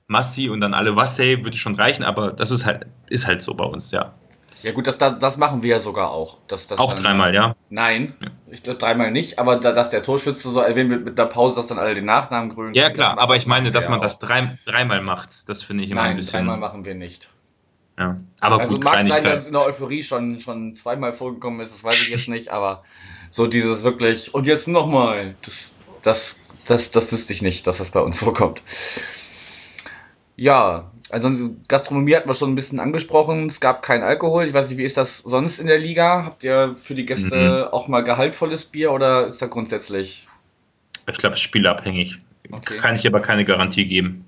Massi 0.07 0.49
und 0.49 0.61
dann 0.61 0.73
alle 0.73 0.95
Wassey 0.95 1.43
würde 1.43 1.57
schon 1.57 1.75
reichen, 1.75 2.03
aber 2.03 2.31
das 2.31 2.51
ist 2.51 2.65
halt, 2.65 2.85
ist 3.09 3.27
halt 3.27 3.41
so 3.41 3.53
bei 3.53 3.65
uns, 3.65 3.91
ja. 3.91 4.13
Ja 4.63 4.71
gut, 4.71 4.87
das, 4.87 4.97
das, 4.97 5.19
das 5.19 5.37
machen 5.37 5.61
wir 5.61 5.71
ja 5.71 5.79
sogar 5.79 6.09
auch. 6.09 6.39
Dass, 6.47 6.65
das 6.65 6.79
Auch 6.79 6.93
dann, 6.93 7.03
dreimal, 7.03 7.35
ja. 7.35 7.55
Nein, 7.69 8.15
ich 8.51 8.63
glaube 8.63 8.79
dreimal 8.79 9.11
nicht, 9.11 9.39
aber 9.39 9.57
da, 9.57 9.71
dass 9.71 9.89
der 9.89 10.03
Torschütze 10.03 10.49
so 10.49 10.59
erwähnt 10.59 10.89
wird 10.89 11.03
mit 11.03 11.17
der 11.17 11.25
Pause, 11.25 11.55
dass 11.55 11.67
dann 11.67 11.79
alle 11.79 11.93
den 11.93 12.05
Nachnamen 12.05 12.49
grün. 12.49 12.73
Ja, 12.73 12.89
klar, 12.89 13.17
aber 13.19 13.35
ich 13.35 13.47
meine, 13.47 13.71
dass 13.71 13.89
man 13.89 14.01
das 14.01 14.19
drei, 14.19 14.57
dreimal 14.65 15.01
macht, 15.01 15.49
das 15.49 15.63
finde 15.63 15.83
ich 15.83 15.91
immer 15.91 16.01
ein 16.01 16.07
Nein, 16.09 16.17
bisschen. 16.17 16.45
dreimal 16.45 16.57
machen 16.57 16.85
wir 16.85 16.95
nicht. 16.95 17.29
Ja. 17.97 18.19
Aber 18.41 18.59
Also 18.59 18.73
gut, 18.75 18.83
mag 18.83 19.07
sein, 19.07 19.23
dass 19.23 19.41
es 19.41 19.47
in 19.47 19.53
der 19.53 19.65
Euphorie 19.65 20.03
schon, 20.03 20.39
schon 20.39 20.75
zweimal 20.75 21.13
vorgekommen 21.13 21.59
ist, 21.61 21.73
das 21.73 21.83
weiß 21.83 22.01
ich 22.01 22.09
jetzt 22.09 22.27
nicht, 22.27 22.49
aber 22.49 22.83
so 23.31 23.47
dieses 23.47 23.83
wirklich, 23.83 24.33
und 24.33 24.47
jetzt 24.47 24.67
nochmal, 24.67 25.35
das, 25.41 25.73
das, 26.03 26.35
das, 26.67 26.91
das 26.91 27.11
wüsste 27.11 27.33
ich 27.33 27.41
nicht, 27.41 27.65
dass 27.67 27.77
das 27.77 27.91
bei 27.91 28.01
uns 28.01 28.19
vorkommt. 28.19 28.61
Ja, 30.35 30.91
ansonsten 31.11 31.61
Gastronomie 31.67 32.15
hatten 32.15 32.27
wir 32.29 32.33
schon 32.33 32.51
ein 32.51 32.55
bisschen 32.55 32.79
angesprochen, 32.79 33.47
es 33.47 33.59
gab 33.59 33.81
keinen 33.81 34.03
Alkohol, 34.03 34.45
ich 34.45 34.53
weiß 34.53 34.69
nicht, 34.69 34.77
wie 34.77 34.83
ist 34.83 34.97
das 34.97 35.19
sonst 35.19 35.59
in 35.59 35.67
der 35.67 35.77
Liga? 35.79 36.23
Habt 36.25 36.43
ihr 36.43 36.75
für 36.75 36.95
die 36.95 37.05
Gäste 37.05 37.69
auch 37.71 37.87
mal 37.87 38.01
gehaltvolles 38.01 38.65
Bier 38.65 38.91
oder 38.91 39.27
ist 39.27 39.41
da 39.41 39.47
grundsätzlich, 39.47 40.27
Ich 41.07 41.17
glaube, 41.17 41.33
es 41.33 41.39
ist 41.39 41.43
spielabhängig. 41.43 42.19
Okay. 42.51 42.77
Kann 42.77 42.95
ich 42.95 43.05
aber 43.07 43.21
keine 43.21 43.45
Garantie 43.45 43.85
geben. 43.85 44.27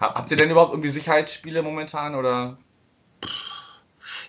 Ha- 0.00 0.14
habt 0.14 0.30
ihr 0.30 0.36
denn 0.36 0.50
überhaupt 0.50 0.72
irgendwie 0.72 0.90
Sicherheitsspiele 0.90 1.62
momentan 1.62 2.14
oder? 2.14 2.58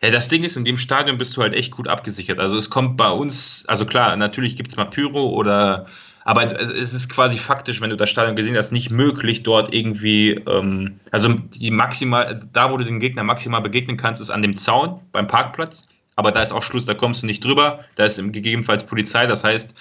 Ja, 0.01 0.11
das 0.11 0.27
Ding 0.27 0.43
ist, 0.43 0.57
in 0.57 0.65
dem 0.65 0.77
Stadion 0.77 1.17
bist 1.17 1.35
du 1.37 1.41
halt 1.41 1.55
echt 1.55 1.71
gut 1.71 1.87
abgesichert. 1.87 2.39
Also 2.39 2.57
es 2.57 2.69
kommt 2.69 2.97
bei 2.97 3.09
uns, 3.09 3.65
also 3.67 3.85
klar, 3.85 4.15
natürlich 4.15 4.55
gibt 4.55 4.69
es 4.69 4.77
mal 4.77 4.85
Pyro 4.85 5.29
oder, 5.29 5.85
aber 6.25 6.59
es 6.59 6.91
ist 6.91 7.07
quasi 7.09 7.37
faktisch, 7.37 7.81
wenn 7.81 7.91
du 7.91 7.97
das 7.97 8.09
Stadion 8.09 8.35
gesehen 8.35 8.57
hast, 8.57 8.71
nicht 8.71 8.89
möglich, 8.89 9.43
dort 9.43 9.71
irgendwie, 9.75 10.31
ähm, 10.31 10.99
also 11.11 11.29
die 11.29 11.69
maximal, 11.69 12.25
also 12.25 12.47
da 12.51 12.71
wo 12.71 12.77
du 12.77 12.83
den 12.83 12.99
Gegner 12.99 13.23
maximal 13.23 13.61
begegnen 13.61 13.95
kannst, 13.95 14.21
ist 14.21 14.31
an 14.31 14.41
dem 14.41 14.55
Zaun 14.55 14.99
beim 15.11 15.27
Parkplatz. 15.27 15.87
Aber 16.15 16.31
da 16.31 16.41
ist 16.41 16.51
auch 16.51 16.63
Schluss, 16.63 16.85
da 16.85 16.95
kommst 16.95 17.21
du 17.21 17.27
nicht 17.27 17.43
drüber. 17.43 17.85
Da 17.93 18.05
ist 18.05 18.17
gegebenenfalls 18.17 18.87
Polizei. 18.87 19.27
Das 19.27 19.43
heißt, 19.43 19.75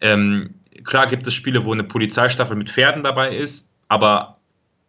ähm, 0.00 0.54
klar 0.82 1.06
gibt 1.06 1.24
es 1.24 1.34
Spiele, 1.34 1.64
wo 1.64 1.72
eine 1.72 1.84
Polizeistaffel 1.84 2.56
mit 2.56 2.68
Pferden 2.68 3.04
dabei 3.04 3.36
ist, 3.36 3.70
aber 3.86 4.38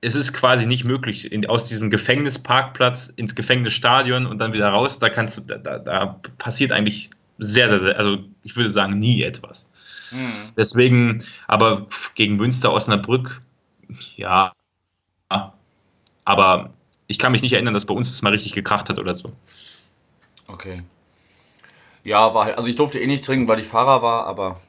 es 0.02 0.16
ist 0.16 0.34
quasi 0.34 0.66
nicht 0.66 0.84
möglich, 0.84 1.32
in, 1.32 1.46
aus 1.46 1.68
diesem 1.68 1.92
Gefängnisparkplatz 1.92 3.14
ins 3.16 3.36
Gefängnisstadion 3.36 4.26
und 4.26 4.40
dann 4.40 4.52
wieder 4.54 4.70
raus. 4.70 4.98
Da 4.98 5.10
kannst 5.10 5.38
du, 5.38 5.42
da, 5.42 5.58
da, 5.60 5.78
da 5.78 6.20
passiert 6.40 6.72
eigentlich 6.72 7.12
sehr, 7.38 7.70
sehr, 7.70 7.80
sehr, 7.80 8.00
also 8.00 8.18
ich 8.42 8.56
würde 8.56 8.72
sagen, 8.72 8.98
nie 8.98 9.22
etwas. 9.22 9.70
Hm. 10.10 10.52
Deswegen, 10.58 11.24
aber 11.48 11.88
gegen 12.16 12.36
Münster, 12.38 12.72
Osnabrück, 12.74 13.40
ja, 14.16 14.54
aber 16.26 16.70
ich 17.08 17.20
kann 17.20 17.32
mich 17.32 17.42
nicht 17.42 17.54
erinnern, 17.54 17.74
dass 17.74 17.86
bei 17.86 17.94
uns 17.94 18.10
das 18.10 18.22
mal 18.22 18.32
richtig 18.34 18.52
gekracht 18.54 18.90
hat 18.90 19.00
oder 19.00 19.16
so. 19.16 19.32
Okay. 20.48 20.84
Ja, 22.04 22.34
war 22.34 22.46
halt, 22.46 22.58
also 22.58 22.70
ich 22.70 22.76
durfte 22.76 23.00
eh 23.00 23.08
nicht 23.08 23.26
trinken, 23.26 23.48
weil 23.48 23.60
ich 23.60 23.68
Fahrer 23.68 24.02
war, 24.02 24.26
aber 24.26 24.62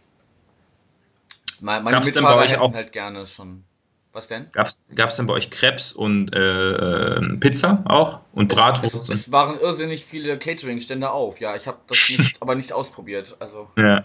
mein- 1.60 1.82
meine 1.84 1.96
Gab's 1.96 2.12
denn 2.12 2.22
Mitfahrer 2.24 2.40
bei 2.40 2.44
euch 2.46 2.58
auch- 2.58 2.74
halt 2.74 2.92
gerne 2.92 3.26
schon. 3.26 3.64
Was 4.12 4.26
denn? 4.26 4.50
Gab 4.52 4.66
es 4.68 5.16
denn 5.16 5.26
bei 5.26 5.34
euch 5.34 5.50
Krebs 5.50 5.92
und 5.92 6.34
äh, 6.34 7.20
Pizza 7.38 7.84
auch? 7.84 8.20
Und 8.32 8.50
Es, 8.50 8.56
Bratwurst? 8.56 8.94
es, 8.94 9.08
es 9.08 9.32
waren 9.32 9.60
irrsinnig 9.60 10.04
viele 10.04 10.38
Catering-Stände 10.38 11.10
auf. 11.10 11.38
Ja, 11.40 11.54
ich 11.54 11.66
habe 11.66 11.78
das 11.86 11.98
nicht, 12.08 12.40
aber 12.42 12.54
nicht 12.54 12.72
ausprobiert. 12.72 13.36
Also 13.38 13.68
ja. 13.76 14.04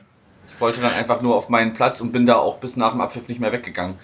Ich 0.64 0.78
wollte 0.78 0.82
dann 0.82 0.94
einfach 0.94 1.22
nur 1.22 1.36
auf 1.36 1.50
meinen 1.50 1.74
Platz 1.74 2.00
und 2.00 2.14
bin 2.14 2.26
da 2.26 2.36
auch 2.36 2.60
bis 2.60 2.78
nach 2.78 2.92
dem 2.92 3.02
Abpfiff 3.02 3.28
nicht 3.28 3.42
mehr 3.42 3.52
weggegangen. 3.52 3.96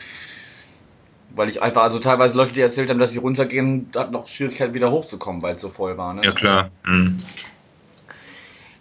Weil 1.34 1.48
ich 1.48 1.62
einfach, 1.62 1.84
also 1.84 2.00
teilweise 2.00 2.36
Leute, 2.36 2.52
die 2.52 2.60
erzählt 2.60 2.90
haben, 2.90 3.00
dass 3.00 3.12
sie 3.12 3.18
runtergehen, 3.20 3.90
hatten 3.96 4.12
noch 4.12 4.28
Schwierigkeiten 4.28 4.74
wieder 4.74 4.92
hochzukommen, 4.92 5.42
weil 5.42 5.56
es 5.56 5.62
so 5.62 5.70
voll 5.70 5.98
war. 5.98 6.14
Ne? 6.14 6.22
ja, 6.26 6.34
klar. 6.34 6.70
Mhm. 6.86 7.20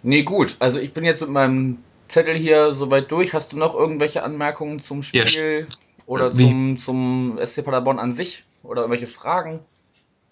Nee, 0.03 0.23
gut. 0.23 0.57
Also 0.59 0.77
ich 0.79 0.91
bin 0.93 1.05
jetzt 1.05 1.21
mit 1.21 1.29
meinem 1.29 1.77
Zettel 2.09 2.35
hier 2.35 2.71
soweit 2.73 3.09
durch. 3.11 3.33
Hast 3.33 3.53
du 3.53 3.57
noch 3.57 3.75
irgendwelche 3.75 4.23
Anmerkungen 4.23 4.81
zum 4.81 5.01
Ja, 5.13 5.25
Spiel 5.25 5.67
oder 6.05 6.37
wie- 6.37 6.47
zum, 6.47 6.77
zum 6.77 7.39
SC 7.41 7.63
Paderborn 7.63 7.99
an 7.99 8.11
sich? 8.11 8.43
Oder 8.63 8.81
irgendwelche 8.81 9.07
Fragen? 9.07 9.61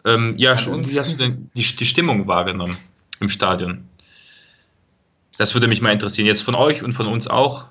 Ähm, 0.05 0.33
ja, 0.37 0.57
wie 0.57 0.99
hast 0.99 1.13
du 1.13 1.17
denn 1.17 1.49
die, 1.55 1.63
die 1.63 1.85
Stimmung 1.85 2.27
wahrgenommen 2.27 2.75
im 3.21 3.29
Stadion? 3.29 3.87
Das 5.37 5.53
würde 5.53 5.67
mich 5.67 5.81
mal 5.81 5.91
interessieren. 5.91 6.27
Jetzt 6.27 6.41
von 6.41 6.55
euch 6.55 6.83
und 6.83 6.93
von 6.93 7.07
uns 7.07 7.27
auch. 7.27 7.65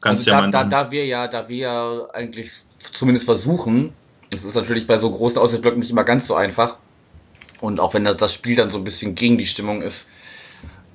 kannst 0.00 0.28
also 0.28 0.30
ja 0.30 0.36
da, 0.36 0.42
mal. 0.42 0.50
da, 0.50 0.84
da 0.84 0.90
wir 0.90 1.06
ja, 1.06 1.28
da 1.28 1.48
wir 1.48 1.56
ja 1.56 2.06
eigentlich 2.12 2.52
zumindest 2.78 3.26
versuchen, 3.26 3.92
das 4.30 4.44
ist 4.44 4.54
natürlich 4.54 4.86
bei 4.86 4.98
so 4.98 5.10
großen 5.10 5.38
Auswärtsblöcken 5.38 5.80
nicht 5.80 5.90
immer 5.90 6.04
ganz 6.04 6.26
so 6.26 6.34
einfach. 6.34 6.78
Und 7.60 7.80
auch 7.80 7.94
wenn 7.94 8.04
das 8.04 8.32
Spiel 8.32 8.56
dann 8.56 8.70
so 8.70 8.78
ein 8.78 8.84
bisschen 8.84 9.14
gegen 9.14 9.36
die 9.36 9.46
Stimmung 9.46 9.82
ist, 9.82 10.08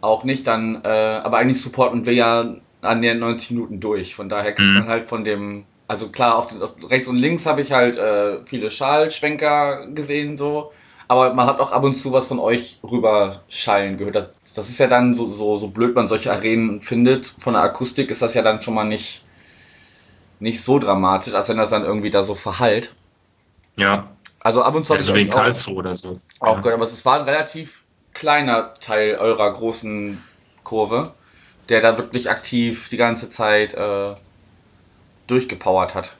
auch 0.02 0.24
nicht, 0.24 0.48
dann, 0.48 0.82
äh, 0.84 0.88
aber 0.88 1.38
eigentlich 1.38 1.62
supporten 1.62 2.06
wir 2.06 2.14
ja 2.14 2.56
an 2.82 3.02
den 3.02 3.20
90 3.20 3.52
Minuten 3.52 3.80
durch. 3.80 4.16
Von 4.16 4.30
daher 4.30 4.54
kriegt 4.54 4.70
Mhm. 4.70 4.74
man 4.76 4.88
halt 4.88 5.06
von 5.06 5.24
dem, 5.24 5.66
also 5.88 6.10
klar, 6.10 6.38
auf, 6.38 6.48
den, 6.48 6.62
auf 6.62 6.74
rechts 6.90 7.08
und 7.08 7.18
links 7.18 7.46
habe 7.46 7.62
ich 7.62 7.72
halt 7.72 7.98
äh, 7.98 8.44
viele 8.44 8.72
Schalschwenker 8.72 9.88
gesehen, 9.88 10.38
so. 10.38 10.72
Aber 11.08 11.34
man 11.34 11.46
hat 11.48 11.60
auch 11.60 11.72
ab 11.72 11.84
und 11.84 11.94
zu 11.94 12.12
was 12.12 12.28
von 12.28 12.40
euch 12.40 12.80
rüberschallen 12.84 13.98
gehört. 13.98 14.16
Das, 14.56 14.70
ist 14.70 14.80
ja 14.80 14.88
dann 14.88 15.14
so, 15.14 15.32
so, 15.32 15.58
so 15.60 15.68
blöd 15.68 15.96
man 15.96 16.08
solche 16.08 16.32
Arenen 16.32 16.82
findet. 16.82 17.26
Von 17.40 17.54
der 17.54 17.64
Akustik 17.64 18.10
ist 18.10 18.22
das 18.22 18.34
ja 18.34 18.42
dann 18.42 18.62
schon 18.62 18.74
mal 18.74 18.86
nicht, 18.86 19.24
nicht 20.40 20.64
so 20.64 20.80
dramatisch, 20.80 21.34
als 21.34 21.50
wenn 21.50 21.58
das 21.58 21.70
dann 21.70 21.84
irgendwie 21.84 22.10
da 22.10 22.24
so 22.24 22.36
verhallt. 22.36 22.96
ja, 23.78 24.10
Also 24.40 24.64
ab 24.64 24.76
und 24.76 24.86
zu 24.86 24.94
also 24.94 25.14
wegen 25.16 25.30
Karlsruhe 25.30 25.76
oder 25.78 25.96
so. 25.96 26.20
auch 26.40 26.56
ja. 26.56 26.62
gehört, 26.62 26.76
aber 26.82 26.86
es 26.86 27.06
war 27.06 27.20
ein 27.20 27.26
relativ 27.26 27.86
kleiner 28.14 28.74
Teil 28.80 29.18
eurer 29.18 29.52
großen 29.54 30.24
Kurve, 30.64 31.14
der 31.70 31.82
da 31.82 31.98
wirklich 31.98 32.30
aktiv 32.30 32.90
die 32.90 32.98
ganze 32.98 33.30
Zeit 33.30 33.74
äh, 33.76 34.16
durchgepowert 35.28 35.96
hat. 35.96 36.18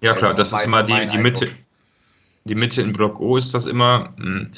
ja, 0.00 0.14
klar, 0.14 0.32
Also 0.32 0.42
das 0.42 0.52
ist 0.52 0.64
immer 0.64 0.82
die, 0.82 1.06
die 1.06 1.18
Mitte. 1.18 1.46
Eindruck. 1.46 1.61
Die 2.44 2.54
Mitte 2.54 2.82
in 2.82 2.92
Block 2.92 3.20
O 3.20 3.36
ist 3.36 3.54
das 3.54 3.66
immer. 3.66 4.14
hm. 4.16 4.50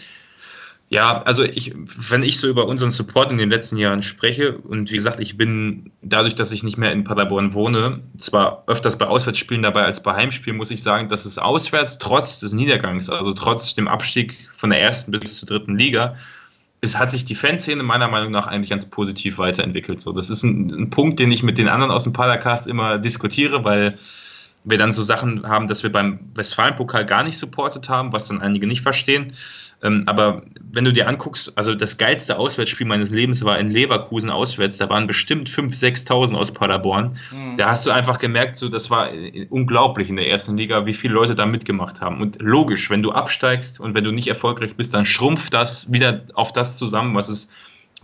Ja, 0.91 1.23
also 1.23 1.43
ich, 1.43 1.73
wenn 1.75 2.23
ich 2.23 2.39
so 2.39 2.47
über 2.47 2.69
unseren 2.69 2.91
Support 2.91 3.33
in 3.33 3.39
den 3.39 3.51
letzten 3.51 3.79
Jahren 3.79 4.03
spreche, 4.03 4.59
und 4.59 4.93
wie 4.93 4.97
gesagt, 4.97 5.19
ich 5.19 5.37
bin 5.37 5.91
dadurch, 6.03 6.35
dass 6.35 6.53
ich 6.53 6.63
nicht 6.63 6.77
mehr 6.77 6.93
in 6.93 7.05
Paderborn 7.05 7.55
wohne, 7.55 8.01
zwar 8.19 8.63
öfters 8.69 8.97
bei 8.99 9.07
Auswärtsspielen 9.07 9.63
dabei 9.63 9.83
als 9.83 10.03
bei 10.03 10.15
Heimspielen, 10.15 10.57
muss 10.57 10.71
ich 10.71 10.83
sagen, 10.83 11.09
dass 11.09 11.25
es 11.25 11.39
auswärts 11.39 11.99
trotz 11.99 12.39
des 12.41 12.53
Niedergangs, 12.53 13.09
also 13.09 13.33
trotz 13.33 13.75
dem 13.75 13.89
Abstieg 13.89 14.37
von 14.55 14.71
der 14.71 14.81
ersten 14.83 15.11
bis 15.11 15.39
zur 15.39 15.49
dritten 15.49 15.77
Liga, 15.77 16.17
es 16.81 16.99
hat 16.99 17.11
sich 17.11 17.25
die 17.25 17.35
Fanszene 17.35 17.83
meiner 17.83 18.09
Meinung 18.09 18.31
nach 18.31 18.47
eigentlich 18.47 18.71
ganz 18.71 18.89
positiv 18.89 19.39
weiterentwickelt. 19.39 19.99
So, 20.01 20.13
das 20.13 20.31
ist 20.31 20.43
ein, 20.45 20.71
ein 20.71 20.91
Punkt, 20.91 21.19
den 21.19 21.33
ich 21.33 21.43
mit 21.43 21.59
den 21.59 21.69
anderen 21.69 21.91
aus 21.91 22.05
dem 22.05 22.13
Padercast 22.13 22.67
immer 22.67 22.99
diskutiere, 22.99 23.65
weil 23.65 23.99
wir 24.65 24.79
dann 24.79 24.93
so 24.93 25.03
Sachen 25.03 25.47
haben, 25.47 25.69
dass 25.69 25.83
wir 25.83 25.93
beim 25.93 26.19
Westfalenpokal 26.35 27.05
gar 27.05 27.23
nicht 27.23 27.39
supportet 27.39 27.89
haben, 27.89 28.13
was 28.13 28.29
dann 28.29 28.41
einige 28.41 28.67
nicht 28.67 28.83
verstehen. 28.83 29.33
Ähm, 29.83 30.05
aber 30.07 30.43
wenn 30.73 30.85
du 30.85 30.93
dir 30.93 31.07
anguckst, 31.07 31.57
also 31.57 31.75
das 31.75 31.99
geilste 31.99 32.39
Auswärtsspiel 32.39 32.87
meines 32.87 33.11
Lebens 33.11 33.45
war 33.45 33.59
in 33.59 33.71
Leverkusen 33.71 34.31
auswärts, 34.31 34.79
da 34.79 34.89
waren 34.89 35.07
bestimmt 35.07 35.51
5.000, 35.51 36.09
6.000 36.09 36.35
aus 36.35 36.53
Paderborn. 36.53 37.19
Mhm. 37.31 37.59
Da 37.59 37.69
hast 37.69 37.85
du 37.87 37.91
einfach 37.91 38.19
gemerkt, 38.19 38.57
so, 38.57 38.69
das 38.71 38.91
war 38.91 39.13
äh, 39.13 39.47
unglaublich 39.51 40.09
in 40.09 40.17
der 40.17 40.29
ersten 40.29 40.57
Liga, 40.57 40.87
wie 40.87 40.95
viele 40.95 41.13
Leute 41.13 41.35
da 41.35 41.45
mitgemacht 41.45 42.01
haben. 42.01 42.23
Und 42.23 42.41
logisch, 42.41 42.89
wenn 42.89 43.03
du 43.03 43.13
absteigst 43.13 43.79
und 43.79 43.95
wenn 43.95 44.05
du 44.05 44.13
nicht 44.13 44.29
erfolgreich 44.29 44.75
bist, 44.77 44.95
dann 44.95 45.05
schrumpft 45.05 45.53
das 45.53 45.93
wieder 45.93 46.23
auf 46.33 46.53
das 46.53 46.79
zusammen, 46.79 47.15
was 47.15 47.29
es 47.29 47.53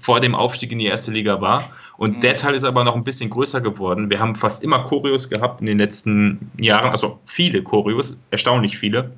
vor 0.00 0.20
dem 0.20 0.34
Aufstieg 0.34 0.72
in 0.72 0.78
die 0.78 0.86
erste 0.86 1.10
Liga 1.10 1.40
war. 1.40 1.70
Und 1.96 2.16
Mhm. 2.16 2.20
der 2.20 2.36
Teil 2.36 2.54
ist 2.54 2.64
aber 2.64 2.84
noch 2.84 2.96
ein 2.96 3.04
bisschen 3.04 3.30
größer 3.30 3.60
geworden. 3.60 4.10
Wir 4.10 4.20
haben 4.20 4.34
fast 4.34 4.62
immer 4.62 4.82
Choreos 4.82 5.28
gehabt 5.28 5.60
in 5.60 5.66
den 5.66 5.78
letzten 5.78 6.50
Jahren, 6.58 6.90
also 6.90 7.18
viele 7.26 7.62
Choreos, 7.62 8.16
erstaunlich 8.30 8.78
viele, 8.78 9.12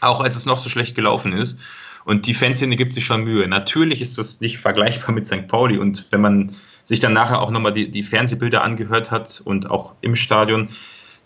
auch 0.00 0.20
als 0.20 0.36
es 0.36 0.46
noch 0.46 0.58
so 0.58 0.68
schlecht 0.68 0.94
gelaufen 0.94 1.32
ist. 1.32 1.58
Und 2.04 2.26
die 2.26 2.34
Fanszene 2.34 2.76
gibt 2.76 2.92
sich 2.92 3.04
schon 3.04 3.22
Mühe. 3.24 3.46
Natürlich 3.46 4.00
ist 4.00 4.18
das 4.18 4.40
nicht 4.40 4.58
vergleichbar 4.58 5.14
mit 5.14 5.26
St. 5.26 5.46
Pauli. 5.46 5.78
Und 5.78 6.06
wenn 6.10 6.20
man 6.20 6.50
sich 6.84 6.98
dann 6.98 7.12
nachher 7.12 7.40
auch 7.40 7.50
nochmal 7.52 7.72
die, 7.72 7.90
die 7.90 8.02
Fernsehbilder 8.02 8.62
angehört 8.62 9.12
hat 9.12 9.40
und 9.44 9.70
auch 9.70 9.94
im 10.00 10.16
Stadion, 10.16 10.68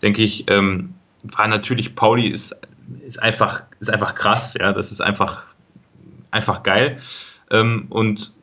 denke 0.03 0.21
ich, 0.21 0.45
ähm, 0.49 0.93
war 1.23 1.47
natürlich 1.47 1.95
Pauli 1.95 2.27
ist, 2.27 2.61
ist, 3.01 3.21
einfach, 3.21 3.63
ist 3.79 3.89
einfach 3.89 4.13
krass. 4.13 4.53
Ja, 4.53 4.71
das 4.71 4.91
ist 4.91 5.01
einfach, 5.01 5.47
einfach 6.29 6.61
geil. 6.61 6.97
Ähm, 7.49 7.87
und 7.89 8.33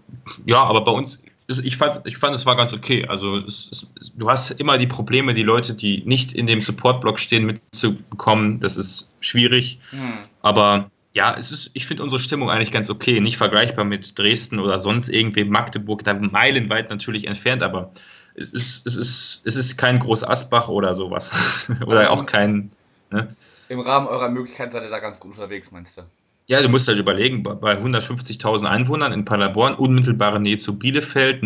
ja, 0.46 0.62
aber 0.62 0.82
bei 0.82 0.92
uns, 0.92 1.22
ich 1.48 1.76
fand, 1.76 2.00
ich 2.04 2.16
fand, 2.18 2.34
es 2.34 2.46
war 2.46 2.56
ganz 2.56 2.72
okay. 2.72 3.06
Also 3.06 3.38
es, 3.38 3.70
es, 3.70 4.12
du 4.14 4.30
hast 4.30 4.52
immer 4.52 4.78
die 4.78 4.86
Probleme, 4.86 5.34
die 5.34 5.42
Leute, 5.42 5.74
die 5.74 6.02
nicht 6.06 6.32
in 6.32 6.46
dem 6.46 6.60
Support-Block 6.60 7.18
stehen, 7.18 7.44
mitzubekommen. 7.44 8.60
Das 8.60 8.76
ist 8.76 9.12
schwierig. 9.20 9.78
Hm. 9.90 10.18
Aber 10.42 10.90
ja, 11.12 11.34
es 11.38 11.52
ist, 11.52 11.70
ich 11.74 11.86
finde 11.86 12.02
unsere 12.02 12.20
Stimmung 12.20 12.50
eigentlich 12.50 12.72
ganz 12.72 12.90
okay. 12.90 13.20
Nicht 13.20 13.36
vergleichbar 13.36 13.84
mit 13.84 14.18
Dresden 14.18 14.58
oder 14.58 14.78
sonst 14.78 15.08
irgendwie 15.08 15.44
Magdeburg, 15.44 16.02
da 16.04 16.14
meilenweit 16.14 16.90
natürlich 16.90 17.26
entfernt, 17.26 17.62
aber 17.62 17.92
es 18.34 18.48
ist, 18.48 18.86
es 18.86 18.96
ist, 18.96 19.40
es 19.44 19.56
ist 19.56 19.76
kein 19.76 20.00
Groß 20.00 20.24
Asbach 20.24 20.68
oder 20.68 20.94
sowas. 20.94 21.30
oder 21.86 22.10
auch 22.10 22.26
kein. 22.26 22.70
Ne? 23.10 23.34
Im 23.68 23.80
Rahmen 23.80 24.08
eurer 24.08 24.28
Möglichkeiten 24.28 24.72
seid 24.72 24.82
ihr 24.82 24.90
da 24.90 24.98
ganz 24.98 25.20
gut 25.20 25.32
unterwegs, 25.32 25.70
meinst 25.70 25.96
du? 25.98 26.02
Ja, 26.46 26.60
du 26.60 26.68
musst 26.68 26.86
halt 26.88 26.98
überlegen, 26.98 27.42
bei- 27.42 27.54
bei 27.54 27.78
150.000 27.80 28.68
Einwohnern 28.70 29.12
in 29.12 29.24
Paderborn, 29.24 29.74
unmittelbare 29.74 30.38
Nähe 30.40 30.58
zu 30.58 30.78
Bielefeld, 30.78 31.42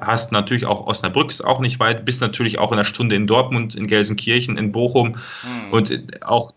hast 0.00 0.30
natürlich 0.30 0.64
auch 0.64 0.86
Osnabrück, 0.86 1.30
ist 1.30 1.44
auch 1.44 1.58
nicht 1.58 1.80
weit, 1.80 2.04
bist 2.04 2.20
natürlich 2.20 2.58
auch 2.60 2.70
in 2.70 2.78
einer 2.78 2.84
Stunde 2.84 3.16
in 3.16 3.26
Dortmund, 3.26 3.74
in 3.74 3.88
Gelsenkirchen, 3.88 4.56
in 4.56 4.70
Bochum 4.70 5.16
Hm. 5.42 5.72
und 5.72 6.02
auch 6.24 6.52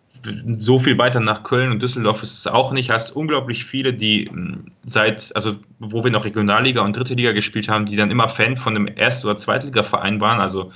so 0.53 0.77
viel 0.77 0.99
weiter 0.99 1.19
nach 1.19 1.41
Köln 1.41 1.71
und 1.71 1.81
Düsseldorf 1.81 2.21
ist 2.21 2.33
es 2.37 2.45
auch 2.45 2.71
nicht. 2.71 2.91
Hast 2.91 3.15
unglaublich 3.15 3.65
viele, 3.65 3.91
die 3.91 4.29
mh, 4.31 4.57
seit, 4.85 5.35
also 5.35 5.55
wo 5.79 6.03
wir 6.03 6.11
noch 6.11 6.25
Regionalliga 6.25 6.81
und 6.81 6.95
dritte 6.95 7.15
Liga 7.15 7.31
gespielt 7.31 7.67
haben, 7.67 7.85
die 7.85 7.95
dann 7.95 8.11
immer 8.11 8.27
Fan 8.27 8.55
von 8.57 8.75
einem 8.75 8.87
Erst- 8.95 9.25
oder 9.25 9.35
Zweitligaverein 9.37 10.21
waren. 10.21 10.39
Also 10.39 10.71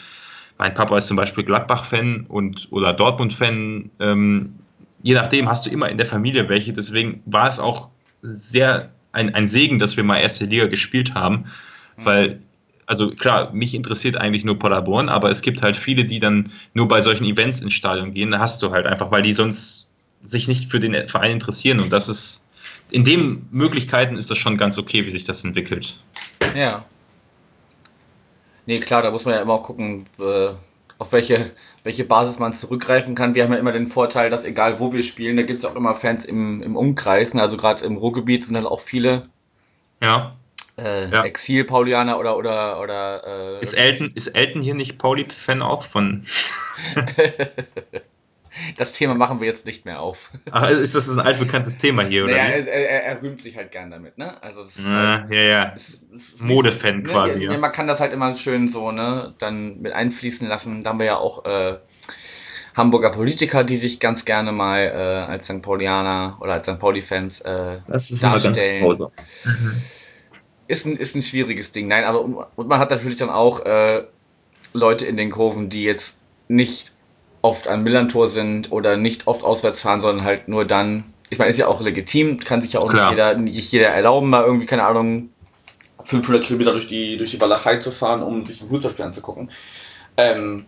mein 0.58 0.74
Papa 0.74 0.98
ist 0.98 1.06
zum 1.06 1.18
Beispiel 1.18 1.44
Gladbach-Fan 1.44 2.26
und 2.28 2.68
oder 2.72 2.92
Dortmund-Fan. 2.94 3.92
Ähm, 4.00 4.56
je 5.06 5.14
nachdem 5.14 5.48
hast 5.48 5.66
du 5.66 5.70
immer 5.70 5.88
in 5.88 5.98
der 5.98 6.08
Familie 6.08 6.50
welche. 6.50 6.74
Deswegen 6.74 7.22
war 7.28 7.48
es 7.48 7.60
auch 7.60 7.90
sehr 8.24 8.90
ein, 9.12 9.36
ein 9.36 9.48
Segen, 9.48 9.78
dass 9.78 9.96
wir 9.98 10.04
mal 10.04 10.18
erste 10.18 10.46
Liga 10.46 10.66
gespielt 10.66 11.14
haben, 11.14 11.46
weil 11.96 12.40
also 12.88 13.12
klar, 13.12 13.52
mich 13.54 13.74
interessiert 13.76 14.18
eigentlich 14.18 14.44
nur 14.46 14.60
Paderborn, 14.60 15.10
aber 15.10 15.30
es 15.30 15.42
gibt 15.42 15.62
halt 15.62 15.76
viele, 15.76 16.06
die 16.06 16.20
dann 16.20 16.52
nur 16.74 16.88
bei 16.88 17.02
solchen 17.02 17.26
Events 17.26 17.60
ins 17.60 17.74
Stadion 17.74 18.14
gehen. 18.14 18.32
Da 18.32 18.40
hast 18.40 18.62
du 18.62 18.72
halt 18.72 18.86
einfach, 18.88 19.12
weil 19.12 19.22
die 19.22 19.34
sonst 19.34 19.90
sich 20.24 20.48
nicht 20.48 20.70
für 20.70 20.80
den 20.80 21.08
Verein 21.08 21.32
interessieren. 21.32 21.80
Und 21.80 21.92
das 21.94 22.10
ist, 22.10 22.48
in 22.92 23.04
den 23.04 23.48
Möglichkeiten 23.52 24.18
ist 24.18 24.30
das 24.30 24.38
schon 24.38 24.58
ganz 24.58 24.78
okay, 24.78 25.06
wie 25.06 25.12
sich 25.12 25.24
das 25.24 25.44
entwickelt. 25.44 26.00
Ja. 26.56 26.86
Nee, 28.66 28.80
klar, 28.80 29.02
da 29.02 29.12
muss 29.12 29.26
man 29.26 29.36
ja 29.36 29.42
immer 29.42 29.54
auch 29.54 29.64
gucken, 29.64 30.06
äh, 30.20 30.54
auf 30.98 31.12
welche, 31.14 31.52
welche 31.84 32.06
Basis 32.06 32.40
man 32.40 32.54
zurückgreifen 32.54 33.16
kann. 33.16 33.36
Wir 33.36 33.44
haben 33.44 33.52
ja 33.54 33.60
immer 33.60 33.72
den 33.74 33.88
Vorteil, 33.88 34.30
dass 34.30 34.46
egal 34.46 34.80
wo 34.80 34.94
wir 34.94 35.04
spielen, 35.04 35.38
da 35.38 35.44
gibt 35.44 35.60
es 35.60 35.66
auch 35.66 35.76
immer 35.76 35.94
Fans 35.96 36.26
im, 36.26 36.62
im 36.62 36.76
Umkreis. 36.76 37.34
ne? 37.34 37.42
Also 37.42 37.58
gerade 37.58 37.86
im 37.86 37.98
Ruhrgebiet 37.98 38.46
sind 38.46 38.56
halt 38.56 38.66
auch 38.66 38.80
viele 38.80 39.30
Ja. 40.02 40.36
äh, 40.78 41.10
Ja. 41.10 41.24
Exil-Paulianer 41.26 42.20
oder 42.20 42.38
oder 42.38 42.82
oder 42.82 43.58
äh, 43.60 43.64
Ist 43.64 43.74
Elton, 43.74 44.12
ist 44.16 44.28
Elton 44.28 44.62
hier 44.62 44.76
nicht 44.76 44.98
Pauli-Fan 44.98 45.62
auch 45.62 45.84
von. 45.84 46.26
das 48.78 48.94
Thema 48.94 49.16
machen 49.16 49.40
wir 49.40 49.48
jetzt 49.48 49.66
nicht 49.66 49.86
mehr 49.86 50.00
auf. 50.00 50.32
Ach, 50.52 50.70
ist 50.70 50.96
das 50.96 51.10
ein 51.10 51.20
altbekanntes 51.20 51.78
Thema 51.78 52.04
hier, 52.04 52.24
oder? 52.26 52.34
Naja, 52.38 52.66
wie? 52.66 52.70
er, 52.70 53.04
er, 53.06 53.22
rühmt 53.22 53.42
sich 53.42 53.56
halt 53.58 53.72
gern 53.72 53.92
damit, 53.92 54.18
ne? 54.18 54.42
Also 54.44 54.64
das 54.64 54.78
ist 54.78 54.86
Ja, 54.86 55.20
halt, 55.20 55.34
ja, 55.34 55.42
ja. 55.42 55.76
Modefan 56.40 57.00
nicht- 57.00 57.12
quasi, 57.12 57.40
Ne, 57.40 57.46
ja. 57.46 57.52
ja. 57.54 57.58
Man 57.58 57.72
kann 57.72 57.88
das 57.88 58.00
halt 58.00 58.14
immer 58.14 58.34
schön 58.36 58.70
so, 58.70 58.92
ne, 58.92 59.34
dann 59.40 59.82
mit 59.82 59.94
einfließen 59.94 60.48
lassen. 60.48 60.84
Da 60.84 60.92
haben 60.92 61.00
wir 61.00 61.06
ja 61.08 61.18
auch 61.18 61.46
äh, 61.46 61.78
Hamburger 62.76 63.12
Politiker, 63.12 63.64
die 63.64 63.78
sich 63.78 64.00
ganz 64.00 64.26
gerne 64.26 64.52
mal 64.52 64.80
äh, 64.82 65.32
als 65.32 65.46
St. 65.46 65.62
Paulianer 65.62 66.38
oder 66.42 66.54
als 66.54 66.66
St. 66.66 66.78
Pauli-Fans 66.80 67.42
äh, 67.42 67.80
Das 67.88 68.12
ist 68.12 68.22
darstellen. 68.24 68.84
grausam. 68.84 69.12
ist 70.68 70.86
ein, 70.86 70.98
ist 70.98 71.16
ein 71.16 71.22
schwieriges 71.22 71.72
Ding. 71.72 71.88
Nein, 71.88 72.04
aber 72.04 72.22
und 72.22 72.36
und 72.56 72.68
man 72.68 72.80
hat 72.80 72.90
natürlich 72.90 73.18
dann 73.18 73.30
auch 73.30 73.66
äh, 73.66 74.04
Leute 74.74 75.06
in 75.06 75.16
den 75.16 75.32
Kurven, 75.32 75.70
die 75.70 75.84
jetzt 75.84 76.18
nicht 76.48 76.92
oft 77.46 77.68
am 77.68 77.84
Millantor 77.84 78.28
sind 78.28 78.72
oder 78.72 78.98
nicht 78.98 79.28
oft 79.28 79.44
auswärts 79.44 79.82
fahren, 79.82 80.02
sondern 80.02 80.26
halt 80.26 80.48
nur 80.48 80.66
dann. 80.66 81.14
Ich 81.30 81.38
meine, 81.38 81.52
ist 81.52 81.60
ja 81.60 81.68
auch 81.68 81.80
legitim, 81.80 82.40
kann 82.40 82.60
sich 82.60 82.74
ja 82.74 82.80
auch 82.80 82.90
Klar. 82.90 83.12
nicht 83.12 83.20
jeder, 83.20 83.38
nicht 83.38 83.72
jeder 83.72 83.88
erlauben, 83.90 84.32
mal 84.32 84.44
irgendwie, 84.44 84.66
keine 84.66 84.84
Ahnung, 84.84 85.30
500 86.04 86.44
Kilometer 86.44 86.72
durch 86.72 86.88
die, 86.88 87.18
durch 87.18 87.32
die 87.32 87.40
Walachei 87.40 87.78
zu 87.78 87.92
fahren, 87.92 88.24
um 88.24 88.46
sich 88.48 88.62
ein 88.62 88.68
Fußballspiel 88.68 89.06
anzugucken. 89.06 89.50
Ähm, 90.18 90.66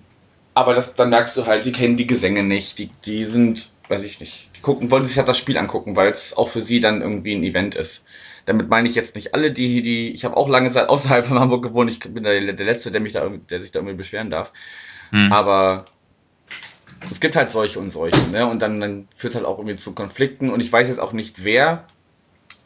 aber 0.54 0.76
das, 0.76 0.94
dann 0.94 1.10
merkst 1.10 1.36
du 1.38 1.48
halt, 1.48 1.64
sie 1.64 1.72
kennen 1.72 1.98
die 1.98 2.06
Gesänge 2.06 2.44
nicht, 2.44 2.78
die, 2.78 2.92
die 3.06 3.26
sind, 3.26 3.70
weiß 3.88 4.04
ich 4.04 4.20
nicht, 4.20 4.50
die 4.56 4.62
gucken, 4.62 4.92
wollen 4.92 5.06
sich 5.06 5.18
halt 5.18 5.28
das 5.28 5.38
Spiel 5.38 5.58
angucken, 5.58 5.96
weil 5.96 6.12
es 6.12 6.38
auch 6.38 6.48
für 6.48 6.62
sie 6.62 6.80
dann 6.80 7.02
irgendwie 7.02 7.34
ein 7.34 7.44
Event 7.44 7.74
ist. 7.74 8.04
Damit 8.46 8.70
meine 8.70 8.88
ich 8.88 8.94
jetzt 8.94 9.16
nicht 9.16 9.34
alle, 9.34 9.52
die, 9.52 9.82
die, 9.82 10.12
ich 10.12 10.26
habe 10.26 10.38
auch 10.38 10.48
lange 10.48 10.70
Zeit 10.70 10.90
außerhalb 10.90 11.26
von 11.26 11.40
Hamburg 11.40 11.64
gewohnt, 11.64 11.90
ich 11.90 12.00
bin 12.00 12.24
der, 12.24 12.54
der 12.54 12.66
Letzte, 12.66 12.92
der 12.92 13.02
mich 13.02 13.14
da, 13.14 13.28
der 13.50 13.62
sich 13.62 13.72
da 13.72 13.80
irgendwie 13.80 13.98
beschweren 13.98 14.30
darf. 14.30 14.54
Hm. 15.10 15.32
Aber 15.32 15.86
es 17.10 17.20
gibt 17.20 17.36
halt 17.36 17.50
solche 17.50 17.80
und 17.80 17.90
solche, 17.90 18.22
ne? 18.30 18.46
Und 18.46 18.62
dann, 18.62 18.80
dann 18.80 19.08
führt 19.16 19.36
halt 19.36 19.46
auch 19.46 19.58
irgendwie 19.58 19.76
zu 19.76 19.94
Konflikten. 19.94 20.50
Und 20.50 20.60
ich 20.60 20.72
weiß 20.72 20.88
jetzt 20.88 21.00
auch 21.00 21.14
nicht, 21.14 21.44
wer. 21.44 21.86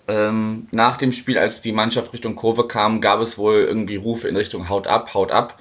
Ähm, 0.08 0.66
nach 0.72 0.98
dem 0.98 1.12
Spiel, 1.12 1.38
als 1.38 1.62
die 1.62 1.72
Mannschaft 1.72 2.12
Richtung 2.12 2.36
Kurve 2.36 2.68
kam, 2.68 3.02
gab 3.02 3.22
es 3.22 3.38
wohl 3.38 3.60
irgendwie 3.62 3.98
Rufe 3.98 4.28
in 4.28 4.36
Richtung 4.36 4.68
Haut 4.68 4.88
ab, 4.88 5.14
Haut 5.14 5.32
ab. 5.32 5.60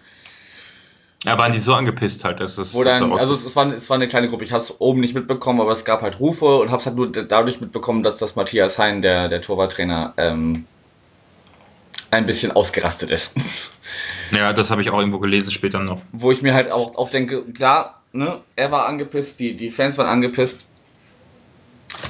Ja, 1.24 1.36
waren 1.36 1.52
die 1.52 1.58
so 1.58 1.74
angepisst 1.74 2.24
halt, 2.24 2.40
dass 2.40 2.56
es. 2.56 2.72
Wo 2.74 2.82
dann, 2.82 3.12
also 3.12 3.34
es 3.34 3.54
war, 3.54 3.70
es 3.70 3.90
war 3.90 3.96
eine 3.96 4.08
kleine 4.08 4.28
Gruppe, 4.28 4.44
ich 4.44 4.52
habe 4.52 4.64
es 4.64 4.80
oben 4.80 5.00
nicht 5.00 5.14
mitbekommen, 5.14 5.60
aber 5.60 5.72
es 5.72 5.84
gab 5.84 6.00
halt 6.00 6.18
Rufe 6.18 6.56
und 6.56 6.70
habe 6.70 6.80
es 6.80 6.86
halt 6.86 6.96
nur 6.96 7.12
dadurch 7.12 7.60
mitbekommen, 7.60 8.02
dass 8.02 8.16
das 8.16 8.36
Matthias 8.36 8.78
Hein, 8.78 9.02
der, 9.02 9.28
der 9.28 9.42
Torwarttrainer, 9.42 10.14
ähm, 10.16 10.64
ein 12.10 12.26
bisschen 12.26 12.52
ausgerastet 12.52 13.10
ist. 13.10 13.34
Ja, 14.32 14.52
das 14.52 14.70
habe 14.70 14.80
ich 14.80 14.90
auch 14.90 14.98
irgendwo 15.00 15.18
gelesen 15.18 15.50
später 15.50 15.80
noch. 15.80 16.00
Wo 16.12 16.30
ich 16.30 16.40
mir 16.40 16.54
halt 16.54 16.70
auch, 16.70 16.96
auch 16.96 17.10
denke, 17.10 17.42
klar, 17.52 17.99
ne, 18.12 18.40
er 18.56 18.70
war 18.70 18.86
angepisst, 18.86 19.40
die, 19.40 19.54
die 19.54 19.70
Fans 19.70 19.98
waren 19.98 20.08
angepisst, 20.08 20.66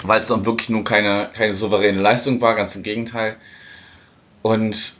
weil 0.02 0.20
es 0.20 0.28
dann 0.28 0.44
wirklich 0.46 0.68
nur 0.68 0.84
keine, 0.84 1.30
keine 1.34 1.54
souveräne 1.54 2.00
Leistung 2.00 2.40
war, 2.40 2.54
ganz 2.54 2.76
im 2.76 2.82
Gegenteil. 2.82 3.36
Und 4.42 4.94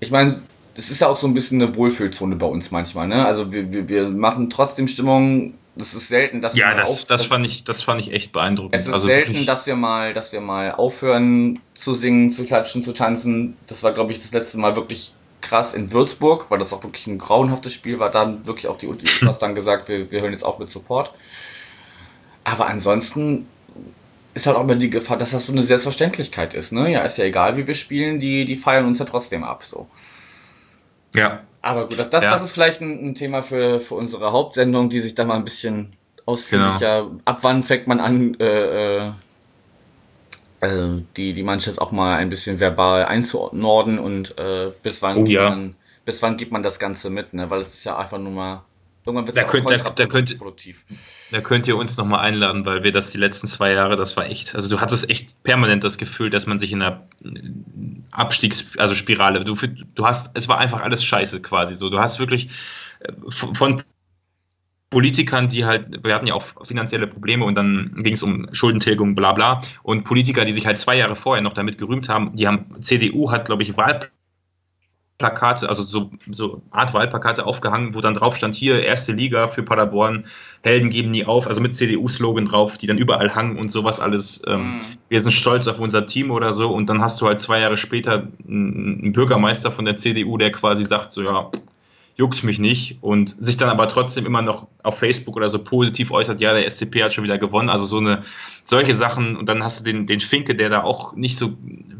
ich 0.00 0.10
meine, 0.10 0.40
das 0.74 0.90
ist 0.90 1.00
ja 1.00 1.08
auch 1.08 1.16
so 1.16 1.26
ein 1.26 1.34
bisschen 1.34 1.60
eine 1.60 1.74
Wohlfühlzone 1.74 2.36
bei 2.36 2.46
uns 2.46 2.70
manchmal, 2.70 3.08
ne? 3.08 3.24
Also 3.24 3.50
wir, 3.50 3.72
wir, 3.72 3.88
wir 3.88 4.08
machen 4.10 4.50
trotzdem 4.50 4.88
Stimmung. 4.88 5.54
Das 5.74 5.92
ist 5.92 6.08
selten, 6.08 6.40
dass 6.40 6.56
ja, 6.56 6.70
wir 6.70 6.76
das, 6.76 6.90
auf, 6.90 7.04
das, 7.04 7.26
fand 7.26 7.46
ich, 7.46 7.64
das 7.64 7.82
fand 7.82 8.00
ich 8.00 8.10
echt 8.10 8.32
beeindruckend. 8.32 8.74
Es 8.74 8.86
ist 8.86 8.94
also 8.94 9.06
selten, 9.06 9.28
wirklich, 9.28 9.46
dass 9.46 9.66
wir 9.66 9.76
mal, 9.76 10.14
dass 10.14 10.32
wir 10.32 10.40
mal 10.40 10.72
aufhören 10.72 11.58
zu 11.74 11.92
singen, 11.92 12.32
zu 12.32 12.44
klatschen, 12.44 12.82
zu 12.82 12.94
tanzen. 12.94 13.58
Das 13.66 13.82
war, 13.82 13.92
glaube 13.92 14.12
ich, 14.12 14.22
das 14.22 14.32
letzte 14.32 14.56
Mal 14.56 14.74
wirklich 14.74 15.12
krass 15.46 15.74
in 15.74 15.92
Würzburg, 15.92 16.46
weil 16.50 16.58
das 16.58 16.72
auch 16.72 16.82
wirklich 16.82 17.06
ein 17.06 17.18
grauenhaftes 17.18 17.72
Spiel 17.72 17.98
war. 17.98 18.10
Da 18.10 18.20
haben 18.20 18.46
wirklich 18.46 18.68
auch 18.68 18.78
die 18.78 18.86
Ultras 18.86 19.38
dann 19.40 19.54
gesagt, 19.54 19.88
wir, 19.88 20.10
wir 20.10 20.20
hören 20.20 20.32
jetzt 20.32 20.44
auch 20.44 20.58
mit 20.58 20.70
Support. 20.70 21.12
Aber 22.44 22.66
ansonsten 22.66 23.46
ist 24.34 24.46
halt 24.46 24.56
auch 24.56 24.60
immer 24.62 24.76
die 24.76 24.90
Gefahr, 24.90 25.16
dass 25.16 25.30
das 25.30 25.46
so 25.46 25.52
eine 25.52 25.62
Selbstverständlichkeit 25.62 26.54
ist. 26.54 26.72
Ne? 26.72 26.92
Ja, 26.92 27.00
ist 27.02 27.18
ja 27.18 27.24
egal, 27.24 27.56
wie 27.56 27.66
wir 27.66 27.74
spielen, 27.74 28.20
die, 28.20 28.44
die 28.44 28.56
feiern 28.56 28.84
uns 28.86 28.98
ja 28.98 29.04
trotzdem 29.04 29.42
ab. 29.44 29.64
So. 29.64 29.88
ja, 31.14 31.40
Aber 31.62 31.88
gut, 31.88 31.98
das, 31.98 32.10
das, 32.10 32.22
Ja. 32.24 32.32
das 32.32 32.44
ist 32.44 32.52
vielleicht 32.52 32.80
ein, 32.82 33.08
ein 33.08 33.14
Thema 33.14 33.42
für, 33.42 33.80
für 33.80 33.94
unsere 33.94 34.32
Hauptsendung, 34.32 34.90
die 34.90 35.00
sich 35.00 35.14
da 35.14 35.24
mal 35.24 35.36
ein 35.36 35.44
bisschen 35.44 35.96
ausführlicher. 36.26 37.02
Genau. 37.04 37.20
Ab 37.24 37.38
wann 37.42 37.62
fängt 37.62 37.86
man 37.86 37.98
an, 38.00 38.34
äh, 38.38 39.06
äh, 39.06 39.10
äh, 40.60 41.02
die, 41.16 41.32
die 41.34 41.42
Mannschaft 41.42 41.80
auch 41.80 41.92
mal 41.92 42.16
ein 42.16 42.28
bisschen 42.28 42.60
verbal 42.60 43.04
einzuordnen 43.04 43.98
und 43.98 44.36
äh, 44.38 44.70
bis 44.82 45.02
wann 45.02 45.18
Oh, 45.18 45.24
gibt 45.24 45.40
ja. 45.40 45.50
man, 45.50 45.74
bis 46.04 46.22
wann 46.22 46.36
gibt 46.36 46.52
man 46.52 46.62
das 46.62 46.78
Ganze 46.78 47.10
mit, 47.10 47.34
ne? 47.34 47.50
Weil 47.50 47.60
es 47.62 47.74
ist 47.74 47.84
ja 47.84 47.96
einfach 47.98 48.18
nur 48.18 48.32
mal. 48.32 48.62
Irgendwann 49.04 49.26
wird 49.28 49.36
Da 49.36 49.42
es 49.42 49.46
könnt- 49.46 49.70
da- 49.70 49.76
da 49.90 50.06
könnt- 50.06 50.36
produktiv. 50.36 50.84
Da 51.30 51.40
könnt 51.40 51.68
ihr 51.68 51.76
uns 51.76 51.96
nochmal 51.96 52.20
einladen, 52.20 52.66
weil 52.66 52.82
wir 52.82 52.90
das 52.90 53.10
die 53.12 53.18
letzten 53.18 53.46
zwei 53.46 53.72
Jahre, 53.72 53.96
das 53.96 54.16
war 54.16 54.26
echt, 54.26 54.56
also 54.56 54.68
du 54.68 54.80
hattest 54.80 55.08
echt 55.08 55.40
permanent 55.44 55.84
das 55.84 55.96
Gefühl, 55.96 56.28
dass 56.28 56.46
man 56.48 56.58
sich 56.58 56.72
in 56.72 56.82
einer 56.82 57.06
Abstiegs-, 58.10 58.66
also 58.78 58.94
Spirale, 58.94 59.44
du, 59.44 59.54
du 59.54 60.06
hast, 60.06 60.36
es 60.36 60.48
war 60.48 60.58
einfach 60.58 60.80
alles 60.82 61.04
scheiße 61.04 61.40
quasi 61.40 61.74
so. 61.76 61.88
Du 61.90 62.00
hast 62.00 62.18
wirklich 62.18 62.48
äh, 63.00 63.12
von 63.28 63.82
Politikern, 64.96 65.50
die 65.50 65.66
halt, 65.66 66.02
wir 66.02 66.14
hatten 66.14 66.26
ja 66.26 66.32
auch 66.32 66.42
finanzielle 66.64 67.06
Probleme 67.06 67.44
und 67.44 67.54
dann 67.54 67.92
ging 67.98 68.14
es 68.14 68.22
um 68.22 68.46
Schuldentilgung, 68.52 69.14
bla 69.14 69.34
bla. 69.34 69.60
Und 69.82 70.04
Politiker, 70.04 70.46
die 70.46 70.52
sich 70.52 70.66
halt 70.66 70.78
zwei 70.78 70.96
Jahre 70.96 71.14
vorher 71.14 71.42
noch 71.42 71.52
damit 71.52 71.76
gerühmt 71.76 72.08
haben, 72.08 72.34
die 72.34 72.48
haben, 72.48 72.80
CDU 72.80 73.30
hat, 73.30 73.44
glaube 73.44 73.62
ich, 73.62 73.76
Wahlplakate, 73.76 75.68
also 75.68 75.82
so, 75.82 76.12
so 76.30 76.62
Art 76.70 76.94
Wahlplakate 76.94 77.44
aufgehangen, 77.44 77.94
wo 77.94 78.00
dann 78.00 78.14
drauf 78.14 78.38
stand, 78.38 78.54
hier, 78.54 78.82
erste 78.82 79.12
Liga 79.12 79.48
für 79.48 79.62
Paderborn, 79.62 80.24
Helden 80.62 80.88
geben 80.88 81.10
nie 81.10 81.26
auf, 81.26 81.46
also 81.46 81.60
mit 81.60 81.74
CDU-Slogan 81.74 82.46
drauf, 82.46 82.78
die 82.78 82.86
dann 82.86 82.96
überall 82.96 83.34
hangen 83.34 83.58
und 83.58 83.70
sowas 83.70 84.00
alles. 84.00 84.40
Ähm, 84.46 84.76
Mhm. 84.76 84.78
Wir 85.10 85.20
sind 85.20 85.32
stolz 85.32 85.68
auf 85.68 85.78
unser 85.78 86.06
Team 86.06 86.30
oder 86.30 86.54
so. 86.54 86.70
Und 86.72 86.88
dann 86.88 87.02
hast 87.02 87.20
du 87.20 87.26
halt 87.26 87.38
zwei 87.40 87.60
Jahre 87.60 87.76
später 87.76 88.28
einen 88.48 89.00
einen 89.02 89.12
Bürgermeister 89.12 89.70
von 89.70 89.84
der 89.84 89.96
CDU, 89.96 90.38
der 90.38 90.52
quasi 90.52 90.86
sagt, 90.86 91.12
so 91.12 91.22
ja, 91.22 91.50
juckt 92.16 92.42
mich 92.44 92.58
nicht 92.58 92.98
und 93.02 93.28
sich 93.28 93.58
dann 93.58 93.68
aber 93.68 93.88
trotzdem 93.88 94.24
immer 94.24 94.40
noch 94.40 94.66
auf 94.82 94.98
Facebook 94.98 95.36
oder 95.36 95.50
so 95.50 95.58
positiv 95.58 96.10
äußert, 96.10 96.40
ja, 96.40 96.54
der 96.54 96.68
SCP 96.68 97.04
hat 97.04 97.12
schon 97.12 97.24
wieder 97.24 97.36
gewonnen. 97.36 97.68
Also 97.68 97.84
so 97.84 97.98
eine, 97.98 98.22
solche 98.64 98.94
Sachen 98.94 99.36
und 99.36 99.48
dann 99.48 99.62
hast 99.62 99.80
du 99.80 99.84
den, 99.84 100.06
den 100.06 100.20
Finke, 100.20 100.54
der 100.54 100.70
da 100.70 100.82
auch 100.82 101.14
nicht 101.14 101.36
so, 101.36 101.52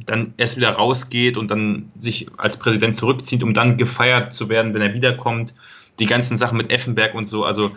dann 0.06 0.32
erst 0.38 0.56
wieder 0.56 0.70
rausgeht 0.70 1.36
und 1.36 1.50
dann 1.50 1.88
sich 1.98 2.28
als 2.38 2.56
Präsident 2.56 2.94
zurückzieht, 2.94 3.42
um 3.42 3.52
dann 3.52 3.76
gefeiert 3.76 4.32
zu 4.32 4.48
werden, 4.48 4.72
wenn 4.72 4.82
er 4.82 4.94
wiederkommt. 4.94 5.54
Die 5.98 6.06
ganzen 6.06 6.36
Sachen 6.38 6.56
mit 6.56 6.70
Effenberg 6.70 7.14
und 7.14 7.26
so, 7.26 7.44
also 7.44 7.70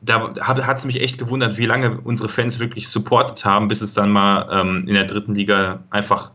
da 0.00 0.34
hat 0.40 0.78
es 0.78 0.84
mich 0.84 1.00
echt 1.00 1.18
gewundert, 1.18 1.58
wie 1.58 1.66
lange 1.66 2.00
unsere 2.00 2.28
Fans 2.28 2.58
wirklich 2.58 2.88
supportet 2.88 3.44
haben, 3.44 3.68
bis 3.68 3.80
es 3.80 3.94
dann 3.94 4.10
mal 4.10 4.48
ähm, 4.50 4.84
in 4.86 4.94
der 4.94 5.04
dritten 5.04 5.34
Liga 5.34 5.84
einfach 5.90 6.32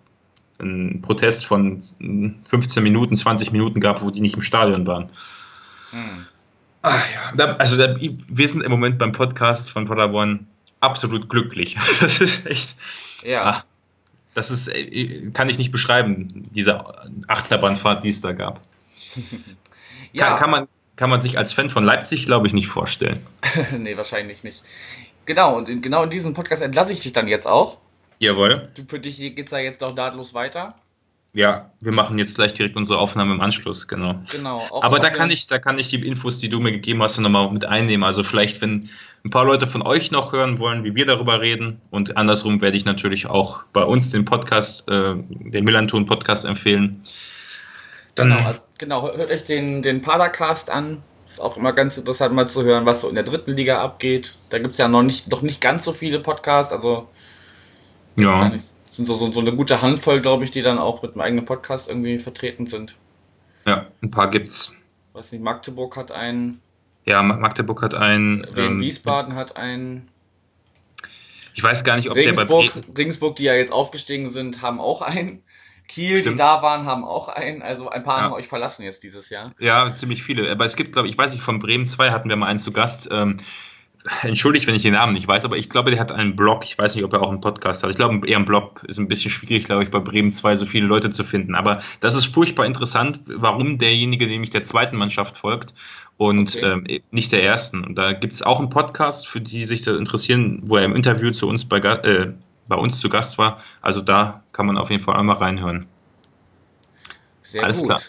einen 0.62 1.02
Protest 1.02 1.46
von 1.46 1.82
15 2.48 2.84
Minuten, 2.84 3.16
20 3.16 3.52
Minuten 3.52 3.80
gab, 3.80 4.02
wo 4.02 4.12
die 4.12 4.22
nicht 4.22 4.36
im 4.36 4.42
Stadion 4.42 4.86
waren. 4.88 5.10
Hm. 5.92 6.26
Ah, 6.84 7.00
ja. 7.38 7.46
Also 7.58 7.78
da, 7.78 7.96
wir 8.00 8.48
sind 8.48 8.64
im 8.64 8.72
Moment 8.72 8.98
beim 8.98 9.12
Podcast 9.12 9.70
von 9.70 9.86
Paderborn 9.86 10.48
absolut 10.80 11.30
glücklich. 11.30 11.78
Das 12.00 12.20
ist 12.20 12.48
echt, 12.48 12.76
Ja. 13.24 13.44
Ah, 13.44 13.64
das 14.34 14.50
ist, 14.50 14.68
äh, 14.70 15.30
kann 15.34 15.50
ich 15.50 15.58
nicht 15.58 15.72
beschreiben, 15.72 16.50
diese 16.52 16.84
Achterbahnfahrt, 17.28 18.04
die 18.04 18.10
es 18.10 18.22
da 18.22 18.32
gab. 18.32 18.62
ja. 20.14 20.30
Kann, 20.30 20.40
kann, 20.40 20.52
man, 20.52 20.68
kann 20.96 21.10
man 21.10 21.22
sich 21.22 21.38
als 21.38 21.54
Fan 21.54 21.70
von 21.70 21.84
Leipzig, 21.84 22.26
glaube 22.26 22.48
ich, 22.48 22.54
nicht 22.54 22.68
vorstellen. 22.68 23.26
nee, 23.78 23.96
wahrscheinlich 23.98 24.44
nicht. 24.44 24.64
Genau, 25.26 25.58
und 25.58 25.70
in, 25.70 25.82
genau 25.82 26.04
in 26.04 26.10
diesem 26.10 26.34
Podcast 26.34 26.62
entlasse 26.62 26.94
ich 26.94 27.02
dich 27.02 27.14
dann 27.14 27.28
jetzt 27.28 27.46
auch. 27.46 27.78
Jawohl. 28.22 28.70
Du- 28.76 28.84
Für 28.88 29.00
dich 29.00 29.18
geht's 29.18 29.52
ja 29.52 29.58
jetzt 29.58 29.82
noch 29.82 29.96
nahtlos 29.96 30.34
weiter. 30.34 30.76
Ja, 31.34 31.72
wir 31.80 31.94
machen 31.94 32.20
jetzt 32.20 32.36
gleich 32.36 32.54
direkt 32.54 32.76
unsere 32.76 33.00
Aufnahme 33.00 33.34
im 33.34 33.42
Anschluss, 33.42 33.88
genau. 33.88 34.16
Genau. 34.32 34.68
Aber 34.84 35.00
da 35.00 35.10
kann 35.10 35.30
ich, 35.30 35.48
da 35.48 35.60
kann 35.60 35.80
ich 35.80 35.88
die 35.90 36.06
Infos, 36.06 36.40
die 36.40 36.50
du 36.50 36.60
mir 36.60 36.72
gegeben 36.74 37.02
hast, 37.02 37.18
nochmal 37.20 37.50
mit 37.52 37.64
einnehmen. 37.66 38.04
Also 38.04 38.22
vielleicht, 38.24 38.62
wenn 38.62 38.90
ein 39.24 39.30
paar 39.30 39.46
Leute 39.46 39.66
von 39.66 39.82
euch 39.82 40.12
noch 40.12 40.34
hören 40.34 40.60
wollen, 40.60 40.84
wie 40.84 40.94
wir 40.94 41.06
darüber 41.06 41.40
reden. 41.40 41.82
Und 41.90 42.18
andersrum 42.18 42.62
werde 42.62 42.76
ich 42.78 42.84
natürlich 42.86 43.28
auch 43.28 43.64
bei 43.72 43.84
uns 43.84 44.12
den 44.12 44.26
Podcast, 44.26 44.84
äh, 44.90 45.16
den 45.16 45.64
Millanton 45.64 46.06
Podcast 46.06 46.44
empfehlen. 46.46 47.02
Dann, 48.16 48.30
Genau, 48.32 48.48
also, 48.48 48.60
genau, 48.78 49.14
hört 49.16 49.32
euch 49.32 49.46
den, 49.46 49.82
den 49.82 50.02
Padercast 50.02 50.70
an. 50.70 51.02
Ist 51.26 51.40
auch 51.40 51.56
immer 51.56 51.72
ganz 51.72 51.98
interessant 51.98 52.36
mal 52.36 52.50
zu 52.50 52.62
hören, 52.64 52.86
was 52.86 53.02
so 53.02 53.08
in 53.10 53.16
der 53.16 53.24
dritten 53.24 53.56
Liga 53.56 53.82
abgeht. 53.82 54.36
Da 54.50 54.60
gibt's 54.60 54.78
ja 54.78 54.90
noch 54.90 55.02
nicht, 55.02 55.30
noch 55.30 55.42
nicht 55.44 55.62
ganz 55.62 55.86
so 55.86 55.94
viele 55.94 56.20
Podcasts, 56.20 56.74
also 56.74 57.08
ja, 58.22 58.50
nicht, 58.50 58.66
sind 58.90 59.06
so, 59.06 59.16
so, 59.16 59.32
so 59.32 59.40
eine 59.40 59.56
gute 59.56 59.82
Handvoll, 59.82 60.22
glaube 60.22 60.44
ich, 60.44 60.52
die 60.52 60.62
dann 60.62 60.78
auch 60.80 61.02
mit 61.02 61.12
einem 61.14 61.22
eigenen 61.22 61.46
Podcast 61.46 61.88
irgendwie 61.88 62.18
vertreten 62.20 62.68
sind. 62.68 62.96
ja, 63.66 63.88
ein 64.02 64.12
paar 64.12 64.30
gibt's. 64.30 64.74
Weiß 65.14 65.32
nicht, 65.32 65.42
Magdeburg 65.44 65.96
hat 65.98 66.12
einen, 66.12 66.62
Ja, 67.06 67.22
Ma- 67.24 67.38
Magdeburg 67.38 67.82
hat 67.82 67.94
einen. 67.96 68.46
Wien 68.54 68.66
Ähm, 68.66 68.80
Wiesbaden 68.80 69.36
hat 69.36 69.56
einen, 69.58 70.08
ich 71.54 71.62
weiß 71.64 71.84
gar 71.84 71.98
nicht, 71.98 72.10
ob 72.10 72.16
der 72.16 72.32
bei 72.34 72.44
Regensburg, 72.44 72.98
Regensburg, 72.98 73.36
die 73.36 73.44
ja 73.44 73.54
jetzt 73.54 73.72
aufgestiegen 73.74 74.30
sind, 74.30 74.62
haben 74.62 74.80
auch 74.80 75.02
einen. 75.02 75.44
Kiel, 75.88 76.18
die 76.18 76.20
Stimmt. 76.20 76.40
da 76.40 76.62
waren, 76.62 76.86
haben 76.86 77.04
auch 77.04 77.28
einen. 77.28 77.62
Also 77.62 77.90
ein 77.90 78.04
paar 78.04 78.20
Ja. 78.20 78.24
haben 78.26 78.34
euch 78.34 78.48
verlassen 78.48 78.84
jetzt 78.84 79.04
dieses 79.04 79.30
Jahr. 79.30 79.52
Ja, 79.60 79.92
ziemlich 79.92 80.24
viele. 80.24 80.50
Aber 80.50 80.64
es 80.64 80.78
gibt, 80.78 80.94
glaube 80.94 81.10
ich, 81.10 81.16
ich 81.16 81.18
weiß 81.18 81.34
nicht, 81.34 81.44
von 81.44 81.60
Bremen 81.60 81.86
2 81.86 82.12
hatten 82.12 82.30
wir 82.30 82.38
mal 82.38 82.46
einen 82.48 82.60
zu 82.60 82.72
Gast. 82.72 83.10
Ähm, 83.12 83.36
entschuldigt, 84.24 84.68
wenn 84.68 84.76
ich 84.76 84.82
den 84.82 84.94
Namen 84.94 85.14
nicht 85.14 85.28
weiß, 85.28 85.46
aber 85.46 85.58
ich 85.58 85.70
glaube, 85.70 85.92
der 85.92 86.00
hat 86.00 86.12
einen 86.12 86.36
Blog. 86.36 86.64
Ich 86.64 86.78
weiß 86.78 86.96
nicht, 86.96 87.04
ob 87.04 87.14
er 87.14 87.22
auch 87.22 87.30
einen 87.30 87.42
Podcast 87.42 87.84
hat. 87.84 87.90
Ich 87.92 87.96
glaube, 87.96 88.28
eher 88.28 88.38
ein 88.38 88.46
Blog 88.46 88.84
ist 88.88 88.98
ein 88.98 89.08
bisschen 89.08 89.32
schwierig, 89.32 89.66
glaube 89.66 89.84
ich, 89.84 89.92
bei 89.92 90.00
Bremen 90.00 90.32
2 90.32 90.56
so 90.56 90.66
viele 90.66 90.86
Leute 90.88 91.10
zu 91.10 91.24
finden. 91.24 91.56
Aber 91.56 91.82
das 92.00 92.16
ist 92.16 92.26
furchtbar 92.26 92.66
interessant, 92.66 93.22
warum 93.26 93.78
derjenige 93.78 94.28
nämlich 94.28 94.50
der 94.50 94.64
zweiten 94.64 94.98
Mannschaft 94.98 95.38
folgt 95.38 95.74
und 96.18 96.56
Okay. 96.56 96.72
ähm, 96.72 97.02
nicht 97.12 97.32
der 97.32 97.44
ersten. 97.44 97.84
Und 97.84 97.96
da 97.96 98.14
gibt 98.14 98.34
es 98.34 98.42
auch 98.42 98.60
einen 98.60 98.70
Podcast, 98.70 99.28
für 99.28 99.42
die 99.42 99.66
sich 99.66 99.82
da 99.82 99.96
interessieren, 99.96 100.60
wo 100.64 100.78
er 100.78 100.86
im 100.86 100.96
Interview 100.96 101.32
zu 101.32 101.48
uns 101.48 101.66
bei, 101.68 101.78
äh, 101.80 102.34
bei 102.68 102.76
uns 102.76 103.00
zu 103.00 103.10
Gast 103.10 103.38
war. 103.38 103.60
Also 103.82 104.02
da 104.02 104.44
kann 104.52 104.66
man 104.66 104.78
auf 104.78 104.90
jeden 104.90 105.04
Fall 105.04 105.16
einmal 105.18 105.38
reinhören. 105.38 105.86
Sehr 107.42 107.64
Alles 107.64 107.80
gut. 107.80 107.88
klar. 107.88 108.02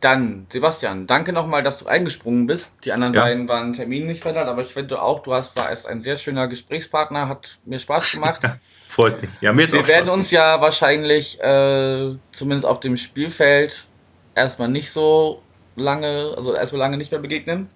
Dann, 0.00 0.46
Sebastian, 0.50 1.06
danke 1.06 1.32
nochmal, 1.32 1.62
dass 1.62 1.78
du 1.78 1.86
eingesprungen 1.86 2.46
bist. 2.46 2.74
Die 2.84 2.92
anderen 2.92 3.12
Ja. 3.12 3.22
beiden 3.24 3.48
waren 3.48 3.74
Termin 3.74 4.06
nicht 4.06 4.22
verändert, 4.22 4.48
aber 4.48 4.62
ich 4.62 4.72
finde 4.72 5.00
auch, 5.02 5.22
du 5.22 5.34
hast, 5.34 5.56
warst 5.58 5.86
ein 5.86 6.00
sehr 6.00 6.16
schöner 6.16 6.48
Gesprächspartner, 6.48 7.28
hat 7.28 7.58
mir 7.66 7.78
Spaß 7.78 8.12
gemacht. 8.12 8.40
Freut 8.88 9.20
mich. 9.20 9.30
Ja, 9.42 9.52
mir 9.52 9.62
jetzt 9.62 9.72
Wir 9.74 9.80
auch 9.82 9.88
werden 9.88 10.06
Spaß 10.06 10.14
uns 10.18 10.30
ja 10.30 10.60
wahrscheinlich, 10.62 11.38
äh, 11.40 12.14
zumindest 12.32 12.64
auf 12.64 12.80
dem 12.80 12.96
Spielfeld, 12.96 13.86
erstmal 14.34 14.68
nicht 14.68 14.90
so 14.90 15.42
lange, 15.76 16.32
also 16.36 16.54
erstmal 16.54 16.80
lange 16.80 16.96
nicht 16.96 17.10
mehr 17.10 17.20
begegnen. 17.20 17.68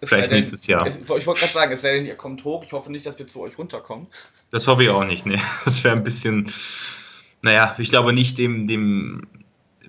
Es 0.00 0.10
Vielleicht 0.10 0.28
denn- 0.28 0.34
nächstes 0.36 0.66
Jahr. 0.68 0.86
Es, 0.86 0.96
ich 0.96 1.08
wollte 1.08 1.40
gerade 1.40 1.52
sagen, 1.52 1.72
es 1.72 1.82
sei 1.82 1.94
denn, 1.94 2.06
ihr 2.06 2.14
kommt 2.14 2.44
hoch. 2.44 2.62
Ich 2.62 2.72
hoffe 2.72 2.92
nicht, 2.92 3.04
dass 3.04 3.18
wir 3.18 3.26
zu 3.26 3.40
euch 3.40 3.58
runterkommen. 3.58 4.06
Das 4.52 4.68
hoffe 4.68 4.84
ich 4.84 4.90
auch 4.90 5.04
nicht. 5.04 5.26
Nee. 5.26 5.40
Das 5.64 5.82
wäre 5.82 5.96
ein 5.96 6.02
bisschen, 6.04 6.48
naja, 7.42 7.74
ich 7.78 7.88
glaube 7.90 8.12
nicht 8.12 8.38
dem, 8.38 8.66
dem 8.68 9.26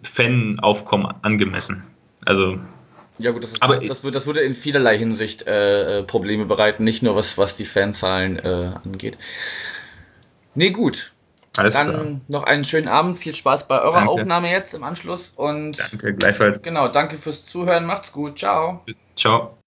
Fan-Aufkommen 0.05 1.07
angemessen. 1.21 1.83
Also, 2.25 2.57
Ja 3.17 3.31
gut, 3.31 3.43
das, 3.43 3.51
ist, 3.51 3.61
Aber 3.63 3.75
das, 3.75 3.85
das, 3.85 4.03
würde, 4.03 4.15
das 4.15 4.25
würde 4.25 4.41
in 4.41 4.53
vielerlei 4.53 4.97
Hinsicht 4.97 5.47
äh, 5.47 5.99
äh, 5.99 6.03
Probleme 6.03 6.45
bereiten, 6.45 6.83
nicht 6.83 7.03
nur 7.03 7.15
was, 7.15 7.37
was 7.37 7.55
die 7.55 7.65
Fanzahlen 7.65 8.39
äh, 8.39 8.71
angeht. 8.83 9.17
Nee, 10.53 10.71
gut. 10.71 11.11
alles 11.57 11.75
Dann 11.75 11.89
klar. 11.89 12.05
noch 12.27 12.43
einen 12.43 12.63
schönen 12.63 12.87
Abend, 12.87 13.17
viel 13.17 13.35
Spaß 13.35 13.67
bei 13.67 13.81
eurer 13.81 13.95
Danke. 13.95 14.09
Aufnahme 14.09 14.51
jetzt 14.51 14.73
im 14.73 14.83
Anschluss 14.83 15.33
und 15.35 15.77
Danke, 15.79 16.13
gleichfalls. 16.15 16.63
genau, 16.63 16.87
danke 16.87 17.17
fürs 17.17 17.45
Zuhören, 17.45 17.85
macht's 17.85 18.11
gut, 18.11 18.39
ciao. 18.39 18.83
Ciao. 19.15 19.57